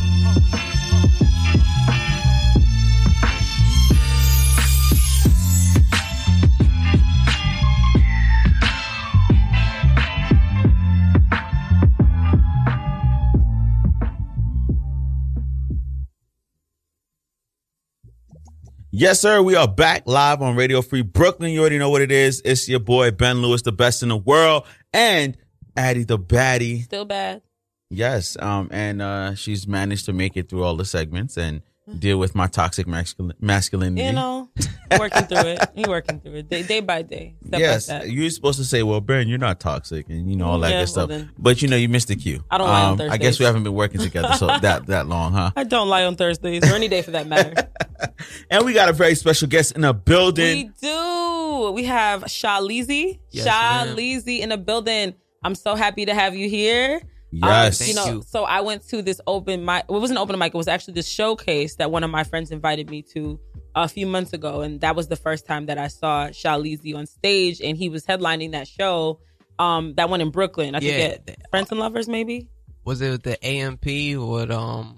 [19.00, 19.40] Yes, sir.
[19.40, 21.52] We are back live on Radio Free Brooklyn.
[21.52, 22.42] You already know what it is.
[22.44, 25.38] It's your boy Ben Lewis, the best in the world, and
[25.74, 26.82] Addie the baddie.
[26.82, 27.40] Still bad.
[27.90, 28.36] Yes.
[28.40, 31.62] Um, and uh, she's managed to make it through all the segments and
[31.98, 34.06] deal with my toxic mascul- masculinity.
[34.06, 34.48] You know,
[34.96, 35.58] working through it.
[35.74, 39.26] You working through it day, day by day, yes, you're supposed to say, "Well, Ben,
[39.26, 41.08] you're not toxic," and you know all that Yeah, good well stuff.
[41.08, 41.30] then.
[41.36, 42.44] but you know, you missed the cue.
[42.48, 45.08] I don't lie on Um, I guess we haven't been working together so that that
[45.08, 45.50] long, huh?
[45.56, 47.54] I don't lie on Thursdays or any day for that matter.
[48.50, 50.72] And we got a very special guest in the building.
[50.80, 51.72] we do.
[51.72, 53.18] We have Shah Leezy.
[53.30, 55.14] Yes, Shah Leezy in the building.
[55.42, 57.00] I'm so happy to have you here.
[57.32, 57.80] Yes.
[57.80, 59.84] Um, you know, so I went to this open mic.
[59.88, 60.54] It wasn't open mic.
[60.54, 63.38] It was actually this showcase that one of my friends invited me to
[63.74, 66.94] a few months ago, and that was the first time that I saw Shah Leezy
[66.96, 69.20] on stage, and he was headlining that show.
[69.58, 70.74] Um, that one in Brooklyn.
[70.74, 70.96] I Yeah.
[70.96, 72.48] think at Friends and Lovers, maybe.
[72.84, 73.86] was it the AMP
[74.18, 74.96] or um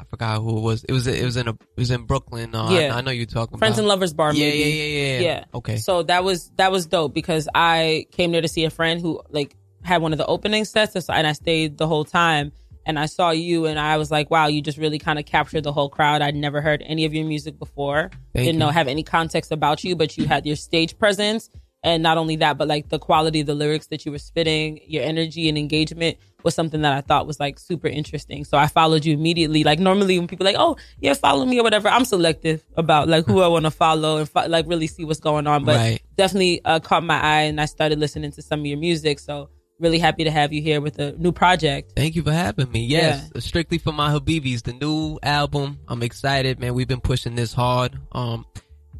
[0.00, 0.84] I forgot who it was.
[0.84, 2.54] It was it was in a it was in Brooklyn.
[2.54, 2.94] Uh, Yeah.
[2.94, 4.32] I, I know you're talking Friends about and Lovers Bar.
[4.32, 4.58] Yeah, maybe.
[4.58, 5.44] yeah, yeah, yeah, yeah.
[5.52, 5.76] Okay.
[5.78, 9.20] So that was that was dope because I came there to see a friend who
[9.30, 12.52] like had one of the opening sets, and I stayed the whole time.
[12.86, 15.62] And I saw you, and I was like, "Wow, you just really kind of captured
[15.62, 18.08] the whole crowd." I'd never heard any of your music before.
[18.32, 18.58] Thank Didn't you.
[18.60, 21.50] know have any context about you, but you had your stage presence,
[21.82, 24.80] and not only that, but like the quality of the lyrics that you were spitting,
[24.86, 28.44] your energy and engagement was something that I thought was like super interesting.
[28.46, 29.64] So I followed you immediately.
[29.64, 33.26] Like normally when people like, "Oh, yeah, follow me" or whatever, I'm selective about like
[33.26, 35.66] who I want to follow and fo- like really see what's going on.
[35.66, 36.00] But Right.
[36.16, 39.18] definitely uh, caught my eye, and I started listening to some of your music.
[39.18, 41.92] So really happy to have you here with a new project.
[41.96, 42.84] Thank you for having me.
[42.86, 45.78] Yes, strictly for my Habibis, the new album.
[45.88, 46.74] I'm excited, man.
[46.74, 47.98] We've been pushing this hard.
[48.12, 48.46] Um,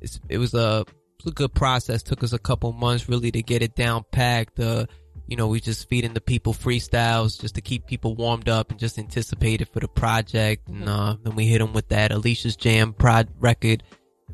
[0.01, 2.03] it's, it was a, it was a good process.
[2.03, 4.61] Took us a couple months really to get it down packed.
[4.61, 4.87] Uh,
[5.27, 8.81] you know, we just feeding the people freestyles just to keep people warmed up and
[8.81, 10.69] just anticipated for the project.
[10.69, 13.83] And uh, then we hit them with that Alicia's Jam prod record.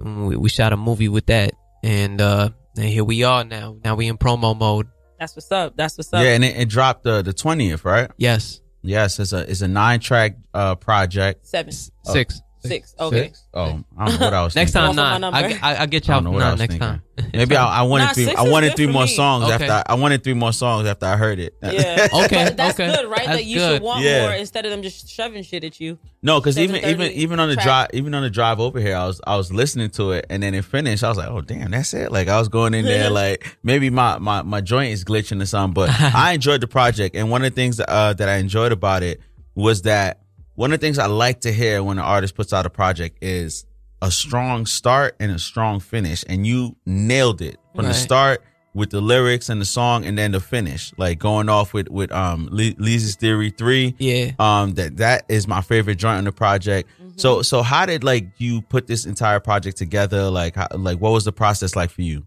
[0.00, 1.52] And we, we shot a movie with that,
[1.84, 3.76] and uh, and here we are now.
[3.84, 4.88] Now we in promo mode.
[5.24, 5.74] That's what's up.
[5.74, 6.22] That's what's up.
[6.22, 8.10] Yeah, and it, it dropped the the twentieth, right?
[8.18, 8.60] Yes.
[8.82, 11.46] Yes, it's a it's a nine track uh project.
[11.46, 11.72] Seven.
[12.06, 12.42] Oh, Six.
[12.64, 12.94] Six.
[12.98, 13.24] Okay.
[13.24, 13.44] Six?
[13.52, 13.60] Oh,
[13.98, 14.96] I don't know what I was Next thinking.
[14.96, 15.34] time, nine.
[15.34, 16.88] I, I, I get y'all I don't know what I nine was next thinking.
[16.88, 17.02] time.
[17.34, 18.24] Maybe I, I wanted Nah, three.
[18.24, 19.08] six I is wanted good three for more me.
[19.08, 19.52] songs Okay.
[19.52, 21.54] after I, I wanted three more songs after I heard it.
[21.62, 22.08] Yeah.
[22.24, 22.90] Okay, But that's okay.
[22.94, 23.26] good, right?
[23.26, 23.72] That's that you good.
[23.74, 24.22] should want Yeah.
[24.22, 25.98] more instead of them just shoving shit at you.
[26.22, 27.64] No, because even 7:30 even even on the track.
[27.64, 30.42] drive even on the drive over here, I was I was listening to it, and
[30.42, 31.04] then it finished.
[31.04, 32.10] I was like, oh damn, that's it.
[32.10, 35.46] Like I was going in there, like maybe my my my joint is glitching or
[35.46, 35.74] something.
[35.74, 39.02] But I enjoyed the project, and one of the things uh, that I enjoyed about
[39.02, 39.20] it
[39.54, 40.20] was that
[40.54, 43.18] one of the things I like to hear when an artist puts out a project
[43.22, 43.66] is
[44.02, 48.42] a strong start and a strong finish, and you nailed it from the start
[48.74, 52.10] with the lyrics and the song, and then the finish, like going off with with
[52.12, 53.94] um Le- Lee's Theory three.
[53.98, 54.32] Yeah.
[54.38, 56.88] Um, that that is my favorite joint on the project.
[57.16, 60.30] So so how did like you put this entire project together?
[60.30, 62.26] Like how, like what was the process like for you?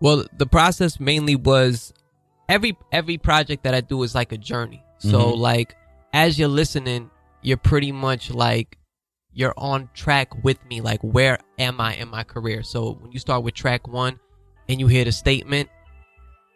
[0.00, 1.94] Well, the process mainly was
[2.48, 4.82] every every project that I do is like a journey.
[4.98, 5.38] So Mhm.
[5.38, 5.74] like
[6.12, 7.10] as you're listening,
[7.46, 8.76] you're pretty much like
[9.32, 10.80] you're on track with me.
[10.80, 12.64] Like, where am I in my career?
[12.64, 14.18] So when you start with track one
[14.68, 15.68] and you hear the statement,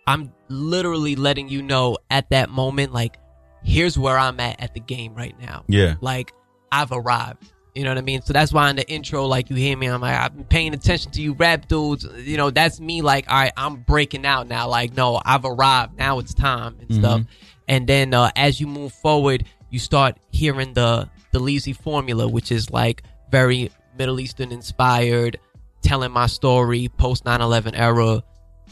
[0.09, 3.19] I'm literally letting you know at that moment, like,
[3.63, 5.63] here's where I'm at at the game right now.
[5.69, 5.95] Yeah.
[6.01, 6.33] Like,
[6.73, 7.53] I've arrived.
[7.77, 8.23] You know what I mean?
[8.23, 10.75] So that's why in the intro, like you hear me, I'm like, I've been paying
[10.75, 12.05] attention to you rap dudes.
[12.17, 14.67] You know, that's me like, all right, I'm breaking out now.
[14.67, 15.97] Like, no, I've arrived.
[15.97, 17.23] Now it's time and stuff.
[17.69, 22.53] And then uh, as you move forward, you start hearing the the Leezy formula, which
[22.53, 25.39] is like very Middle Eastern inspired,
[25.83, 28.23] telling my story post 9/11 era,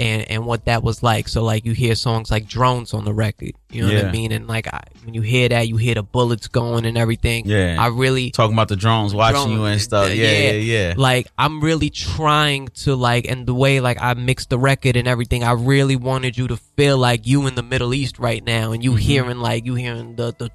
[0.00, 1.28] and and what that was like.
[1.28, 4.32] So like you hear songs like Drones on the record, you know what I mean?
[4.32, 7.46] And like I, when you hear that, you hear the bullets going and everything.
[7.46, 7.76] Yeah.
[7.78, 10.14] I really talking about the drones watching Drone- you and stuff.
[10.14, 10.94] Yeah, yeah, yeah.
[10.96, 15.08] Like I'm really trying to like, and the way like I mixed the record and
[15.08, 18.72] everything, I really wanted you to feel like you in the Middle East right now,
[18.72, 18.98] and you Mhm.
[19.00, 20.50] hearing like you hearing the the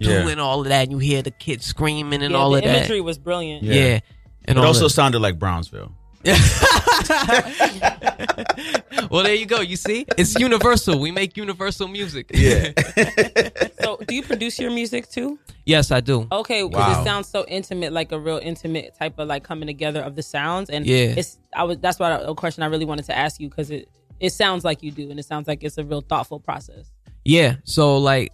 [0.00, 0.28] Yeah.
[0.28, 2.64] and all of that, and you hear the kids screaming and Yeah, all the of
[2.64, 2.70] that.
[2.72, 3.62] The imagery was brilliant.
[3.62, 4.00] Yeah,
[4.44, 4.90] and it also that.
[4.90, 5.92] sounded like Brownsville.
[9.10, 9.60] well, there you go.
[9.60, 10.98] You see, it's universal.
[10.98, 12.30] We make universal music.
[12.34, 12.72] Yeah.
[13.86, 15.38] So, do you produce your music too?
[15.64, 16.26] yes, I do.
[16.32, 17.00] Okay, because Wow.
[17.00, 20.24] it sounds so intimate, like a real intimate type of like coming together of the
[20.24, 21.14] sounds, and Yeah.
[21.16, 23.88] it's I was that's why a question I really wanted to ask you because it
[24.18, 26.90] it sounds like you do, and it sounds like it's a real thoughtful process.
[27.24, 27.56] Yeah.
[27.62, 28.32] So like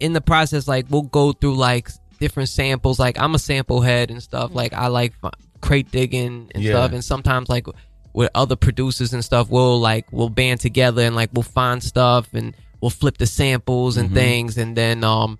[0.00, 1.88] in the process, like we'll go through like
[2.20, 2.98] different samples.
[2.98, 4.48] Like I'm a sample head and stuff.
[4.48, 4.56] Mm-hmm.
[4.58, 5.30] Like I like fi-
[5.66, 6.72] crate digging and Yeah.
[6.72, 6.92] stuff.
[6.92, 7.66] And sometimes like
[8.12, 12.28] with other producers and stuff, we'll like we'll band together and like we'll find stuff
[12.34, 14.14] and we'll flip the samples and Mhm.
[14.14, 14.58] things.
[14.58, 15.38] And then um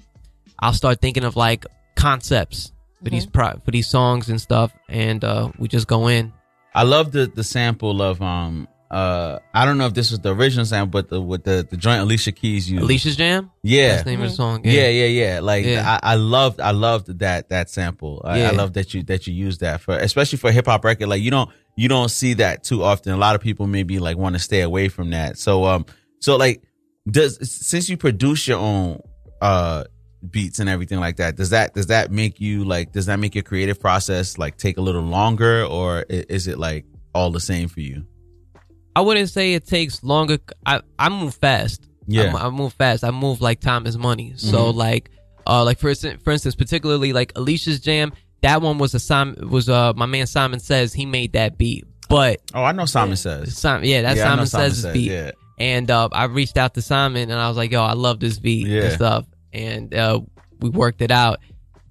[0.59, 2.73] I'll start thinking of like concepts
[3.03, 4.73] for these pro- for these songs and stuff.
[4.89, 6.33] And uh we just go in.
[6.75, 10.35] I love the the sample of um uh I don't know if this was the
[10.35, 12.83] original sample, but the with the the joint Alicia Keys used.
[12.85, 13.51] Alicia's Jam?
[13.63, 14.89] Yeah, That's the name of the song, Yeah, yeah.
[15.07, 15.41] yeah, yeah.
[15.41, 15.99] Like Yeah.
[16.03, 18.23] I, I loved I loved that that sample.
[18.25, 20.85] I, I love that you that you use that for especially for a hip hop
[20.85, 21.09] record.
[21.09, 23.13] Like you don't you don't see that too often.
[23.13, 25.39] A lot of people maybe like want to stay away from that.
[25.39, 25.87] So um
[26.21, 26.63] so like
[27.11, 29.01] does since you produce your own
[29.43, 29.85] uh
[30.31, 33.35] beats and everything like that does that does that make you like does that make
[33.35, 37.41] your creative process like take a little longer or i- is it like all the
[37.41, 38.07] same for you
[38.97, 40.39] I wouldn't say it takes longer.
[40.65, 41.89] I, I move fast.
[42.07, 42.35] Yeah.
[42.37, 43.03] I, I move fast.
[43.05, 44.35] I move like time is money.
[44.37, 44.75] So Mhm.
[44.77, 45.11] like,
[45.47, 48.13] uh, like for instance, for instance, particularly like Alicia's Jam.
[48.43, 51.87] That one was a Simon was uh my man Simon says he made that beat.
[52.11, 53.57] But oh, I know Simon says.
[53.57, 55.11] Simon, yeah, that's Yeah, Simon, Simon says Says, beat.
[55.11, 55.31] yeah.
[55.59, 58.39] And uh, I reached out to Simon and I was like, yo, I love this
[58.39, 58.83] beat Yeah.
[58.83, 59.25] and stuff.
[59.53, 60.21] And uh,
[60.61, 61.39] we worked it out.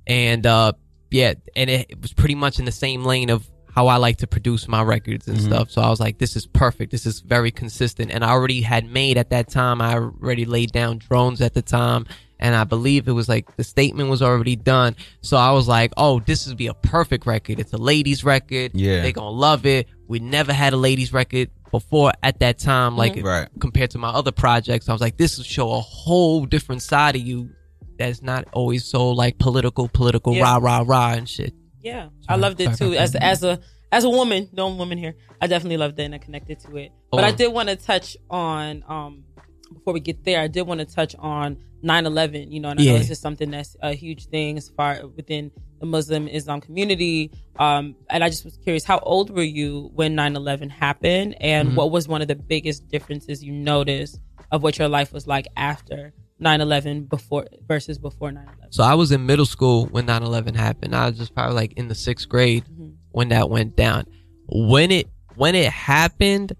[0.06, 0.74] And uh,
[1.10, 4.28] yeah, and it was pretty much in the same lane of how I like to
[4.28, 5.46] produce my records and Mhm.
[5.46, 5.72] stuff.
[5.72, 6.92] So I was like, this is perfect.
[6.92, 8.12] This is very consistent.
[8.12, 11.62] And I already had made at that time, I already laid down drones at the
[11.64, 12.06] time.
[12.40, 14.96] And I believe it was like the statement was already done.
[15.22, 17.60] So I was like, oh, this would be a perfect record.
[17.60, 18.72] It's a ladies record.
[18.76, 19.02] Yeah.
[19.02, 19.88] They're going to love it.
[20.08, 23.24] We never had a ladies record before at that time, like Mhm.
[23.24, 23.48] Right.
[23.60, 24.88] compared to my other projects.
[24.90, 27.50] I was like, this will show a whole different side of you
[27.98, 30.44] that's not always so like political, political, Yeah.
[30.44, 31.54] rah, rah, rah and shit.
[31.84, 32.94] Yeah, I loved it too.
[32.96, 33.60] As as a
[33.92, 36.92] as a woman, no woman here, I definitely loved it and I connected to it.
[37.12, 37.36] But I Oh.
[37.36, 39.26] did want to touch on um
[39.74, 40.40] before we get there.
[40.40, 42.52] I did want to touch on 9/11.
[42.52, 42.98] You know, and I know Yeah.
[43.00, 45.52] this is something that's a huge thing as far within
[45.82, 47.32] the Muslim Islam community.
[47.60, 51.76] Um, and I just was curious, how old were you when 9/11 happened, and Mhm.
[51.76, 54.20] what was one of the biggest differences you noticed
[54.52, 58.72] of what your life was like after 9/11 before versus before 9/11?
[58.72, 60.96] So I was in middle school when 9-11 happened.
[60.96, 62.90] I was just probably like in the sixth grade mm-hmm.
[63.12, 64.06] when that went down.
[64.48, 66.54] When it when it happened,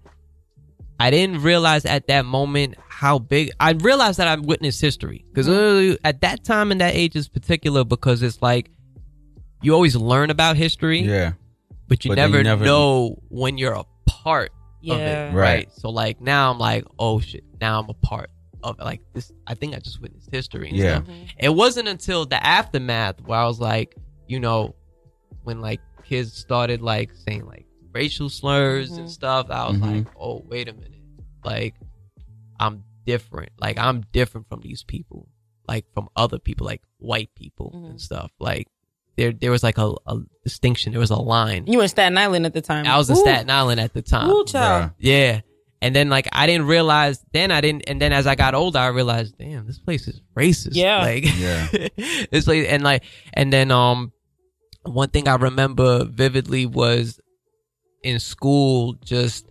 [0.98, 3.50] I didn't realize at that moment how big.
[3.60, 5.96] I realized that I witnessed history because mm-hmm.
[6.04, 8.70] at that time and that age is particular because it's like
[9.62, 11.32] you always learn about history, yeah
[11.88, 14.52] but you But never, you never- know when you're a part
[14.88, 15.34] of it, Right.
[15.34, 15.72] right?
[15.72, 18.30] So like now I'm like, oh shit, now I'm a part
[18.64, 18.78] of.
[18.78, 19.32] Like this.
[19.46, 20.68] I think I just witnessed history.
[20.70, 20.96] And Yeah.
[20.96, 21.08] stuff.
[21.08, 21.24] Mm-hmm.
[21.38, 23.96] It wasn't until the aftermath where I was like,
[24.26, 24.74] you know,
[25.44, 29.08] when like kids started like saying like racial slurs and mm-hmm.
[29.08, 30.04] stuff, I was Mhm.
[30.04, 31.02] like, oh wait a minute,
[31.44, 31.74] like
[32.58, 33.52] I'm different.
[33.60, 35.28] Like I'm different from these people,
[35.68, 37.96] like from other people, like white people and mm-hmm.
[37.98, 38.32] stuff.
[38.40, 38.68] Like
[39.16, 40.92] there, there was like a, a distinction.
[40.92, 41.66] There was a line.
[41.66, 42.86] You were in Staten Island at the time.
[42.86, 43.20] I was in Ooh.
[43.20, 44.28] Staten Island at the time.
[44.30, 44.90] Ooh, child.
[44.98, 45.42] Yeah.
[45.84, 48.78] And then like I didn't realize then I didn't and then as I got older
[48.78, 50.70] I realized damn this place is racist.
[50.72, 51.02] Yeah.
[51.02, 51.66] Like Yeah.
[52.30, 53.04] this place and like
[53.34, 54.12] and then um
[54.84, 57.20] one thing I remember vividly was
[58.02, 59.46] in school just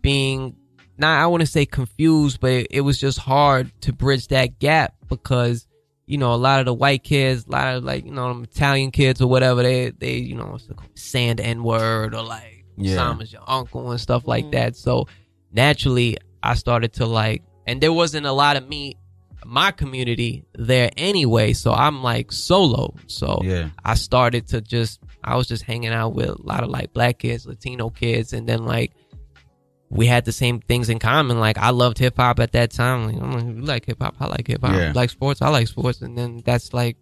[0.00, 0.56] being
[0.96, 4.58] not I want to say confused but it, it was just hard to bridge that
[4.58, 5.66] gap because
[6.06, 8.42] you know, a lot of the white kids, a lot of like, you know, them
[8.42, 12.64] Italian kids or whatever, they, they, you know, what's it sand N word or like,
[12.76, 12.96] Yeah.
[12.96, 14.76] Osama's your uncle and stuff like that.
[14.76, 15.06] So
[15.52, 18.96] naturally, I started to like, and there wasn't a lot of me,
[19.44, 21.52] my community there anyway.
[21.52, 22.94] So I'm like solo.
[23.06, 23.70] So Yeah.
[23.84, 27.18] I started to just, I was just hanging out with a lot of like black
[27.18, 28.92] kids, Latino kids, and then like,
[29.90, 31.38] we had the same things in common.
[31.38, 33.06] Like I loved hip hop at that time.
[33.06, 34.74] Like, I'm like, you like hip hop, I like hip hop.
[34.74, 34.92] Yeah.
[34.94, 36.00] Like sports, I like sports.
[36.00, 36.96] And then that's like,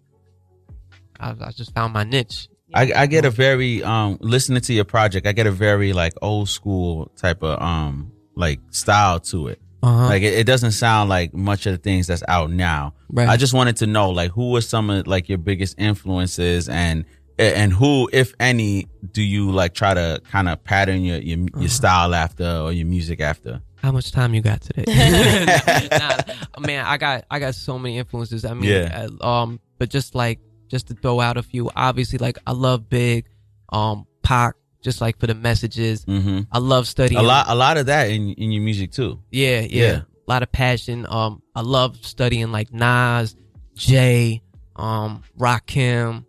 [1.19, 2.49] I, I just found my niche.
[2.73, 5.25] I, I get a very um listening to your project.
[5.27, 9.59] I get a very like old school type of um like style to it.
[9.83, 10.05] Uh-huh.
[10.07, 12.93] Like it, it doesn't sound like much of the things that's out now.
[13.09, 13.27] Right.
[13.27, 17.05] I just wanted to know like who were some of like your biggest influences and
[17.39, 21.61] and who, if any, do you like try to kind of pattern your your, Uh-huh.
[21.61, 23.61] your style after or your music after?
[23.77, 24.83] How much time you got today?
[25.91, 26.17] nah,
[26.59, 28.45] man, I got I got so many influences.
[28.45, 29.07] I mean, Yeah.
[29.21, 32.87] uh, um, but just like just to throw out a few, obviously, like I love
[32.87, 33.25] Big,
[33.69, 36.05] um, Pac, just like for the messages.
[36.05, 36.41] Mm-hmm.
[36.51, 39.19] I love studying A lot, a lot of that in in your music too.
[39.31, 40.01] Yeah, yeah, Yeah.
[40.27, 41.05] A lot of passion.
[41.09, 43.35] Um, I love studying like Nas,
[43.75, 44.41] Jay,
[44.75, 46.25] um, Rakim.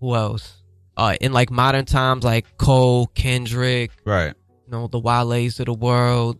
[0.00, 0.62] Who else?
[0.96, 4.34] Uh, in like modern times, like Cole, Kendrick, Right.
[4.66, 6.38] you know, the Wale's of the world.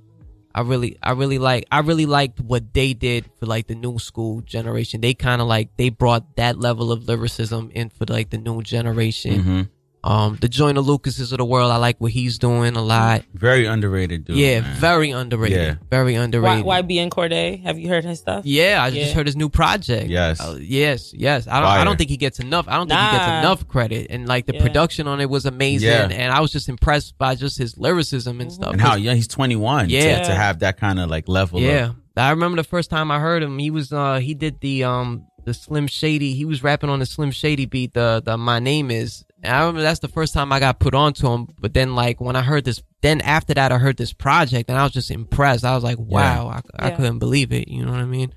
[0.54, 3.98] I really, I really like, I really liked what they did for like the new
[3.98, 5.02] school generation.
[5.02, 8.62] They kind of like they brought that level of lyricism in for like the new
[8.62, 9.42] generation.
[9.42, 9.68] Mhm.
[10.06, 13.22] Um, the Joyner Lucases of the world, I like what he's doing a lot.
[13.34, 14.36] Very underrated dude.
[14.36, 14.76] yeah, man.
[14.78, 15.58] very underrated.
[15.58, 15.74] Yeah.
[15.90, 16.64] Very underrated.
[16.64, 18.44] Why Y- YBN Cordae, have you heard his stuff?
[18.46, 19.02] Yeah, I Yeah.
[19.02, 20.08] just heard his new project.
[20.08, 20.40] Yes.
[20.40, 21.48] Uh, yes, yes.
[21.48, 21.68] I don't.
[21.68, 22.66] I don't think he gets enough.
[22.68, 24.06] I don't think he gets enough credit.
[24.10, 24.62] And like the Yeah.
[24.62, 25.88] production on it was amazing.
[25.88, 26.08] Yeah.
[26.10, 28.72] And I was just impressed by just his lyricism and stuff.
[28.72, 30.20] And how young he's 21 Yeah.
[30.20, 31.60] to, to have that kind of like level.
[31.60, 33.58] Yeah, Of, I remember the first time I heard him.
[33.58, 36.34] He was uh he did the um the Slim Shady.
[36.34, 37.94] He was rapping on the Slim Shady beat.
[37.94, 39.24] The the My Name Is.
[39.46, 41.48] And I remember that's the first time I got put onto him.
[41.58, 44.78] But then like when I heard this, then after that I heard this project and
[44.78, 45.64] I was just impressed.
[45.64, 46.96] I was like, wow, I, I Yeah.
[46.96, 47.68] couldn't believe it.
[47.68, 48.34] You know what I mean?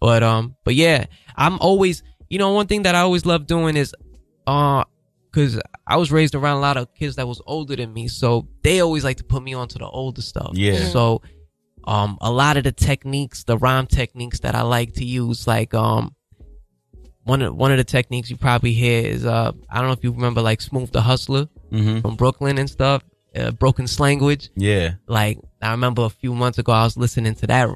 [0.00, 1.06] But um, but yeah,
[1.36, 3.94] I'm always you know one thing that I always love doing is
[4.46, 4.84] uh.
[5.32, 8.48] Cause I was raised around a lot of kids that was older than me, so
[8.64, 10.50] they always like to put me onto the older stuff.
[10.54, 10.86] Yeah.
[10.86, 11.22] So,
[11.84, 15.72] um, a lot of the techniques, the rhyme techniques that I like to use, like
[15.72, 16.16] um,
[17.24, 20.02] one of one of the techniques you probably hear is uh, I don't know if
[20.04, 22.02] you remember like Smoothe da Hustler Mhm.
[22.02, 23.02] from Brooklyn and stuff,
[23.36, 24.48] uh, Broken Slanguage.
[24.56, 24.92] Yeah.
[25.06, 27.68] Like I remember a few months ago I was listening to that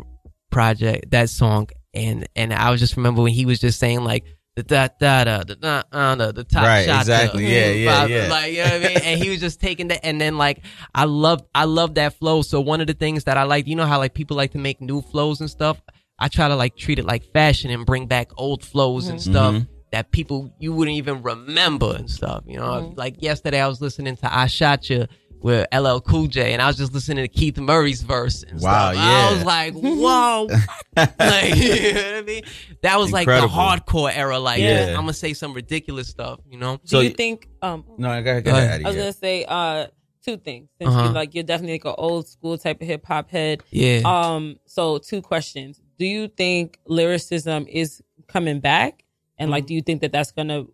[0.50, 4.24] project, that song, and and I was just remember when he was just saying like
[4.56, 7.44] the da da da the da uh, the, the top Right, shot exactly.
[7.46, 8.28] Yeah, yeah, yeah.
[8.30, 10.60] like you know what I mean and he was just taking that and then like
[10.94, 13.74] I loved I love that flow so one of the things that I like you
[13.74, 15.80] know how like people like to make new flows and stuff
[16.18, 19.54] I try to like treat it like fashion and bring back old flows and stuff
[19.54, 19.68] Mhm.
[19.92, 22.98] that people you wouldn't even remember and stuff you know Mm-hmm.
[22.98, 25.06] like yesterday I was listening to I Shot Ya
[25.42, 28.92] with LL Cool J and I was just listening to Keith Murray's verse and Wow,
[28.92, 29.04] stuff.
[29.04, 29.28] yeah.
[29.28, 30.46] I was like, whoa.
[30.96, 32.42] like, you know what I mean?
[32.82, 33.48] That was Incredible.
[33.54, 34.38] like the hardcore era.
[34.38, 34.90] Like, Yeah.
[34.90, 36.80] I'm gonna say some ridiculous stuff, you know?
[36.84, 37.48] So Do you think?
[37.60, 38.44] Um, No, go ahead.
[38.44, 38.68] Go Go ahead.
[38.80, 38.84] ahead.
[38.84, 39.86] I was gonna say uh
[40.24, 40.70] two things.
[40.80, 41.08] Since Uh-huh.
[41.08, 43.62] you like you're definitely like an old school type of hip hop head.
[43.70, 44.00] Yeah.
[44.06, 44.56] Um.
[44.64, 45.78] So two questions.
[45.98, 49.04] Do you think lyricism is coming back,
[49.38, 49.52] and Mm-hmm.
[49.52, 50.64] like, do you think that that's gonna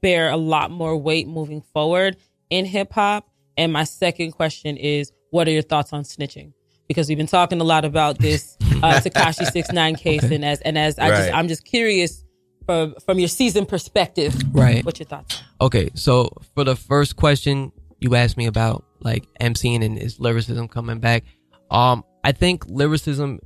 [0.00, 2.16] bear a lot more weight moving forward
[2.50, 3.28] in hip hop?
[3.56, 6.52] And my second question is, what are your thoughts on snitching?
[6.88, 10.60] Because we've been talking a lot about this uh, Tekashi Six Nine case, and as
[10.60, 12.22] and as I just I'm just curious
[12.64, 14.84] from from your season perspective, Right.
[14.84, 15.42] What's your thoughts?
[15.60, 20.68] Okay, so for the first question you asked me about like MCing and is lyricism
[20.68, 21.24] coming back?
[21.70, 23.40] Um, I think lyricism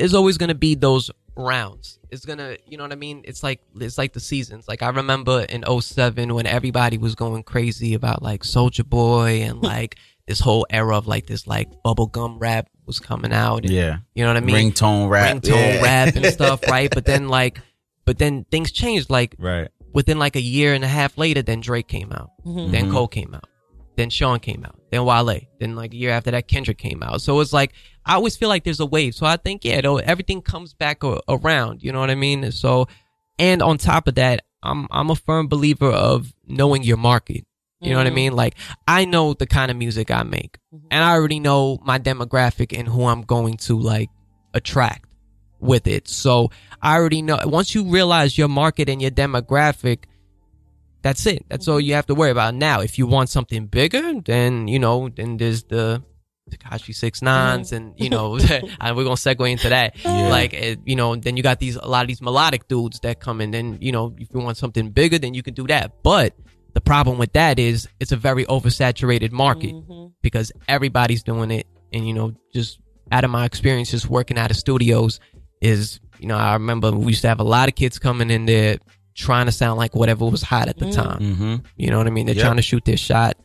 [0.00, 1.98] is always gonna be those rounds.
[2.10, 3.22] It's gonna, you know what I mean?
[3.24, 4.66] It's like it's like the seasons.
[4.68, 9.62] Like I remember in 07 when everybody was going crazy about like Soulja Boy and
[9.74, 9.96] like
[10.26, 13.64] this whole era of like this like bubblegum rap was coming out.
[13.64, 13.98] And, Yeah.
[14.14, 14.72] You know what I mean?
[14.72, 15.36] Ringtone rap.
[15.36, 15.82] Ringtone Yeah.
[15.82, 16.90] rap and stuff, right?
[16.92, 17.60] But then like
[18.04, 19.08] but then things changed.
[19.10, 19.68] Like Right.
[19.92, 22.70] within like a year and a half later, then Drake came out, Mhm.
[22.72, 22.92] then Mhm.
[22.92, 23.44] Cole came out,
[23.96, 27.22] then Sean came out, then Wale, then like a year after that, Kendrick came out.
[27.22, 27.72] So it's like
[28.06, 29.14] I always feel like there's a wave.
[29.14, 31.82] So I think yeah, though everything comes back a- around.
[31.82, 32.50] You know what I mean?
[32.52, 32.88] So,
[33.38, 37.44] and on top of that, I'm I'm a firm believer of knowing your market.
[37.82, 38.14] You know what I Mhm.
[38.14, 38.32] mean?
[38.36, 38.56] Like
[38.86, 40.58] I know the kind of music I make,
[40.90, 44.10] and I already know my demographic and who I'm going to like
[44.52, 45.06] attract
[45.60, 46.06] with it.
[46.08, 46.50] So
[46.82, 50.00] I already know once you realize your market and your demographic,
[51.02, 51.44] that's it.
[51.48, 52.54] That's all you have to worry about.
[52.54, 56.02] Now, if you want something bigger, then you know, then there's the
[56.50, 58.36] Tekashi Six Nines, and you know,
[58.80, 59.96] and we're gonna segue into that.
[60.04, 60.28] Yeah.
[60.28, 63.20] Like, eh, you know, then you got these a lot of these melodic dudes that
[63.20, 63.50] come in.
[63.52, 66.02] Then you know, if you want something bigger, then you can do that.
[66.02, 66.34] But
[66.74, 69.74] the problem with that is it's a very oversaturated market
[70.22, 72.78] because everybody's doing it, and you know, just
[73.12, 75.18] out of my experience, just working out of studios,
[75.60, 78.44] is you know, I remember we used to have a lot of kids coming in
[78.46, 78.78] there
[79.16, 80.94] trying to sound like whatever was hot at the Mm.
[80.94, 81.18] time.
[81.20, 81.54] Mm-hmm.
[81.76, 82.26] You know what I mean?
[82.26, 82.44] They're Yep.
[82.44, 83.36] trying to shoot their shot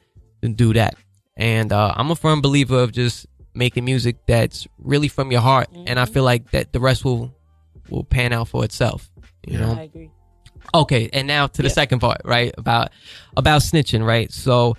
[0.43, 0.95] and do that.
[1.37, 5.67] And uh, I'm a firm believer of just making music that's really from your heart,
[5.85, 7.33] and I feel like that the rest will
[7.89, 9.09] will pan out for itself.
[9.45, 9.73] You know.
[9.77, 10.11] I agree.
[10.73, 11.73] Okay, and now to the Yeah.
[11.73, 12.53] second part, right?
[12.57, 12.89] About
[13.37, 14.31] about snitching, right?
[14.31, 14.75] So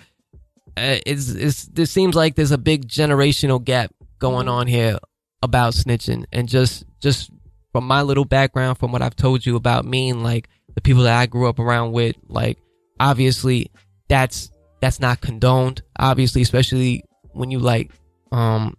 [0.75, 4.97] uh, it's it's this seems like there's a big generational gap going on here
[5.43, 7.31] about snitching, and just just
[7.71, 11.03] from my little background, from what I've told you about me and like the people
[11.03, 12.57] that I grew up around with, like
[12.99, 13.71] obviously
[14.07, 15.81] that's that's not condoned.
[15.99, 17.91] Obviously, especially when you like
[18.31, 18.75] um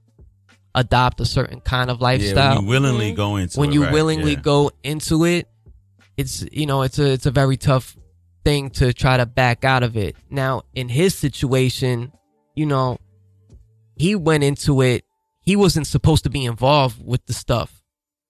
[0.74, 3.84] adopt a certain kind of Yeah, lifestyle when you willingly go into when it, you
[3.84, 3.92] right?
[3.92, 4.40] willingly Yeah.
[4.40, 5.48] go into it
[6.16, 7.96] it's you know it's a it's a very tough
[8.44, 12.12] thing to try to back out of it now in his situation
[12.54, 12.98] you know
[13.96, 15.04] he went into it
[15.42, 17.82] he wasn't supposed to be involved with the stuff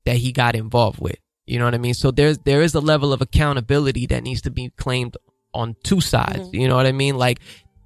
[0.07, 1.17] that he got involved with
[1.47, 4.41] you know what i mean so there's there is a level of accountability that needs
[4.43, 5.17] to be claimed
[5.59, 7.39] on two sides you know what i mean like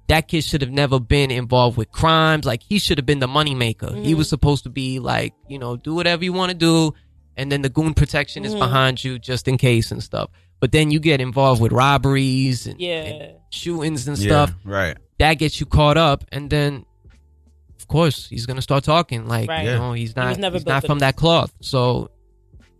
[0.07, 2.43] that kid should have never been involved with crimes.
[2.45, 3.91] Like he should have been the moneymaker.
[4.03, 6.93] He was supposed to be like, you know, do whatever you want to do,
[7.37, 8.59] and then the goon protection is Mhm.
[8.59, 10.29] behind you just in case and stuff.
[10.59, 13.01] But then you get involved with robberies and, Yeah.
[13.03, 14.55] and shootings and Yeah, stuff.
[14.65, 14.97] right.
[15.19, 16.85] That gets you caught up, and then
[17.79, 19.63] of course he's gonna start talking like, Right.
[19.63, 19.77] you Yeah.
[19.77, 21.07] know, he's not was never he's not from this.
[21.07, 21.53] that cloth.
[21.61, 22.11] So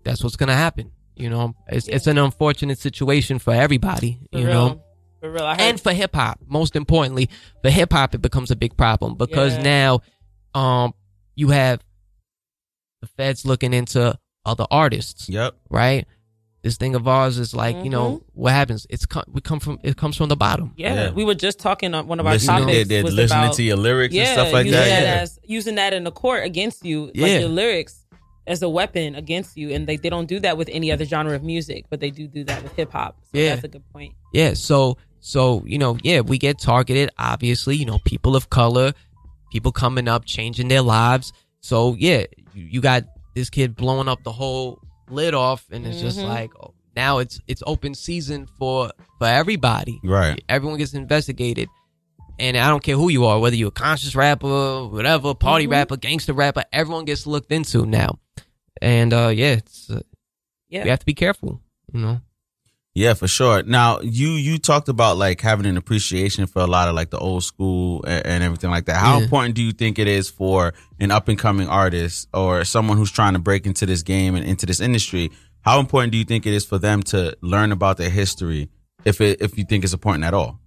[0.04, 0.92] that's what's gonna happen.
[1.16, 4.20] You know, it's it's an unfortunate situation for everybody.
[4.32, 4.54] For you real.
[4.54, 4.84] know
[5.22, 5.46] For real.
[5.48, 6.40] Heard, and for hip hop.
[6.48, 7.30] Most importantly,
[7.62, 9.64] for hip hop, it becomes a big problem because Yeah.
[10.54, 10.94] now, um,
[11.36, 11.82] you have
[13.02, 15.30] the feds looking into other artists.
[15.30, 15.56] Yep.
[15.70, 16.06] Right.
[16.64, 18.88] This thing of ours is like you know what happens.
[18.90, 20.72] It's co- we come from it comes from the bottom.
[20.78, 21.12] yeah, Yeah.
[21.12, 22.78] we were just talking on one of our Listening- topics.
[22.78, 25.22] they- they're was listening about, to your lyrics and stuff like using that, yeah.
[25.22, 27.22] as using that in the court against you, Yeah.
[27.28, 28.03] like your lyrics
[28.48, 31.34] as a weapon against you, and they they don't do that with any other genre
[31.36, 33.16] of music, but they do do that with hip hop.
[33.32, 33.50] So Yeah.
[33.50, 34.14] that's a good point.
[34.34, 37.10] Yeah, so so you know, yeah, we get targeted.
[37.18, 38.94] Obviously, you know, people of color,
[39.52, 41.32] people coming up, changing their lives.
[41.62, 43.04] So yeah, you, you got
[43.36, 44.80] this kid blowing up the whole
[45.10, 46.28] lid off, and it's just Mhm.
[46.28, 50.00] like oh, now it's it's open season for for everybody.
[50.04, 50.44] Right.
[50.50, 51.70] Everyone gets investigated.
[52.40, 55.72] And I don't care who you are, whether you're a conscious rapper, whatever, party Mhm.
[55.72, 58.18] rapper, gangster rapper, everyone gets looked into now.
[58.84, 60.02] And uh yeah, it's uh,
[60.70, 60.84] Yeah.
[60.84, 61.62] we have to be careful,
[61.94, 62.20] you know.
[62.96, 63.64] Yeah, for sure.
[63.64, 67.18] Now, you you talked about like having an appreciation for a lot of like the
[67.18, 68.98] old school and, and everything like that.
[68.98, 69.24] How Yeah.
[69.24, 73.12] important do you think it is for an up and coming artist or someone who's
[73.12, 75.32] trying to break into this game and into this industry?
[75.62, 78.70] How important do you think it is for them to learn about their history,
[79.06, 80.60] if it if you think it's important at all?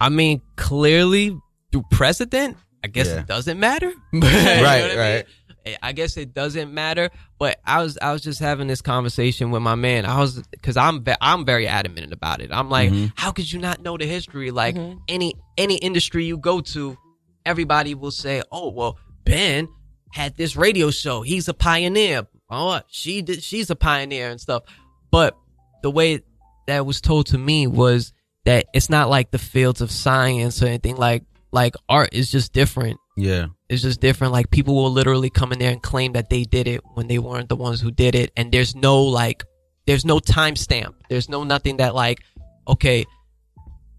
[0.00, 1.36] I mean, clearly
[1.72, 3.20] through precedent, I guess Yeah.
[3.20, 3.90] it doesn't matter.
[4.12, 5.24] Right, right, right.
[5.45, 5.45] I
[5.92, 9.74] guess it doesn't matter, but I was I was just having this conversation with my
[9.74, 10.06] man.
[10.06, 12.50] I was because I'm ve- I'm very adamant about it.
[12.52, 13.12] I'm like, Mhm.
[13.16, 14.50] how could you not know the history?
[14.50, 14.98] Like Mhm.
[15.08, 16.96] any any industry you go to,
[17.44, 19.68] everybody will say, oh well, Ben
[20.12, 21.22] had this radio show.
[21.22, 22.26] He's a pioneer.
[22.50, 23.42] Oh, she did.
[23.42, 24.62] She's a pioneer and stuff.
[25.10, 25.36] But
[25.82, 26.20] the way
[26.68, 28.12] that was told to me was
[28.44, 30.96] that it's not like the fields of science or anything.
[30.96, 32.98] Like like art is just different.
[33.16, 33.46] Yeah.
[33.68, 34.32] It's just different.
[34.32, 37.18] Like people will literally come in there and claim that they did it when they
[37.18, 38.30] weren't the ones who did it.
[38.36, 39.44] And there's no like,
[39.86, 40.94] there's no timestamp.
[41.08, 42.20] There's no nothing that like,
[42.68, 43.04] okay,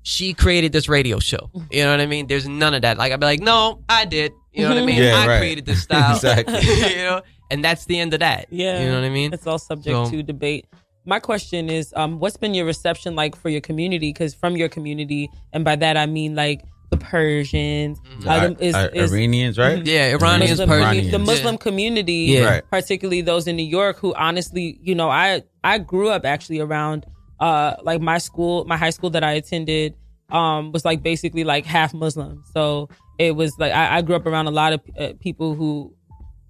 [0.04, 1.52] she created this radio show.
[1.70, 2.28] You know what I mean?
[2.28, 2.98] There's none of that.
[2.98, 4.32] Like I'd be like, no, I did.
[4.54, 5.04] You know what I mean?
[5.04, 5.40] Yeah, I right.
[5.40, 6.16] created this style.
[6.16, 6.62] Exactly.
[6.96, 7.22] you know,
[7.52, 8.48] and that's the end of that.
[8.50, 9.34] Yeah, You know what I mean?
[9.34, 10.66] It's all subject So- to debate.
[11.06, 14.12] My question is, um, what's been your reception like for your community?
[14.12, 18.28] Because from your community, and by that I mean like the Persians, Mm-hmm.
[18.30, 19.80] uh, the- is- I- is- Iranians, right?
[19.84, 19.88] Mhm.
[19.88, 21.12] Yeah, Iranians, Muslim, Persians.
[21.12, 21.58] the Muslim Yeah.
[21.58, 22.46] community, Yeah.
[22.46, 22.64] Right.
[22.72, 27.06] particularly those in New York, who honestly, you know, I I grew up actually around
[27.40, 29.96] uh like my school, my high school that I attended
[30.30, 32.90] um was like basically like half Muslim, so
[33.20, 35.94] it was like I, I grew up around a lot of uh, people who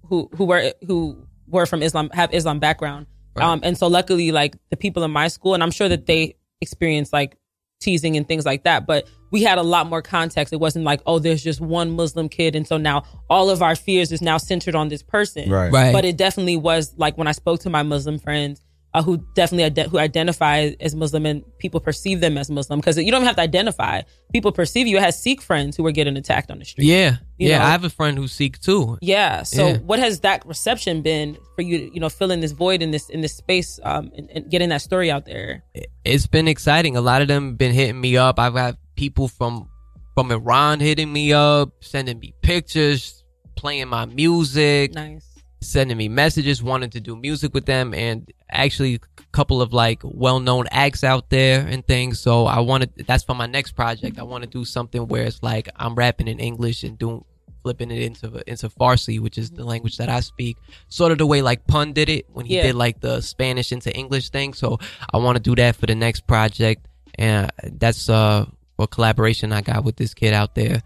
[0.08, 1.16] who who were who
[1.48, 3.06] were from Islam have Islam background,
[3.36, 6.36] um and so luckily like the people in my school, and I'm sure that they
[6.60, 7.36] experienced like
[7.80, 8.86] teasing and things like that.
[8.86, 10.52] But we had a lot more context.
[10.52, 12.54] It wasn't like, oh, there's just one Muslim kid.
[12.56, 15.50] And so now all of our fears is now centered on this person.
[15.50, 15.70] Right.
[15.72, 15.92] Right.
[15.92, 18.62] But it definitely was like when I spoke to my Muslim friends,
[18.94, 22.96] uh, who definitely ide- who identify as Muslim and people perceive them as Muslim because
[22.96, 24.00] you don't have to identify.
[24.32, 24.96] People perceive you.
[24.96, 26.86] I had Sikh friends who were getting attacked on the street.
[26.86, 27.58] Yeah, You yeah.
[27.58, 27.64] know?
[27.66, 28.96] I have a friend who's Sikh too.
[29.02, 29.42] Yeah.
[29.42, 29.76] So Yeah.
[29.78, 31.90] what has that reception been for you?
[31.92, 34.80] You know, filling this void in this in this space, um, and, and getting that
[34.80, 35.62] story out there.
[36.06, 36.96] it's been exciting.
[36.96, 38.38] A lot of them been hitting me up.
[38.38, 39.68] I've had people from
[40.14, 43.22] from Iran hitting me up, sending me pictures,
[43.54, 45.24] playing my music, nice,
[45.60, 48.98] sending me messages, wanting to do music with them, and actually a
[49.30, 52.18] couple of like well known acts out there and things.
[52.18, 54.18] So I wanted that's for my next project.
[54.18, 57.24] I want to do something where it's like I'm rapping in English and doing
[57.62, 60.56] flipping it into into Farsi, which is the language that I speak.
[60.88, 62.64] Sort of the way like Pun did it when he Yeah.
[62.66, 64.54] did like the Spanish into English thing.
[64.54, 64.78] So
[65.14, 67.48] I want to do that for the next project, and
[67.78, 68.46] that's uh
[68.84, 70.82] a collaboration I got with this kid out there,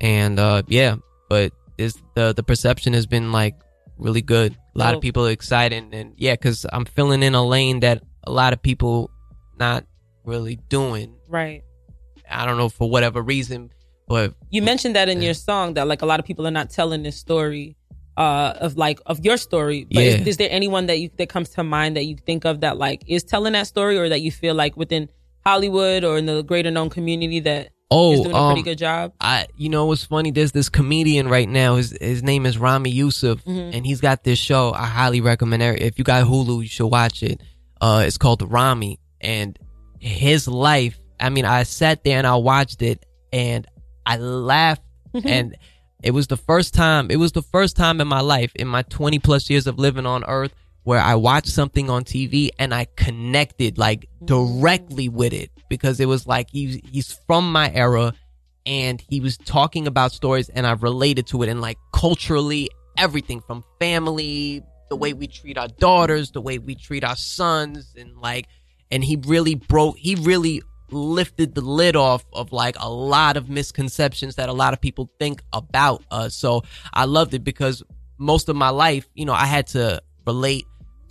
[0.00, 0.96] and uh yeah,
[1.28, 3.54] but this the the perception has been like
[3.98, 4.54] really good.
[4.74, 4.98] A lot Oh.
[4.98, 8.52] of people are excited, and yeah, because I'm filling in a lane that a lot
[8.52, 9.10] of people
[9.58, 9.84] not
[10.24, 11.14] really doing.
[11.28, 11.62] Right.
[12.30, 13.70] I don't know for whatever reason,
[14.06, 16.70] but You mentioned that in your song that like a lot of people are not
[16.70, 17.76] telling this story
[18.16, 19.86] uh of like of your story.
[19.90, 20.10] But Yeah.
[20.20, 22.76] is, is there anyone that you that comes to mind that you think of that
[22.76, 25.08] like is telling that story or that you feel like within
[25.44, 28.78] Hollywood or in the greater known community that Oh, is doing a pretty um, good
[28.78, 29.14] job?
[29.18, 30.30] I, you know, what's funny?
[30.30, 31.76] There's this comedian right now.
[31.76, 33.74] His his name is Ramy Youssef, Mhm.
[33.74, 34.72] and he's got this show.
[34.74, 35.80] I highly recommend it.
[35.80, 37.40] If you got Hulu, you should watch it.
[37.80, 39.58] Uh, it's called Rami, and
[40.00, 40.98] his life.
[41.18, 43.66] I mean, I sat there and I watched it, and
[44.04, 44.82] I laughed,
[45.24, 45.56] and
[46.02, 47.10] it was the first time.
[47.10, 50.04] It was the first time in my life, in my 20 plus years of living
[50.04, 50.52] on Earth,
[50.84, 54.26] where I watched something on TV and I connected like mm.
[54.26, 58.14] directly with it because it was like he's he's from my era
[58.64, 63.40] and he was talking about stories and I related to it and like culturally everything
[63.40, 68.16] from family, the way we treat our daughters, the way we treat our sons and
[68.18, 68.46] like
[68.90, 73.48] and he really broke he really lifted the lid off of like a lot of
[73.48, 76.34] misconceptions that a lot of people think about us.
[76.34, 77.82] So I loved it because
[78.18, 80.02] most of my life, you know, I had to
[80.32, 80.66] relate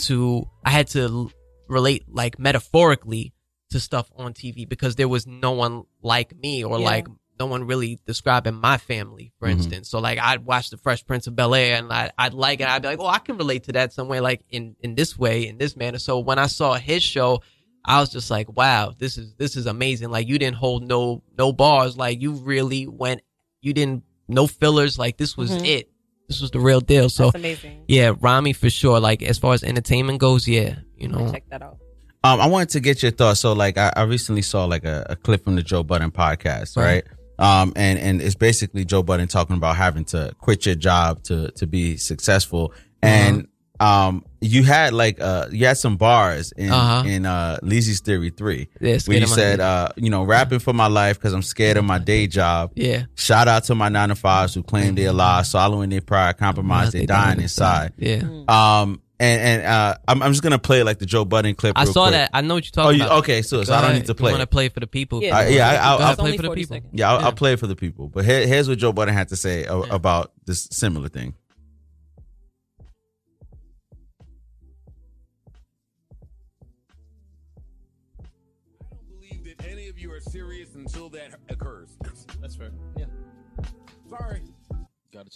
[0.08, 1.30] to I had to
[1.68, 3.34] relate like metaphorically
[3.72, 6.86] to stuff on TV because there was no one like me or Yeah.
[6.94, 7.08] like
[7.40, 9.52] no one really describing my family, for Mhm.
[9.52, 9.90] instance.
[9.90, 12.68] So like I'd watch the Fresh Prince of Bel Air and I, I'd like it.
[12.68, 15.18] I'd be like, oh, I can relate to that some way, like in in this
[15.20, 16.00] way, in this manner.
[16.00, 17.42] So when I saw his show,
[17.86, 20.10] I was just like, wow, this is this is amazing.
[20.10, 21.96] Like you didn't hold no no bars.
[21.98, 23.22] Like you really went.
[23.62, 24.98] You didn't no fillers.
[24.98, 25.66] Like this was Mhm.
[25.76, 25.90] it.
[26.28, 27.10] This was the real deal.
[27.10, 27.84] So That's amazing.
[27.88, 29.00] yeah, Ramy for sure.
[29.00, 31.32] Like as far as entertainment goes, yeah, you know.
[31.32, 31.78] Check that out.
[32.24, 33.40] Um, I wanted to get your thoughts.
[33.40, 36.76] So, like, I, I recently saw like a, a clip from the Joe Budden podcast,
[36.76, 37.06] right?
[37.40, 41.52] Um, and and it's basically Joe Budden talking about having to quit your job to
[41.52, 42.74] to be successful.
[43.02, 43.48] And
[43.80, 47.08] um, you had like uh, you had some bars in Uh-huh.
[47.08, 49.64] in uh, Leezy's Theory Three, Yeah, where you said, day.
[49.64, 52.72] uh, you know, rapping for my life because I'm scared of my day job.
[52.76, 53.06] Yeah.
[53.16, 56.92] Shout out to my nine to fives who claim they're alive, swallowing their pride, compromise,
[56.92, 57.94] they're dying inside.
[57.98, 58.22] Yeah.
[58.48, 61.76] Um, and and uh, I'm I'm just gonna play like the Joe Budden clip.
[61.76, 62.12] I real saw quick.
[62.14, 62.30] that.
[62.34, 63.18] I know what you're Oh, talking you, about.
[63.20, 64.32] okay, so, so I don't need to You play.
[64.32, 65.18] want to play for the people?
[65.18, 66.80] Uh, yeah, I, I'll, Go I'll play for the people.
[66.94, 68.10] Yeah, I'll, I'll play for the people.
[68.10, 71.34] But here, here's what Joe Budden had to say a- about this similar thing.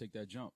[0.02, 0.52] Take that jump.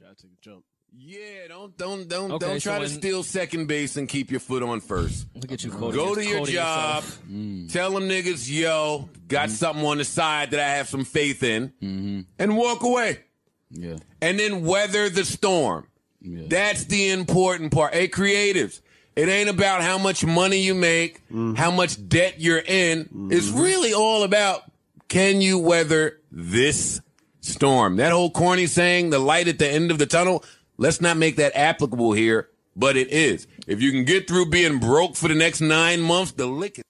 [0.00, 0.64] Got to take a jump.
[0.94, 4.30] Yeah, don't don't don't Okay, don't so try to when- steal second base and keep
[4.30, 5.26] your foot on first.
[5.34, 7.02] Look at you, quoting Go to your quoting job.
[7.02, 7.22] yourself.
[7.30, 7.72] Mm.
[7.72, 11.72] Tell them niggas, yo, got something on the side that I have some faith in,
[12.38, 13.20] and walk away.
[13.72, 13.84] Mm-hmm.
[13.84, 13.96] Yeah.
[14.20, 15.86] And then weather the storm.
[16.20, 17.94] That's the important part.
[17.94, 18.80] Hey, creatives,
[19.16, 21.54] it ain't about how much money you make, Mm-hmm.
[21.54, 23.28] how much debt you're in.
[23.32, 24.62] It's really all about
[25.08, 27.00] can you weather this
[27.42, 27.96] storm?
[27.96, 30.42] That whole corny saying, the light at the end of the tunnel,
[30.78, 33.46] let's not make that applicable here, but it is.
[33.66, 36.84] If you can get through being broke for the next nine months, the lick is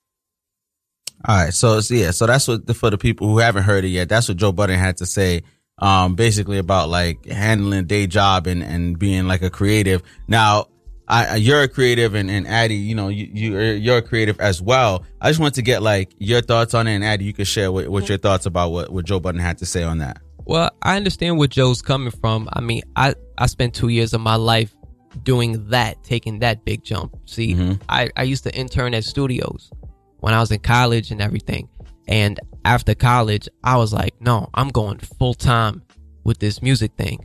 [1.24, 4.08] All right, so yeah, so that's what for the people who haven't heard it yet.
[4.08, 5.42] That's what Joe Budden had to say,
[5.78, 10.02] um, basically about like handling day job and and being like a creative.
[10.28, 10.68] Now,
[11.08, 14.62] I, you're a creative, and and Addie, you know, you you you're a creative as
[14.62, 15.04] well.
[15.20, 17.70] I just want to get like your thoughts on it, and Addie, you could share
[17.70, 20.22] what, what your thoughts about what what Joe Budden had to say on that.
[20.44, 22.48] Well, I understand where Joe's coming from.
[22.52, 24.74] I mean, I, I spent two years of my life
[25.22, 27.16] doing that, taking that big jump.
[27.26, 27.74] See, mm-hmm.
[27.88, 29.70] I, I used to intern at studios
[30.18, 31.68] when I was in college and everything.
[32.08, 35.82] And after college, I was like, no, I'm going full time
[36.24, 37.24] with this music thing.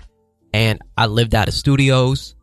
[0.53, 2.35] And I lived out of studios.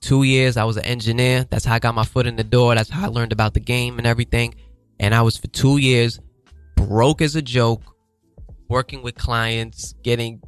[0.00, 1.46] two years, I was an engineer.
[1.50, 2.74] That's how I got my foot in the door.
[2.74, 4.54] That's how I learned about the game and everything.
[4.98, 6.20] And I was for two years
[6.74, 7.82] broke as a joke,
[8.70, 10.40] working with clients, getting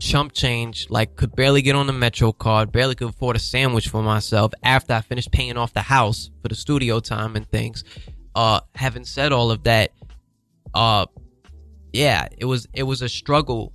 [0.00, 3.88] chump change, like could barely get on the Metro card, barely could afford a sandwich
[3.88, 7.84] for myself after I finished paying off the house for the studio time and things.
[8.34, 9.90] Uh, having said all of that,
[10.72, 11.04] uh,
[11.92, 13.72] yeah, it was it was a struggle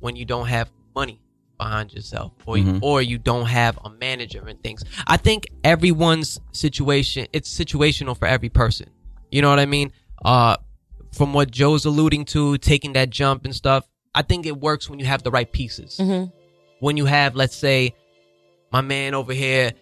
[0.00, 1.20] when you don't have money
[1.58, 2.80] behind yourself or Mhm.
[2.82, 4.82] or you don't have a manager and things.
[5.06, 8.90] I think everyone's situation it's situational for every person.
[9.30, 9.92] You know what I mean?
[10.24, 10.56] Uh
[11.16, 14.98] from what Joe's alluding to, taking that jump and stuff, I think it works when
[14.98, 15.98] you have the right pieces.
[15.98, 16.32] Mhm.
[16.80, 17.94] When you have, let's say,
[18.72, 19.72] my man over here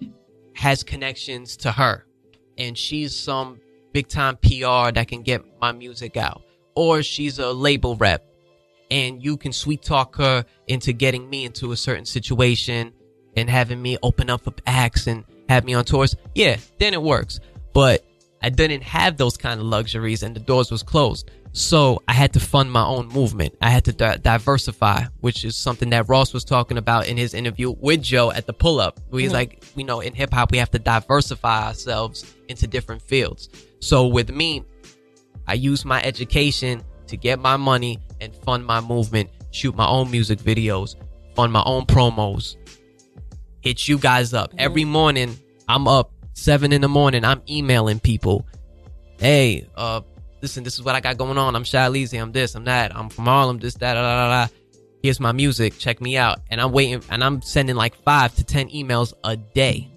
[0.55, 2.05] has connections to her
[2.57, 3.61] and she's some
[3.93, 6.43] big time PR that can get my music out.
[6.77, 8.25] Or she's a label rep
[8.91, 12.93] and you can sweet talk her into getting me into a certain situation
[13.37, 16.15] and having me open up for acts and have me on tours.
[16.35, 17.41] Yeah, then it works.
[17.73, 18.05] But
[18.45, 21.31] I didn't have those kind of luxuries and the doors was closed.
[21.53, 23.55] So I had to fund my own movement.
[23.63, 27.33] I had to di- diversify, which is something that Ross was talking about in his
[27.33, 29.01] interview with Joe at the pull up.
[29.13, 29.35] He's Mhm.
[29.35, 33.49] like, you know, in hip hop, we have to diversify ourselves into different fields.
[33.81, 34.63] So with me,
[35.47, 40.11] I use my education to get my money and fund my movement, shoot my own
[40.11, 40.97] music videos,
[41.35, 42.57] fund my own promos,
[43.63, 44.53] hit you guys up.
[44.59, 45.39] Every morning,
[45.69, 47.25] I'm up seven in the morning.
[47.25, 48.47] I'm emailing people.
[49.19, 50.03] Hey, uh,
[50.43, 51.57] listen, this is what I got going on.
[51.57, 52.21] I'm Shah Leezy.
[52.21, 52.95] I'm this, I'm that.
[52.95, 54.55] I'm from Harlem, this, that, da, da, da, da.
[55.03, 55.79] Here's my music.
[55.79, 56.41] Check me out.
[56.51, 59.89] And I'm waiting, and I'm sending like five to 10 emails a day.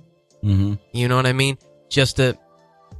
[0.43, 0.75] Mm-hmm.
[0.93, 1.57] You know what I mean?
[1.89, 2.37] Just to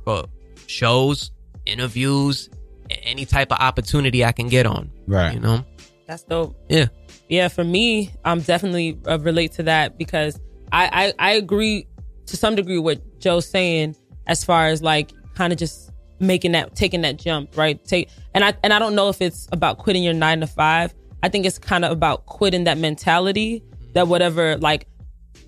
[0.04, 0.26] for
[0.68, 1.32] shows,
[1.66, 2.50] interviews,
[2.90, 4.90] any type of opportunity I can get on.
[5.06, 5.34] Right.
[5.34, 5.66] You know?
[6.08, 6.58] That's dope.
[6.70, 6.88] Yeah.
[7.28, 10.40] Yeah, for me, I'm definitely uh, relate to that because
[10.72, 11.88] I, I I agree
[12.28, 13.96] to some degree with Joe's saying
[14.26, 17.84] as far as like kind of just making that taking that jump, right?
[17.86, 20.94] Take and I and I don't know if it's about quitting your 9 to 5.
[21.24, 23.64] I think it's kind of about quitting that mentality
[23.94, 24.88] that whatever like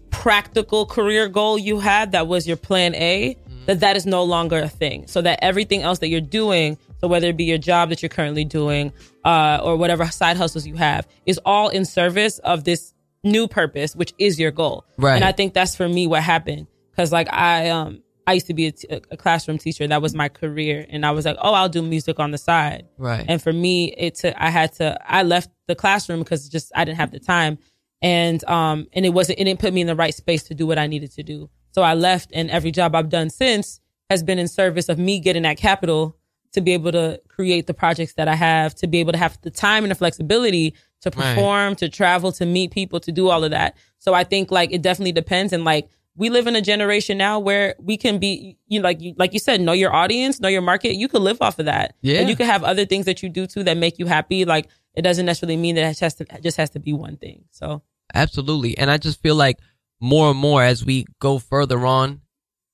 [0.10, 4.60] practical career goal you had that was your plan A, that that is no longer
[4.60, 5.08] a thing.
[5.08, 8.10] So that everything else that you're doing, so whether it be your job that you're
[8.10, 8.92] currently doing,
[9.24, 12.94] uh, or whatever side hustles you have, is all in service of this
[13.24, 14.86] new purpose, which is your goal.
[14.98, 15.16] Right.
[15.16, 16.68] And I think that's for me what happened.
[17.00, 19.88] Cause like I, um, I used to be a, t- a classroom teacher.
[19.88, 20.86] That was my career.
[20.90, 22.88] And I was like, oh, I'll do music on the side.
[22.98, 23.26] Right.
[23.26, 26.84] And for me, it took, I had to, I left the classroom because just, I
[26.84, 27.58] didn't have the time.
[28.02, 30.68] And, um, and it wasn't, it didn't put me in the right space to do
[30.68, 31.50] what I needed to do.
[31.72, 35.20] So I left and every job I've done since has been in service of me
[35.22, 36.18] getting that capital
[36.52, 39.40] to be able to create the projects that I have, to be able to have
[39.42, 41.36] the time and the flexibility to Right.
[41.36, 43.78] perform, to travel, to meet people, to do all of that.
[44.00, 45.54] So I think like it definitely depends.
[45.54, 45.88] And like
[46.20, 49.32] we live in a generation now where we can be, you know, like you, like
[49.32, 50.96] you said, know your audience, know your market.
[50.96, 51.96] You could live off of that.
[52.02, 52.20] Yeah.
[52.20, 54.44] And you could have other things that you do too that make you happy.
[54.44, 57.16] Like it doesn't necessarily mean that it has to, it just has to be one
[57.16, 57.46] thing.
[57.52, 57.84] So
[58.14, 58.78] Absolutely.
[58.78, 59.60] And I just feel like
[60.02, 62.20] more and more as we go further on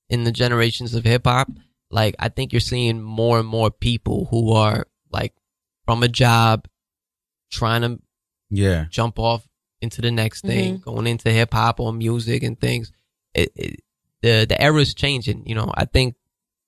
[0.08, 1.48] in the generations of hip hop,
[1.88, 5.34] like I think you're seeing more and more people who are like
[5.84, 6.66] from a job
[7.52, 8.00] trying to
[8.50, 8.86] Yeah.
[8.90, 9.46] jump off
[9.80, 10.90] into the next thing, mm-hmm.
[10.90, 12.90] going into hip hop or music and things.
[13.36, 13.80] It, it,
[14.22, 15.46] the the era is changing.
[15.46, 16.16] You know, I think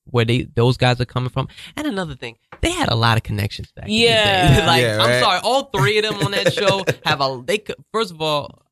[0.04, 1.48] where they those guys are coming from.
[1.76, 3.86] And another thing, they had a lot of connections back.
[3.86, 4.04] in the day.
[4.04, 4.64] Yeah.
[4.66, 7.42] like Yeah, I'm sorry, all three of them on that show have a.
[7.44, 8.62] They first of all,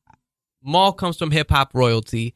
[0.63, 2.35] Mal comes from hip hop royalty.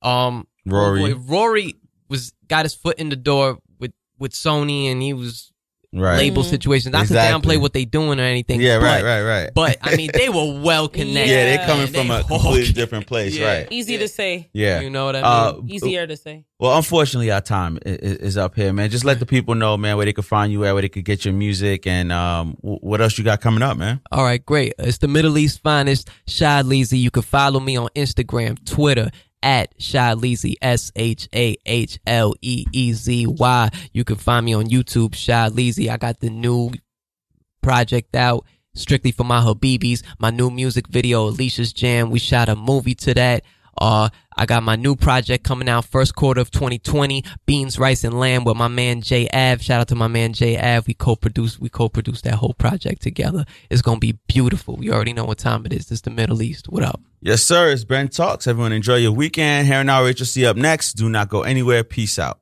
[0.00, 1.14] Um, Rory.
[1.14, 1.74] boy, Rory
[2.08, 5.51] was got his foot in the door with with Sony, and he was
[5.94, 6.16] Right.
[6.16, 6.92] label situations.
[6.92, 7.42] Not Exactly.
[7.42, 8.62] to downplay what they doing or anything.
[8.62, 9.50] Yeah, but, right, right, right.
[9.54, 11.30] But I mean, they were well connected.
[11.30, 13.52] Yeah, they're coming from they a all- completely different place, Yeah.
[13.58, 13.68] right?
[13.70, 14.48] easy to say.
[14.54, 14.80] Yeah.
[14.80, 15.24] You know what I mean.
[15.26, 15.70] Uh, mean?
[15.74, 16.44] Easier to say.
[16.58, 18.88] Well, unfortunately, our time i- i- is up here, man.
[18.88, 21.04] Just let the people know, man, where they can find you at, where they could
[21.04, 24.00] get your music, and um, what else you got coming up, man.
[24.10, 24.72] All right, great.
[24.78, 26.98] It's the Middle East finest, Shah Leezy.
[27.00, 29.10] You can follow me on Instagram, Twitter,
[29.42, 33.70] at Shah Leezy, S H A H L E E Z Y.
[33.92, 35.88] You can find me on YouTube, Shah Leezy.
[35.88, 36.72] I got the new
[37.62, 38.44] project out
[38.74, 40.02] strictly for my Habibis.
[40.18, 42.10] My new music video, Alicia's Jam.
[42.10, 43.44] We shot a movie to that.
[43.78, 48.18] Uh, I got my new project coming out first quarter of 2020, Beans, Rice, and
[48.18, 49.62] Lamb with my man Jay Av.
[49.62, 50.86] Shout out to my man Jay Av.
[50.86, 53.44] We co-produced, we co-produced that whole project together.
[53.70, 54.84] It's gonna be beautiful.
[54.84, 55.90] You already know what time it is.
[55.90, 56.68] It's the Middle East.
[56.68, 57.00] What up?
[57.24, 57.70] Yes, sir.
[57.70, 58.48] It's Ben Talks.
[58.48, 59.68] Everyone enjoy your weekend.
[59.68, 60.94] Here and now, Rachel C up next.
[60.94, 61.84] Do not go anywhere.
[61.84, 62.41] Peace out.